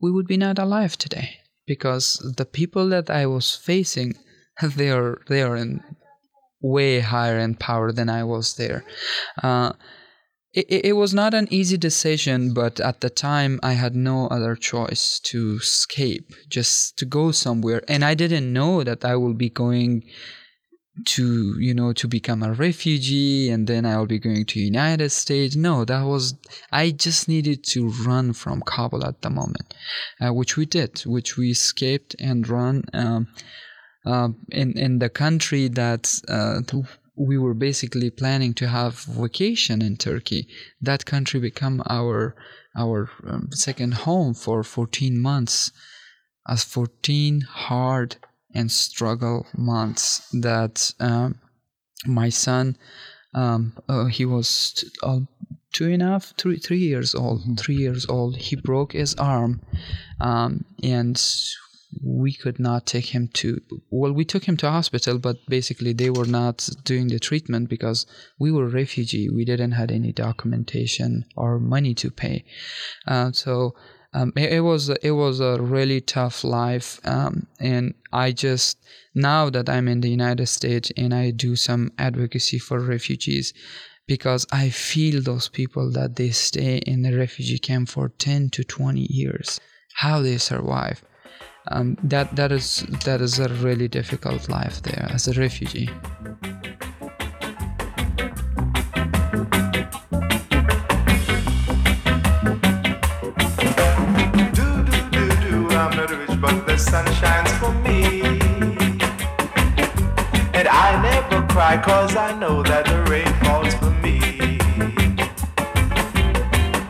we 0.00 0.10
would 0.10 0.26
be 0.26 0.36
not 0.36 0.58
alive 0.58 0.96
today 0.96 1.38
because 1.66 2.14
the 2.36 2.46
people 2.46 2.88
that 2.88 3.10
I 3.10 3.26
was 3.26 3.54
facing, 3.54 4.14
they 4.62 4.90
are 4.90 5.20
they 5.28 5.42
are 5.42 5.56
in 5.56 5.82
way 6.60 7.00
higher 7.00 7.38
in 7.38 7.54
power 7.54 7.92
than 7.92 8.08
I 8.08 8.24
was 8.24 8.56
there. 8.56 8.84
Uh, 9.42 9.72
it, 10.52 10.84
it 10.86 10.96
was 10.96 11.14
not 11.14 11.34
an 11.34 11.48
easy 11.50 11.76
decision, 11.76 12.52
but 12.52 12.80
at 12.80 13.00
the 13.00 13.10
time 13.10 13.60
I 13.62 13.72
had 13.72 13.94
no 13.94 14.26
other 14.28 14.56
choice 14.56 15.20
to 15.20 15.58
escape, 15.60 16.32
just 16.48 16.96
to 16.98 17.04
go 17.04 17.30
somewhere. 17.30 17.82
And 17.88 18.04
I 18.04 18.14
didn't 18.14 18.52
know 18.52 18.82
that 18.82 19.04
I 19.04 19.16
will 19.16 19.34
be 19.34 19.48
going 19.48 20.04
to 21.04 21.58
you 21.58 21.72
know 21.72 21.92
to 21.92 22.08
become 22.08 22.42
a 22.42 22.52
refugee 22.52 23.48
and 23.48 23.66
then 23.66 23.86
i'll 23.86 24.06
be 24.06 24.18
going 24.18 24.44
to 24.44 24.60
united 24.60 25.08
states 25.08 25.56
no 25.56 25.84
that 25.84 26.02
was 26.02 26.34
i 26.72 26.90
just 26.90 27.28
needed 27.28 27.62
to 27.64 27.88
run 28.04 28.32
from 28.32 28.60
kabul 28.66 29.04
at 29.04 29.22
the 29.22 29.30
moment 29.30 29.72
uh, 30.20 30.32
which 30.32 30.56
we 30.56 30.66
did 30.66 31.00
which 31.06 31.36
we 31.36 31.50
escaped 31.50 32.14
and 32.18 32.48
run 32.48 32.82
um, 32.92 33.28
uh, 34.04 34.28
in 34.50 34.76
in 34.76 34.98
the 34.98 35.08
country 35.08 35.68
that 35.68 36.20
uh, 36.28 36.60
we 37.16 37.38
were 37.38 37.54
basically 37.54 38.10
planning 38.10 38.54
to 38.54 38.68
have 38.68 39.00
vacation 39.00 39.82
in 39.82 39.96
Turkey. 39.96 40.48
That 40.80 41.06
country 41.06 41.40
become 41.40 41.82
our 41.88 42.34
our 42.76 43.10
um, 43.26 43.48
second 43.50 43.94
home 43.94 44.32
for 44.32 44.62
14 44.62 45.20
months, 45.20 45.72
as 46.48 46.62
14 46.64 47.40
hard 47.40 48.16
and 48.54 48.70
struggle 48.70 49.46
months 49.56 50.28
that 50.32 50.92
um, 51.00 51.40
my 52.06 52.28
son 52.28 52.76
um, 53.34 53.72
uh, 53.88 54.06
he 54.06 54.24
was 54.24 54.72
t- 54.72 54.88
uh, 55.02 55.20
two 55.72 55.86
and 55.86 56.02
a 56.02 56.06
half 56.06 56.34
three 56.36 56.58
three 56.58 56.78
years 56.78 57.14
old 57.14 57.42
three 57.58 57.76
years 57.76 58.06
old 58.08 58.36
he 58.36 58.56
broke 58.56 58.92
his 58.92 59.14
arm 59.16 59.60
um, 60.20 60.64
and 60.82 61.22
we 62.02 62.32
could 62.32 62.58
not 62.58 62.86
take 62.86 63.06
him 63.06 63.28
to 63.32 63.60
well 63.90 64.12
we 64.12 64.24
took 64.24 64.44
him 64.44 64.56
to 64.56 64.70
hospital 64.70 65.18
but 65.18 65.36
basically 65.48 65.92
they 65.92 66.10
were 66.10 66.26
not 66.26 66.68
doing 66.84 67.08
the 67.08 67.18
treatment 67.18 67.68
because 67.68 68.06
we 68.38 68.52
were 68.52 68.68
refugee. 68.68 69.28
We 69.28 69.44
didn't 69.44 69.72
had 69.72 69.90
any 69.90 70.12
documentation 70.12 71.24
or 71.36 71.58
money 71.58 71.94
to 71.94 72.10
pay. 72.10 72.44
Uh, 73.06 73.32
so 73.32 73.74
um, 74.12 74.32
it, 74.36 74.54
it, 74.54 74.60
was 74.60 74.88
it 74.88 75.12
was 75.12 75.40
a 75.40 75.60
really 75.60 76.00
tough 76.00 76.42
life 76.42 76.98
um, 77.04 77.46
and 77.60 77.94
i 78.12 78.32
just 78.32 78.76
now 79.14 79.48
that 79.50 79.68
i'm 79.68 79.86
in 79.86 80.00
the 80.00 80.10
united 80.10 80.46
states 80.46 80.90
and 80.96 81.14
i 81.14 81.30
do 81.30 81.54
some 81.54 81.92
advocacy 81.96 82.58
for 82.58 82.80
refugees 82.80 83.54
because 84.08 84.44
i 84.50 84.68
feel 84.68 85.22
those 85.22 85.48
people 85.48 85.92
that 85.92 86.16
they 86.16 86.30
stay 86.30 86.78
in 86.78 87.02
the 87.02 87.16
refugee 87.16 87.58
camp 87.58 87.88
for 87.88 88.08
10 88.08 88.50
to 88.50 88.64
20 88.64 89.06
years 89.08 89.60
how 89.94 90.20
they 90.20 90.38
survive 90.38 91.04
um, 91.68 91.96
that 92.02 92.34
that 92.36 92.52
is 92.52 92.84
that 93.04 93.20
is 93.20 93.38
a 93.38 93.48
really 93.48 93.88
difficult 93.88 94.48
life 94.48 94.82
there 94.82 95.08
as 95.10 95.28
a 95.28 95.32
refugee. 95.34 95.90
cause 111.78 112.16
I 112.16 112.32
know 112.38 112.62
that 112.62 112.84
the 112.86 113.02
rain 113.10 113.32
falls 113.44 113.74
for 113.74 113.90
me. 114.02 114.58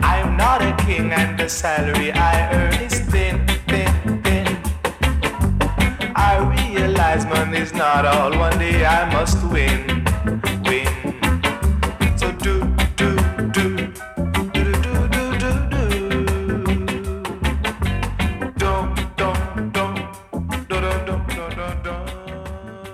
I'm 0.01 0.37
not 0.37 0.63
a 0.63 0.73
king 0.85 1.13
and 1.13 1.39
the 1.39 1.49
salary 1.49 2.13
I 2.13 2.53
earn 2.53 2.90
money's 7.27 7.73
not 7.73 8.05
all. 8.05 8.31
One 8.39 8.59
day 8.59 8.85
I 8.85 9.13
must 9.13 9.43
win, 9.45 10.05
win. 10.65 10.87
So 12.19 12.33
do, 12.33 12.55
do, 12.97 13.17
do. 13.53 13.93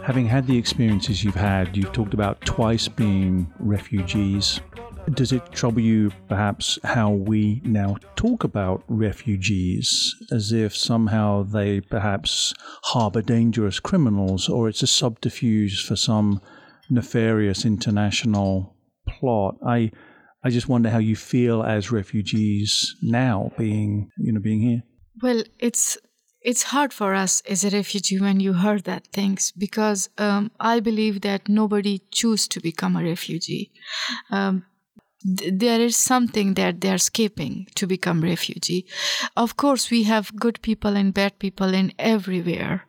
having 0.03 0.27
had 0.27 0.47
the 0.47 0.57
experiences 0.57 1.23
you've 1.23 1.35
had, 1.35 1.77
you've 1.77 1.93
talked 1.93 2.15
about 2.15 2.41
twice 2.41 2.89
being 2.89 3.53
refugees. 3.59 4.61
Does 5.15 5.33
it 5.33 5.53
trouble 5.53 5.81
you, 5.81 6.11
perhaps, 6.29 6.79
how 6.83 7.11
we 7.11 7.61
now 7.65 7.97
talk 8.17 8.43
about 8.43 8.83
refugees 8.89 10.15
as 10.33 10.53
if 10.53 10.77
somehow 10.77 11.45
they 11.45 11.81
perhaps 11.81 12.53
harbor 12.83 13.23
dangerous 13.23 13.79
criminals 13.79 14.49
or 14.49 14.69
it's 14.69 14.83
a 14.83 14.87
subterfuge 14.87 15.87
for 15.87 15.95
some 15.95 16.41
nefarious 16.91 17.65
international 17.65 18.75
plot? 19.09 19.57
I, 19.65 19.93
I 20.43 20.51
just 20.51 20.69
wonder 20.69 20.91
how 20.91 20.99
you 20.99 21.15
feel 21.15 21.63
as 21.63 21.93
refugees 21.93 22.97
now, 23.01 23.53
being 23.57 24.11
you 24.19 24.33
know 24.33 24.41
being 24.41 24.61
here. 24.61 24.83
Well, 25.23 25.45
it's 25.61 25.97
it's 26.43 26.65
hard 26.65 26.93
for 26.93 27.15
us 27.15 27.43
as 27.49 27.65
a 27.65 27.71
refugee 27.71 28.21
when 28.21 28.41
you 28.41 28.53
heard 28.53 28.85
that 28.85 29.07
things 29.09 29.53
because 29.53 30.09
um, 30.19 30.51
I 30.61 30.81
believe 30.81 31.21
that 31.21 31.49
nobody 31.49 32.03
choose 32.11 32.49
to 32.49 32.61
become 32.61 32.97
a 32.97 33.03
refugee. 33.03 33.73
Um, 34.31 34.65
there 35.27 35.81
is 35.81 35.97
something 35.97 36.55
that 36.55 36.81
they're 36.81 36.95
escaping 36.95 37.67
to 37.75 37.87
become 37.87 38.21
refugee 38.21 38.87
of 39.37 39.57
course 39.57 39.91
we 39.91 40.05
have 40.05 40.35
good 40.37 40.61
people 40.63 40.97
and 40.97 41.13
bad 41.13 41.37
people 41.41 41.75
in 41.75 41.93
everywhere 41.99 42.87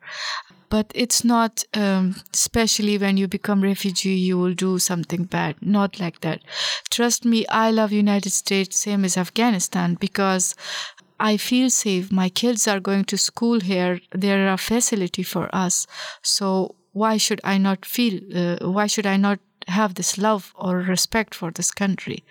but 0.70 0.92
it's 0.94 1.24
not 1.24 1.64
um, 1.74 2.14
especially 2.32 2.96
when 2.96 3.16
you 3.16 3.26
become 3.26 3.60
refugee 3.60 4.14
you 4.14 4.38
will 4.38 4.54
do 4.54 4.78
something 4.78 5.24
bad 5.24 5.56
not 5.60 5.98
like 5.98 6.20
that 6.20 6.40
trust 6.90 7.24
me 7.24 7.44
i 7.48 7.72
love 7.72 7.90
united 7.90 8.30
states 8.30 8.78
same 8.78 9.04
as 9.04 9.16
afghanistan 9.16 9.94
because 9.94 10.54
I 11.20 11.36
feel 11.36 11.68
safe. 11.68 12.12
My 12.12 12.28
kids 12.28 12.68
are 12.68 12.78
going 12.78 13.04
to 13.06 13.18
school 13.18 13.58
here. 13.58 14.00
There 14.12 14.48
are 14.48 14.56
facility 14.56 15.24
for 15.24 15.52
us. 15.52 15.84
So 16.22 16.76
why 16.92 17.16
should 17.16 17.40
I 17.42 17.58
not 17.58 17.84
feel? 17.84 18.20
Uh, 18.32 18.70
why 18.70 18.86
should 18.86 19.04
I 19.04 19.16
not 19.16 19.40
have 19.68 19.94
this 19.94 20.18
love 20.18 20.52
or 20.56 20.78
respect 20.78 21.34
for 21.34 21.50
this 21.50 21.70
country. 21.70 22.24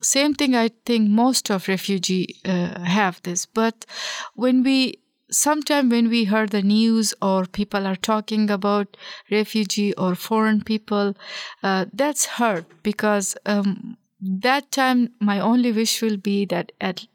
Same 0.00 0.34
thing, 0.34 0.54
I 0.56 0.70
think 0.84 1.08
most 1.08 1.50
of 1.50 1.68
refugee 1.68 2.36
uh, 2.44 2.80
have 2.80 3.22
this. 3.22 3.46
But 3.46 3.86
when 4.34 4.62
we 4.62 4.98
sometime 5.30 5.88
when 5.88 6.08
we 6.08 6.24
heard 6.24 6.50
the 6.50 6.62
news 6.62 7.14
or 7.22 7.46
people 7.46 7.86
are 7.86 7.96
talking 7.96 8.50
about 8.50 8.96
refugee 9.30 9.94
or 9.94 10.14
foreign 10.14 10.62
people, 10.62 11.14
uh, 11.62 11.86
that's 11.92 12.26
hurt 12.26 12.66
because 12.82 13.36
um, 13.46 13.96
that 14.20 14.70
time 14.70 15.10
my 15.20 15.40
only 15.40 15.72
wish 15.72 16.02
will 16.02 16.16
be 16.16 16.44
that 16.46 16.72
at 16.80 17.06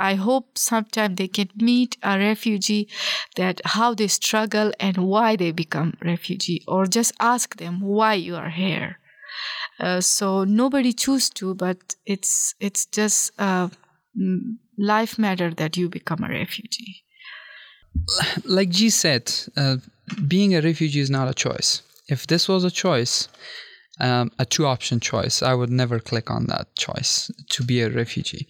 I 0.00 0.14
hope 0.14 0.56
sometime 0.56 1.14
they 1.14 1.28
can 1.28 1.50
meet 1.54 1.98
a 2.02 2.18
refugee 2.18 2.88
that 3.36 3.60
how 3.64 3.94
they 3.94 4.08
struggle 4.08 4.72
and 4.80 4.96
why 4.96 5.36
they 5.36 5.52
become 5.52 5.94
refugee 6.02 6.64
or 6.66 6.86
just 6.86 7.12
ask 7.20 7.56
them 7.56 7.80
why 7.80 8.14
you 8.14 8.34
are 8.34 8.48
here. 8.48 8.98
Uh, 9.78 10.00
so 10.00 10.44
nobody 10.44 10.92
choose 10.92 11.28
to, 11.30 11.54
but 11.54 11.94
it's 12.06 12.54
it's 12.60 12.86
just 12.86 13.32
a 13.38 13.70
life 14.78 15.18
matter 15.18 15.50
that 15.54 15.76
you 15.76 15.88
become 15.88 16.24
a 16.24 16.28
refugee. 16.28 17.04
Like 18.44 18.70
G 18.70 18.90
said, 18.90 19.32
uh, 19.56 19.76
being 20.26 20.54
a 20.54 20.62
refugee 20.62 21.00
is 21.00 21.10
not 21.10 21.28
a 21.28 21.34
choice. 21.34 21.82
If 22.08 22.26
this 22.26 22.48
was 22.48 22.64
a 22.64 22.70
choice, 22.70 23.28
um, 24.00 24.30
a 24.38 24.44
two 24.44 24.66
option 24.66 24.98
choice, 25.00 25.42
I 25.42 25.54
would 25.54 25.70
never 25.70 26.00
click 26.00 26.30
on 26.30 26.46
that 26.46 26.74
choice 26.76 27.30
to 27.50 27.62
be 27.62 27.82
a 27.82 27.90
refugee. 27.90 28.48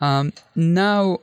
Um, 0.00 0.32
now, 0.54 1.18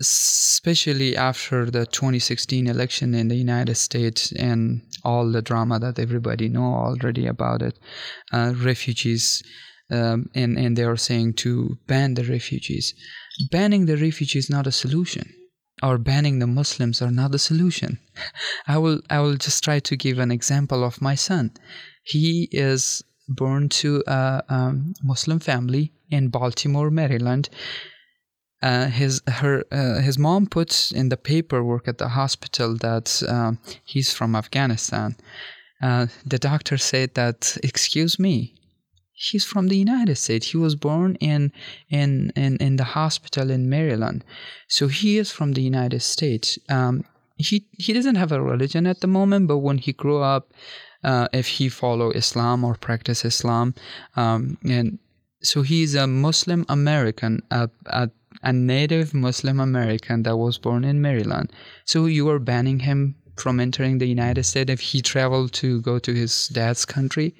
especially 0.00 1.16
after 1.16 1.70
the 1.70 1.86
2016 1.86 2.66
election 2.66 3.14
in 3.14 3.28
the 3.28 3.36
United 3.36 3.76
States 3.76 4.32
and 4.32 4.82
all 5.04 5.30
the 5.30 5.42
drama 5.42 5.78
that 5.78 5.98
everybody 5.98 6.48
know 6.48 6.74
already 6.74 7.26
about 7.26 7.62
it, 7.62 7.78
uh, 8.32 8.52
refugees, 8.56 9.42
um, 9.90 10.28
and 10.34 10.58
and 10.58 10.76
they 10.76 10.82
are 10.82 10.96
saying 10.96 11.34
to 11.34 11.78
ban 11.86 12.14
the 12.14 12.24
refugees. 12.24 12.94
Banning 13.50 13.86
the 13.86 13.96
refugees 13.96 14.44
is 14.44 14.50
not 14.50 14.66
a 14.66 14.72
solution, 14.72 15.32
or 15.82 15.98
banning 15.98 16.40
the 16.40 16.46
Muslims 16.46 17.00
are 17.00 17.12
not 17.12 17.34
a 17.34 17.38
solution. 17.38 17.98
I 18.66 18.78
will 18.78 19.00
I 19.08 19.20
will 19.20 19.36
just 19.36 19.62
try 19.62 19.78
to 19.80 19.96
give 19.96 20.18
an 20.18 20.30
example 20.30 20.84
of 20.84 21.00
my 21.00 21.14
son. 21.14 21.52
He 22.02 22.48
is 22.52 23.02
born 23.28 23.68
to 23.68 24.02
a 24.06 24.42
um, 24.48 24.94
Muslim 25.02 25.38
family 25.38 25.92
in 26.10 26.28
Baltimore, 26.28 26.90
Maryland 26.90 27.48
uh, 28.62 28.86
his 28.86 29.20
her 29.28 29.64
uh, 29.70 30.00
his 30.00 30.18
mom 30.18 30.46
puts 30.46 30.90
in 30.92 31.08
the 31.08 31.16
paperwork 31.16 31.88
at 31.88 31.98
the 31.98 32.08
hospital 32.08 32.76
that 32.76 33.22
uh, 33.28 33.52
he's 33.84 34.12
from 34.12 34.34
Afghanistan. 34.34 35.16
Uh, 35.82 36.06
the 36.24 36.38
doctor 36.38 36.78
said 36.78 37.14
that, 37.14 37.58
excuse 37.62 38.18
me, 38.18 38.54
he's 39.12 39.44
from 39.44 39.68
the 39.68 39.76
United 39.76 40.16
States. 40.16 40.50
He 40.50 40.56
was 40.56 40.74
born 40.74 41.16
in 41.16 41.52
in 41.90 42.32
in, 42.34 42.56
in 42.56 42.76
the 42.76 42.84
hospital 42.84 43.50
in 43.50 43.68
Maryland, 43.68 44.24
so 44.68 44.88
he 44.88 45.18
is 45.18 45.30
from 45.30 45.52
the 45.52 45.62
United 45.62 46.00
States. 46.00 46.58
Um, 46.68 47.04
he 47.36 47.66
he 47.72 47.92
doesn't 47.92 48.16
have 48.16 48.32
a 48.32 48.42
religion 48.42 48.86
at 48.86 49.00
the 49.00 49.06
moment, 49.06 49.48
but 49.48 49.58
when 49.58 49.78
he 49.78 49.92
grew 49.92 50.22
up, 50.22 50.52
uh, 51.04 51.28
if 51.32 51.46
he 51.46 51.68
follow 51.68 52.10
Islam 52.10 52.64
or 52.64 52.74
practice 52.74 53.24
Islam, 53.24 53.74
um, 54.16 54.56
and 54.64 54.98
so 55.42 55.62
he's 55.62 55.94
a 55.94 56.06
Muslim 56.06 56.64
American, 56.68 57.42
a, 57.50 57.68
a 58.46 58.52
native 58.52 59.12
Muslim 59.12 59.58
American 59.58 60.22
that 60.22 60.36
was 60.36 60.56
born 60.56 60.84
in 60.84 61.02
Maryland. 61.02 61.52
So 61.84 62.06
you 62.06 62.28
are 62.30 62.38
banning 62.38 62.78
him 62.78 63.16
from 63.36 63.58
entering 63.58 63.98
the 63.98 64.06
United 64.06 64.44
States 64.44 64.70
if 64.70 64.80
he 64.80 65.02
traveled 65.02 65.52
to 65.54 65.82
go 65.82 65.98
to 65.98 66.14
his 66.14 66.48
dad's 66.48 66.84
country. 66.84 67.34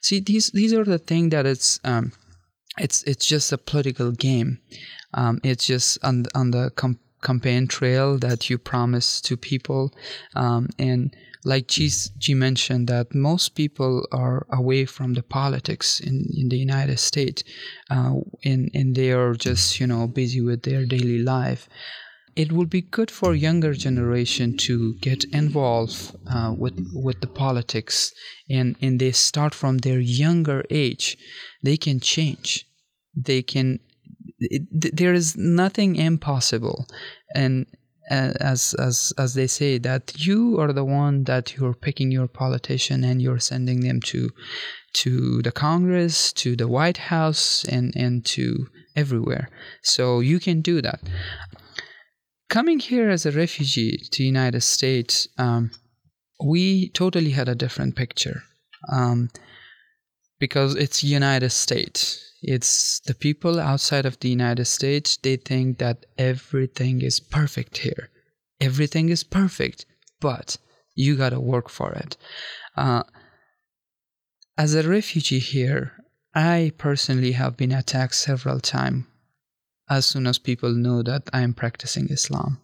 See, 0.00 0.20
these 0.20 0.52
these 0.52 0.72
are 0.72 0.84
the 0.84 0.98
thing 0.98 1.30
that 1.30 1.44
it's 1.44 1.80
um, 1.82 2.12
it's 2.78 3.02
it's 3.02 3.26
just 3.26 3.52
a 3.52 3.58
political 3.58 4.12
game. 4.12 4.60
Um, 5.12 5.40
it's 5.42 5.66
just 5.66 5.98
on 6.04 6.26
on 6.36 6.52
the 6.52 6.70
com- 6.76 7.00
campaign 7.20 7.66
trail 7.66 8.16
that 8.18 8.48
you 8.48 8.56
promise 8.56 9.20
to 9.22 9.36
people, 9.36 9.92
um, 10.36 10.68
and 10.78 11.16
like 11.44 11.68
G, 11.68 11.90
G 12.18 12.34
mentioned 12.34 12.88
that 12.88 13.14
most 13.14 13.50
people 13.54 14.06
are 14.12 14.46
away 14.50 14.86
from 14.86 15.14
the 15.14 15.22
politics 15.22 16.00
in, 16.00 16.26
in 16.34 16.48
the 16.48 16.56
United 16.56 16.98
States 16.98 17.44
uh, 17.90 18.14
and, 18.44 18.70
and 18.74 18.94
they 18.94 19.12
are 19.12 19.34
just 19.34 19.78
you 19.78 19.86
know 19.86 20.06
busy 20.06 20.40
with 20.40 20.62
their 20.62 20.86
daily 20.86 21.18
life. 21.18 21.68
It 22.34 22.50
would 22.50 22.68
be 22.68 22.80
good 22.80 23.12
for 23.12 23.32
younger 23.34 23.74
generation 23.74 24.56
to 24.66 24.94
get 24.94 25.22
involved 25.24 26.16
uh, 26.28 26.52
with 26.56 26.74
with 26.92 27.20
the 27.20 27.28
politics 27.28 28.12
and 28.50 28.76
and 28.80 28.98
they 28.98 29.12
start 29.12 29.54
from 29.54 29.78
their 29.78 30.00
younger 30.00 30.64
age. 30.70 31.16
They 31.62 31.76
can 31.76 32.00
change. 32.00 32.66
They 33.14 33.42
can 33.42 33.78
it, 34.38 34.96
there 34.96 35.14
is 35.14 35.36
nothing 35.36 35.96
impossible. 35.96 36.86
And 37.34 37.66
as 38.10 38.74
as 38.74 39.12
as 39.18 39.34
they 39.34 39.46
say 39.46 39.78
that 39.78 40.12
you 40.26 40.60
are 40.60 40.72
the 40.72 40.84
one 40.84 41.24
that 41.24 41.56
you're 41.56 41.74
picking 41.74 42.10
your 42.10 42.28
politician 42.28 43.04
and 43.04 43.22
you're 43.22 43.38
sending 43.38 43.80
them 43.80 44.00
to 44.00 44.30
to 44.92 45.42
the 45.42 45.52
congress 45.52 46.32
to 46.32 46.54
the 46.56 46.68
white 46.68 46.98
house 46.98 47.64
and 47.64 47.94
and 47.96 48.24
to 48.24 48.66
everywhere. 48.96 49.48
So 49.82 50.20
you 50.20 50.38
can 50.38 50.60
do 50.60 50.80
that. 50.82 51.00
Coming 52.48 52.78
here 52.78 53.10
as 53.10 53.26
a 53.26 53.32
refugee 53.32 53.98
to 54.12 54.22
united 54.22 54.60
states 54.62 55.26
um, 55.38 55.70
we 56.44 56.90
totally 56.90 57.30
had 57.30 57.48
a 57.48 57.54
different 57.54 57.96
picture 57.96 58.42
um, 58.92 59.30
because 60.38 60.74
it's 60.74 61.02
united 61.02 61.50
states 61.50 62.33
it's 62.46 63.00
the 63.00 63.14
people 63.14 63.58
outside 63.58 64.04
of 64.04 64.20
the 64.20 64.28
United 64.28 64.66
States, 64.66 65.16
they 65.16 65.36
think 65.36 65.78
that 65.78 66.04
everything 66.18 67.00
is 67.00 67.18
perfect 67.18 67.78
here. 67.78 68.10
Everything 68.60 69.08
is 69.08 69.24
perfect, 69.24 69.86
but 70.20 70.58
you 70.94 71.16
gotta 71.16 71.40
work 71.40 71.70
for 71.70 71.92
it. 71.92 72.16
Uh, 72.76 73.02
as 74.58 74.74
a 74.74 74.88
refugee 74.88 75.38
here, 75.38 75.92
I 76.34 76.72
personally 76.76 77.32
have 77.32 77.56
been 77.56 77.72
attacked 77.72 78.14
several 78.14 78.60
times 78.60 79.06
as 79.88 80.06
soon 80.06 80.26
as 80.26 80.38
people 80.38 80.72
know 80.72 81.02
that 81.02 81.28
I 81.32 81.40
am 81.40 81.54
practicing 81.54 82.08
Islam. 82.08 82.60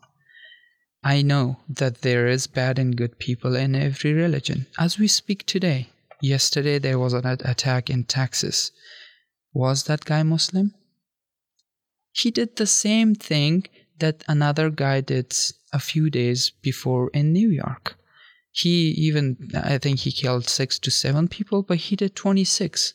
I 1.03 1.23
know 1.23 1.59
that 1.69 2.03
there 2.03 2.27
is 2.27 2.47
bad 2.47 2.79
and 2.79 2.97
good 2.97 3.19
people 3.19 3.57
in 3.57 3.75
every 3.75 4.13
religion. 4.13 4.67
As 4.79 4.99
we 4.99 5.09
speak 5.09 5.47
today, 5.47 5.89
yesterday 6.21 6.79
there 6.79 6.99
was 6.99 7.15
an 7.15 7.27
attack 7.27 7.89
in 7.89 8.05
Texas 8.05 8.71
was 9.53 9.85
that 9.85 10.05
guy 10.05 10.23
Muslim? 10.23 10.75
He 12.13 12.31
did 12.31 12.57
the 12.57 12.67
same 12.67 13.15
thing 13.15 13.67
that 13.99 14.25
another 14.29 14.71
guy 14.71 15.01
did 15.01 15.37
a 15.73 15.79
few 15.79 16.11
days 16.11 16.51
before 16.63 17.11
in 17.11 17.33
New 17.33 17.49
York. 17.49 17.97
He 18.53 18.91
even, 18.91 19.51
I 19.55 19.79
think 19.79 20.01
he 20.01 20.11
killed 20.13 20.49
six 20.49 20.79
to 20.81 20.91
seven 20.91 21.29
people, 21.29 21.63
but 21.63 21.79
he 21.79 21.97
did 21.97 22.17
26. 22.17 22.95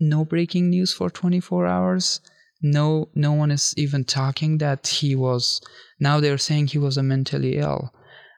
No 0.00 0.24
breaking 0.24 0.70
news 0.70 0.92
for 0.92 1.10
24 1.10 1.66
hours. 1.66 2.20
No, 2.62 3.08
no 3.14 3.32
one 3.32 3.50
is 3.50 3.74
even 3.76 4.04
talking 4.04 4.58
that 4.58 4.86
he 4.86 5.14
was. 5.14 5.60
Now 6.00 6.20
they're 6.20 6.38
saying 6.38 6.68
he 6.68 6.78
was 6.78 6.98
mentally 6.98 7.58
ill. 7.58 7.92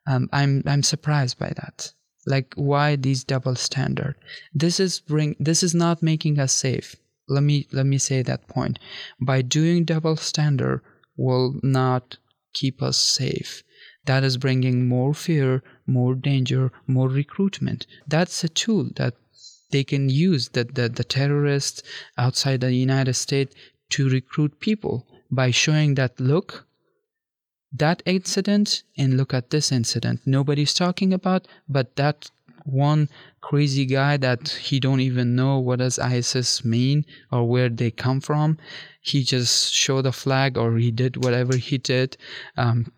Um, 0.07 0.29
I'm, 0.33 0.63
I'm 0.67 0.83
surprised 0.83 1.39
by 1.39 1.53
that. 1.57 1.93
Like 2.27 2.55
why 2.55 2.97
these 2.97 3.25
double 3.25 3.57
standard? 3.57 4.15
This 4.55 4.79
is 4.81 5.01
bring 5.01 5.37
this 5.39 5.63
is 5.63 5.75
not 5.75 6.03
making 6.03 6.39
us 6.39 6.53
safe. 6.53 6.97
Let 7.29 7.43
me 7.43 7.67
let 7.73 7.87
me 7.87 7.99
say 7.99 8.23
that 8.23 8.49
point. 8.49 8.79
By 9.21 9.43
doing 9.43 9.85
double 9.85 10.17
standard 10.17 10.83
will 11.17 11.59
not 11.63 12.19
keep 12.53 12.83
us 12.83 12.99
safe. 12.99 13.63
That 14.05 14.25
is 14.25 14.37
bringing 14.37 14.89
more 14.89 15.15
fear 15.15 15.63
more 15.87 16.15
danger 16.15 16.73
more 16.87 17.09
recruitment. 17.09 17.87
That's 18.07 18.45
a 18.45 18.49
tool 18.49 18.91
that 18.97 19.15
they 19.71 19.85
can 19.85 20.09
use 20.09 20.51
that 20.51 20.75
the, 20.75 20.89
the 20.89 21.05
terrorists 21.05 21.83
outside 22.19 22.61
the 22.61 22.73
united 22.75 23.15
states 23.15 23.55
to 23.91 24.09
recruit 24.09 24.61
people. 24.61 25.07
By 25.31 25.51
showing 25.51 25.95
that 25.95 26.21
look 26.21 26.67
that 27.73 28.03
incident 28.05 28.83
and 28.99 29.17
look 29.17 29.33
at 29.33 29.51
this 29.51 29.73
incident. 29.73 30.21
Nobody's 30.27 30.75
talking 30.75 31.13
about 31.13 31.49
but 31.69 31.97
that 31.97 32.31
one 32.65 33.09
crazy 33.41 33.87
guy 33.87 34.17
that 34.17 34.49
he 34.49 34.79
don't 34.79 35.01
even 35.01 35.35
know 35.35 35.59
what 35.59 35.81
does 35.81 35.99
isis 35.99 36.65
mean 36.65 37.05
or 37.31 37.49
where 37.49 37.69
they 37.69 37.91
come 37.91 38.21
from. 38.21 38.59
He 39.01 39.25
just 39.25 39.73
showed 39.73 40.07
a 40.07 40.13
flag 40.13 40.57
or 40.57 40.77
he 40.77 40.91
did 40.91 41.25
whatever 41.25 41.57
he 41.57 41.79
did. 41.79 42.17
Um, 42.57 42.93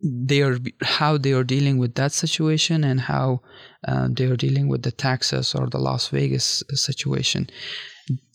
they 0.00 0.42
are 0.42 0.58
how 0.82 1.18
they 1.18 1.32
are 1.32 1.42
dealing 1.42 1.78
with 1.78 1.96
that 1.96 2.12
situation 2.12 2.84
and 2.84 3.00
how 3.00 3.40
uh, 3.86 4.06
they 4.08 4.26
are 4.26 4.36
dealing 4.36 4.68
with 4.68 4.82
the 4.82 4.92
texas 4.92 5.54
or 5.56 5.66
the 5.66 5.78
las 5.78 6.08
vegas 6.08 6.62
situation. 6.74 7.50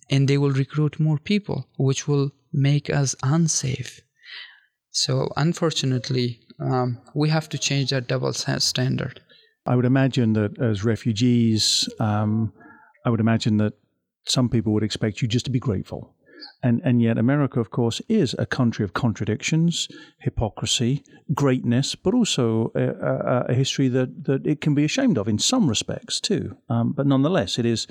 And 0.10 0.28
they 0.28 0.38
will 0.38 0.52
recruit 0.52 1.00
more 1.00 1.18
people 1.18 1.68
which 1.78 2.08
will 2.08 2.32
make 2.52 2.90
us 2.90 3.16
unsafe 3.24 4.02
so 4.94 5.30
unfortunately, 5.36 6.40
um, 6.60 7.00
we 7.14 7.30
have 7.30 7.50
to 7.50 7.58
change 7.58 7.90
that 7.90 8.08
double 8.08 8.32
standard. 8.34 9.20
I 9.66 9.76
would 9.76 9.86
imagine 9.86 10.34
that 10.34 10.60
as 10.62 10.84
refugees, 10.84 11.90
um, 12.00 12.54
I 13.06 13.10
would 13.10 13.20
imagine 13.20 13.58
that 13.58 13.74
some 14.26 14.50
people 14.50 14.72
would 14.74 14.84
expect 14.84 15.22
you 15.22 15.28
just 15.28 15.46
to 15.46 15.52
be 15.52 15.60
grateful. 15.60 16.16
And, 16.62 16.82
and 16.84 17.02
yet, 17.02 17.18
America, 17.18 17.60
of 17.60 17.72
course, 17.72 18.02
is 18.08 18.36
a 18.38 18.46
country 18.46 18.86
of 18.86 18.94
contradictions, 18.94 19.88
hypocrisy, 20.20 21.04
greatness, 21.34 21.96
but 21.96 22.14
also 22.14 22.72
a, 22.76 22.90
a, 22.90 23.46
a 23.50 23.54
history 23.54 23.88
that, 23.90 24.26
that 24.26 24.46
it 24.46 24.62
can 24.62 24.76
be 24.76 24.86
ashamed 24.86 25.18
of 25.18 25.28
in 25.28 25.40
some 25.40 25.68
respects 25.68 26.20
too. 26.20 26.58
Um, 26.70 26.94
but 26.94 27.08
nonetheless, 27.08 27.58
it 27.58 27.66
is 27.66 27.88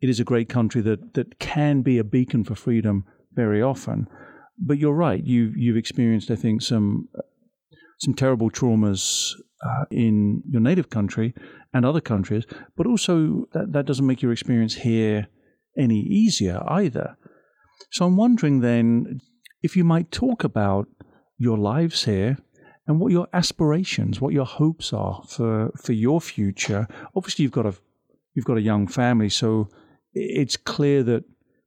it 0.00 0.10
is 0.10 0.20
a 0.20 0.24
great 0.24 0.50
country 0.50 0.82
that, 0.82 1.14
that 1.14 1.38
can 1.38 1.80
be 1.80 1.98
a 1.98 2.04
beacon 2.04 2.44
for 2.44 2.54
freedom 2.54 3.06
very 3.32 3.62
often. 3.62 4.06
But 4.58 4.78
you're 4.78 4.94
right. 4.94 5.24
You 5.24 5.52
you've 5.56 5.76
experienced, 5.76 6.30
I 6.30 6.36
think, 6.36 6.62
some 6.62 7.08
some 7.98 8.14
terrible 8.14 8.50
traumas 8.50 9.32
uh, 9.64 9.84
in 9.90 10.42
your 10.48 10.60
native 10.60 10.90
country 10.90 11.34
and 11.72 11.84
other 11.84 12.00
countries. 12.00 12.44
But 12.76 12.86
also, 12.86 13.48
that 13.52 13.72
that 13.72 13.86
doesn't 13.86 14.06
make 14.06 14.22
your 14.22 14.32
experience 14.32 14.74
here 14.74 15.28
any 15.76 16.00
easier 16.00 16.62
either. 16.68 17.16
So 17.90 18.06
I'm 18.06 18.16
wondering 18.16 18.60
then 18.60 19.20
if 19.62 19.76
you 19.76 19.84
might 19.84 20.10
talk 20.10 20.44
about 20.44 20.88
your 21.38 21.58
lives 21.58 22.04
here 22.04 22.36
and 22.86 23.00
what 23.00 23.12
your 23.12 23.28
aspirations, 23.32 24.20
what 24.20 24.32
your 24.32 24.44
hopes 24.46 24.92
are 24.92 25.22
for 25.28 25.72
for 25.82 25.92
your 25.92 26.20
future. 26.20 26.86
Obviously, 27.16 27.42
you've 27.42 27.52
got 27.52 27.66
a 27.66 27.74
you've 28.34 28.44
got 28.44 28.56
a 28.56 28.62
young 28.62 28.86
family, 28.86 29.28
so 29.28 29.68
it's 30.12 30.56
clear 30.56 31.02
that 31.02 31.24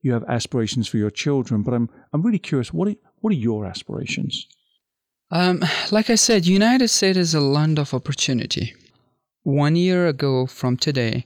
you 0.07 0.13
have 0.13 0.23
aspirations 0.27 0.87
for 0.87 0.97
your 0.97 1.11
children, 1.11 1.61
but 1.61 1.73
I'm 1.73 1.89
I'm 2.11 2.23
really 2.23 2.39
curious 2.39 2.73
what 2.73 2.87
are, 2.87 2.95
what 3.21 3.31
are 3.31 3.43
your 3.49 3.65
aspirations? 3.65 4.47
Um, 5.29 5.63
like 5.91 6.09
I 6.09 6.15
said, 6.15 6.45
United 6.45 6.87
States 6.87 7.17
is 7.17 7.33
a 7.35 7.41
land 7.41 7.77
of 7.77 7.93
opportunity. 7.93 8.73
One 9.43 9.75
year 9.75 10.07
ago 10.07 10.47
from 10.47 10.77
today, 10.77 11.25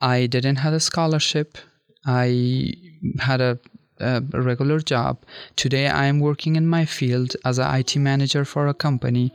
I 0.00 0.26
didn't 0.26 0.56
have 0.56 0.72
a 0.72 0.80
scholarship. 0.80 1.58
I 2.06 2.72
had 3.20 3.40
a, 3.42 3.58
a 4.00 4.22
regular 4.32 4.80
job. 4.80 5.22
Today, 5.56 5.86
I 5.88 6.06
am 6.06 6.20
working 6.20 6.56
in 6.56 6.66
my 6.66 6.86
field 6.86 7.36
as 7.44 7.58
an 7.58 7.74
IT 7.78 7.96
manager 7.96 8.44
for 8.46 8.66
a 8.66 8.74
company. 8.74 9.32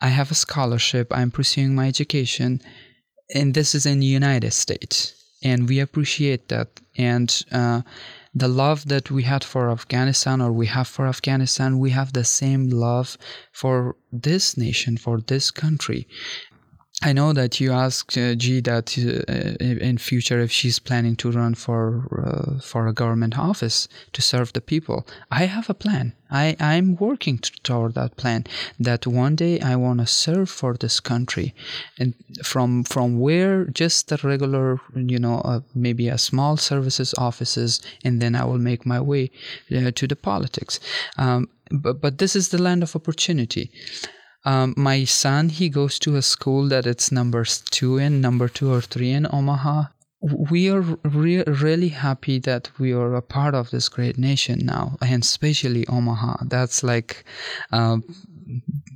I 0.00 0.08
have 0.08 0.30
a 0.30 0.34
scholarship. 0.46 1.08
I'm 1.10 1.30
pursuing 1.30 1.74
my 1.74 1.88
education, 1.88 2.62
and 3.34 3.52
this 3.52 3.74
is 3.74 3.84
in 3.84 4.00
the 4.00 4.06
United 4.06 4.52
States 4.52 5.21
and 5.42 5.68
we 5.68 5.80
appreciate 5.80 6.48
that. 6.48 6.80
And 6.96 7.44
uh, 7.50 7.82
the 8.34 8.48
love 8.48 8.88
that 8.88 9.10
we 9.10 9.24
had 9.24 9.44
for 9.44 9.70
afghanistan 9.70 10.40
or 10.40 10.50
we 10.52 10.66
have 10.66 10.88
for 10.88 11.06
afghanistan 11.06 11.78
we 11.78 11.90
have 11.90 12.12
the 12.12 12.24
same 12.24 12.70
love 12.70 13.18
for 13.52 13.94
this 14.10 14.56
nation 14.56 14.96
for 14.96 15.20
this 15.20 15.50
country 15.50 16.06
I 17.04 17.12
know 17.12 17.32
that 17.32 17.60
you 17.60 17.72
asked 17.72 18.16
uh, 18.16 18.36
G 18.36 18.60
that 18.60 18.96
uh, 18.96 19.56
in 19.60 19.98
future 19.98 20.38
if 20.38 20.52
she's 20.52 20.78
planning 20.78 21.16
to 21.16 21.32
run 21.32 21.54
for 21.54 22.06
uh, 22.24 22.60
for 22.60 22.86
a 22.86 22.92
government 22.92 23.36
office 23.36 23.88
to 24.12 24.22
serve 24.22 24.52
the 24.52 24.60
people. 24.60 25.04
I 25.28 25.46
have 25.46 25.68
a 25.68 25.74
plan. 25.74 26.12
I 26.30 26.56
I'm 26.60 26.94
working 26.96 27.38
toward 27.64 27.94
that 27.94 28.16
plan. 28.16 28.44
That 28.78 29.06
one 29.06 29.34
day 29.34 29.58
I 29.58 29.74
want 29.74 29.98
to 29.98 30.06
serve 30.06 30.48
for 30.48 30.74
this 30.74 31.00
country, 31.00 31.54
and 31.98 32.14
from 32.44 32.84
from 32.84 33.18
where 33.18 33.64
just 33.64 34.08
the 34.08 34.18
regular 34.22 34.80
you 34.94 35.18
know 35.18 35.40
uh, 35.40 35.60
maybe 35.74 36.08
a 36.08 36.18
small 36.18 36.56
services 36.56 37.14
offices, 37.18 37.82
and 38.04 38.22
then 38.22 38.36
I 38.36 38.44
will 38.44 38.62
make 38.70 38.86
my 38.86 39.00
way 39.00 39.32
uh, 39.74 39.90
to 39.90 40.06
the 40.06 40.16
politics. 40.16 40.78
Um, 41.18 41.48
but 41.70 42.00
but 42.00 42.18
this 42.18 42.36
is 42.36 42.50
the 42.50 42.62
land 42.62 42.82
of 42.82 42.94
opportunity 42.94 43.70
um, 44.44 44.74
my 44.76 45.04
son, 45.04 45.48
he 45.48 45.68
goes 45.68 45.98
to 46.00 46.16
a 46.16 46.22
school 46.22 46.68
that 46.68 46.86
it's 46.86 47.12
number 47.12 47.44
two 47.44 47.98
and 47.98 48.20
number 48.20 48.48
two 48.48 48.72
or 48.72 48.80
three 48.80 49.10
in 49.10 49.26
Omaha. 49.30 49.84
We 50.22 50.70
are 50.70 50.80
re- 50.80 51.44
really 51.44 51.88
happy 51.88 52.38
that 52.40 52.70
we 52.78 52.92
are 52.92 53.14
a 53.14 53.22
part 53.22 53.54
of 53.54 53.70
this 53.70 53.88
great 53.88 54.18
nation 54.18 54.60
now, 54.64 54.96
and 55.00 55.22
especially 55.22 55.86
Omaha. 55.88 56.44
That's 56.46 56.82
like, 56.82 57.24
uh, 57.72 57.98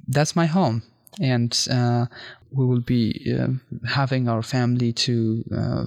that's 0.07 0.37
my 0.37 0.47
home, 0.47 0.83
and 1.21 1.67
uh, 1.71 2.07
we 2.53 2.65
will 2.65 2.81
be 2.81 3.37
uh, 3.39 3.49
having 3.89 4.29
our 4.29 4.43
family 4.43 4.93
to 4.93 5.45
uh, 5.57 5.87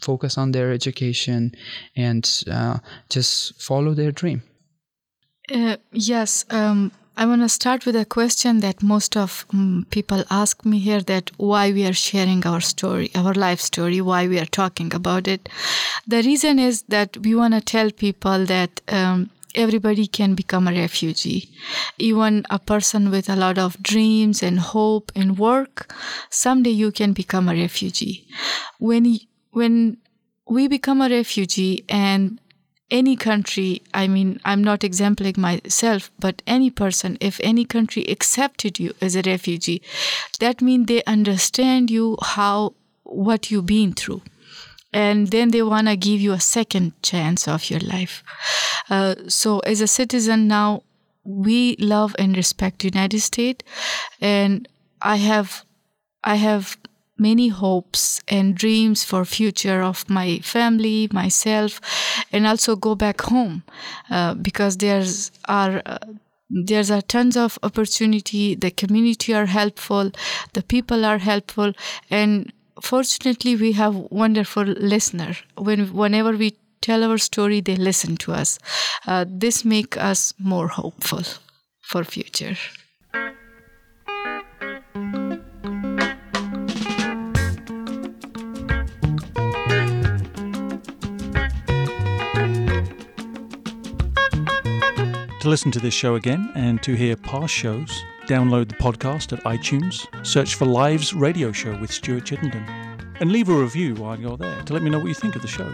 focus 0.00 0.38
on 0.38 0.52
their 0.52 0.72
education 0.72 1.52
and 1.96 2.44
uh, 2.50 2.78
just 3.10 3.60
follow 3.60 3.94
their 3.94 4.12
dream. 4.12 4.42
Uh, 5.52 5.76
yes. 5.92 6.44
Um, 6.50 6.92
I 7.20 7.26
want 7.26 7.42
to 7.42 7.48
start 7.48 7.84
with 7.84 7.96
a 7.96 8.04
question 8.04 8.60
that 8.60 8.80
most 8.80 9.16
of 9.16 9.44
um, 9.52 9.88
people 9.90 10.22
ask 10.30 10.64
me 10.64 10.78
here 10.78 11.00
that 11.00 11.32
why 11.36 11.72
we 11.72 11.84
are 11.84 11.92
sharing 11.92 12.46
our 12.46 12.60
story, 12.60 13.10
our 13.16 13.34
life 13.34 13.60
story, 13.60 14.00
why 14.00 14.28
we 14.28 14.38
are 14.38 14.46
talking 14.46 14.94
about 14.94 15.26
it. 15.26 15.48
The 16.06 16.22
reason 16.22 16.60
is 16.60 16.82
that 16.82 17.16
we 17.16 17.34
want 17.34 17.54
to 17.54 17.60
tell 17.60 17.90
people 17.90 18.44
that 18.44 18.80
um, 18.86 19.30
everybody 19.56 20.06
can 20.06 20.36
become 20.36 20.68
a 20.68 20.72
refugee. 20.72 21.50
Even 21.98 22.46
a 22.50 22.60
person 22.60 23.10
with 23.10 23.28
a 23.28 23.34
lot 23.34 23.58
of 23.58 23.82
dreams 23.82 24.40
and 24.40 24.60
hope 24.60 25.10
and 25.16 25.40
work, 25.40 25.92
someday 26.30 26.70
you 26.70 26.92
can 26.92 27.14
become 27.14 27.48
a 27.48 27.54
refugee. 27.54 28.28
When 28.78 29.18
when 29.50 29.96
we 30.48 30.68
become 30.68 31.00
a 31.00 31.08
refugee 31.08 31.84
and 31.88 32.38
any 32.90 33.16
country, 33.16 33.82
I 33.92 34.08
mean, 34.08 34.40
I'm 34.44 34.64
not 34.64 34.80
exempling 34.80 35.36
myself, 35.36 36.10
but 36.18 36.42
any 36.46 36.70
person, 36.70 37.18
if 37.20 37.38
any 37.42 37.64
country 37.64 38.04
accepted 38.04 38.78
you 38.78 38.94
as 39.00 39.14
a 39.14 39.22
refugee, 39.22 39.82
that 40.40 40.62
means 40.62 40.86
they 40.86 41.02
understand 41.04 41.90
you 41.90 42.16
how, 42.22 42.74
what 43.02 43.50
you've 43.50 43.66
been 43.66 43.92
through. 43.92 44.22
And 44.92 45.28
then 45.28 45.50
they 45.50 45.62
want 45.62 45.88
to 45.88 45.96
give 45.96 46.20
you 46.20 46.32
a 46.32 46.40
second 46.40 47.00
chance 47.02 47.46
of 47.46 47.68
your 47.68 47.80
life. 47.80 48.24
Uh, 48.88 49.16
so, 49.28 49.58
as 49.60 49.82
a 49.82 49.86
citizen 49.86 50.48
now, 50.48 50.82
we 51.24 51.76
love 51.76 52.16
and 52.18 52.34
respect 52.34 52.84
United 52.84 53.20
States, 53.20 53.62
and 54.18 54.66
I 55.02 55.16
have, 55.16 55.66
I 56.24 56.36
have 56.36 56.78
many 57.18 57.48
hopes 57.48 58.20
and 58.28 58.54
dreams 58.54 59.04
for 59.04 59.24
future 59.24 59.82
of 59.82 60.08
my 60.08 60.38
family 60.38 61.08
myself 61.12 61.80
and 62.32 62.46
also 62.46 62.76
go 62.76 62.94
back 62.94 63.20
home 63.22 63.62
uh, 64.10 64.34
because 64.34 64.76
there's 64.78 65.30
are 65.46 65.82
uh, 65.86 65.98
there's 66.50 66.90
a 66.90 67.02
tons 67.02 67.36
of 67.36 67.58
opportunity. 67.62 68.54
The 68.54 68.70
community 68.70 69.34
are 69.34 69.46
helpful. 69.46 70.10
The 70.54 70.62
people 70.62 71.04
are 71.04 71.18
helpful. 71.18 71.74
And 72.10 72.52
fortunately 72.80 73.54
we 73.54 73.72
have 73.72 73.94
wonderful 73.94 74.64
listener. 74.64 75.36
When 75.56 75.92
whenever 75.92 76.32
we 76.36 76.56
tell 76.80 77.04
our 77.04 77.18
story 77.18 77.60
they 77.60 77.76
listen 77.76 78.16
to 78.16 78.32
us. 78.32 78.58
Uh, 79.06 79.24
this 79.28 79.64
make 79.64 79.96
us 79.96 80.32
more 80.38 80.68
hopeful 80.68 81.22
for 81.82 82.04
future 82.04 82.56
To 95.48 95.50
listen 95.50 95.72
to 95.72 95.80
this 95.80 95.94
show 95.94 96.16
again 96.16 96.52
and 96.54 96.82
to 96.82 96.92
hear 96.92 97.16
past 97.16 97.54
shows, 97.54 98.04
Download 98.26 98.68
the 98.68 98.74
podcast 98.74 99.32
at 99.32 99.42
iTunes, 99.44 100.06
search 100.22 100.56
for 100.56 100.66
Lives 100.66 101.14
Radio 101.14 101.52
Show 101.52 101.74
with 101.80 101.90
Stuart 101.90 102.26
Chittenden, 102.26 102.64
and 103.18 103.32
leave 103.32 103.48
a 103.48 103.54
review 103.54 103.94
while 103.94 104.20
you're 104.20 104.36
there 104.36 104.60
to 104.64 104.74
let 104.74 104.82
me 104.82 104.90
know 104.90 104.98
what 104.98 105.06
you 105.06 105.14
think 105.14 105.36
of 105.36 105.40
the 105.40 105.48
show. 105.48 105.72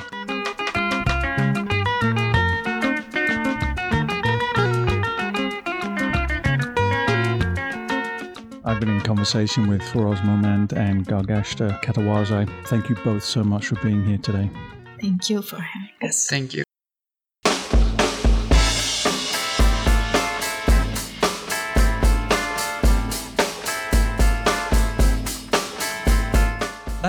I've 8.64 8.79
been 8.79 8.91
in 8.91 9.01
conversation 9.01 9.66
with 9.66 9.83
Feroz 9.83 10.20
Momand 10.20 10.72
and 10.72 11.05
Gargashta 11.05 11.83
Katawazai. 11.83 12.49
Thank 12.68 12.89
you 12.89 12.95
both 13.03 13.25
so 13.25 13.43
much 13.43 13.66
for 13.66 13.75
being 13.83 14.05
here 14.05 14.18
today. 14.18 14.49
Thank 15.01 15.29
you 15.29 15.43
for 15.43 15.57
having 15.57 16.09
us. 16.09 16.29
Thank 16.29 16.55
you. 16.55 16.64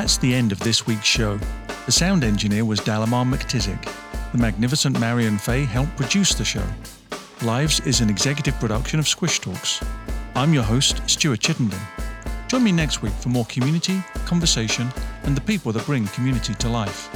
That's 0.06 0.18
the 0.18 0.36
end 0.36 0.52
of 0.52 0.60
this 0.60 0.86
week's 0.86 1.08
show. 1.08 1.40
The 1.88 1.92
sound 1.92 2.24
engineer 2.24 2.64
was 2.64 2.80
Dalamar 2.80 3.26
McTizick. 3.26 3.92
The 4.34 4.38
magnificent 4.38 5.00
Marion 5.00 5.40
Fay 5.40 5.66
helped 5.66 5.96
produce 5.98 6.36
the 6.36 6.46
show. 6.46 6.62
Lives 7.42 7.80
is 7.88 8.02
an 8.02 8.10
executive 8.12 8.54
production 8.60 9.00
of 9.00 9.08
Squish 9.08 9.40
Talks. 9.40 9.84
I'm 10.36 10.54
your 10.54 10.62
host, 10.62 11.02
Stuart 11.10 11.40
Chittenden. 11.40 11.80
Join 12.48 12.64
me 12.64 12.72
next 12.72 13.02
week 13.02 13.14
for 13.14 13.30
more 13.30 13.46
community, 13.46 14.04
conversation, 14.28 14.90
and 15.24 15.36
the 15.36 15.42
people 15.42 15.72
that 15.72 15.88
bring 15.88 16.06
community 16.10 16.54
to 16.54 16.70
life. 16.70 17.10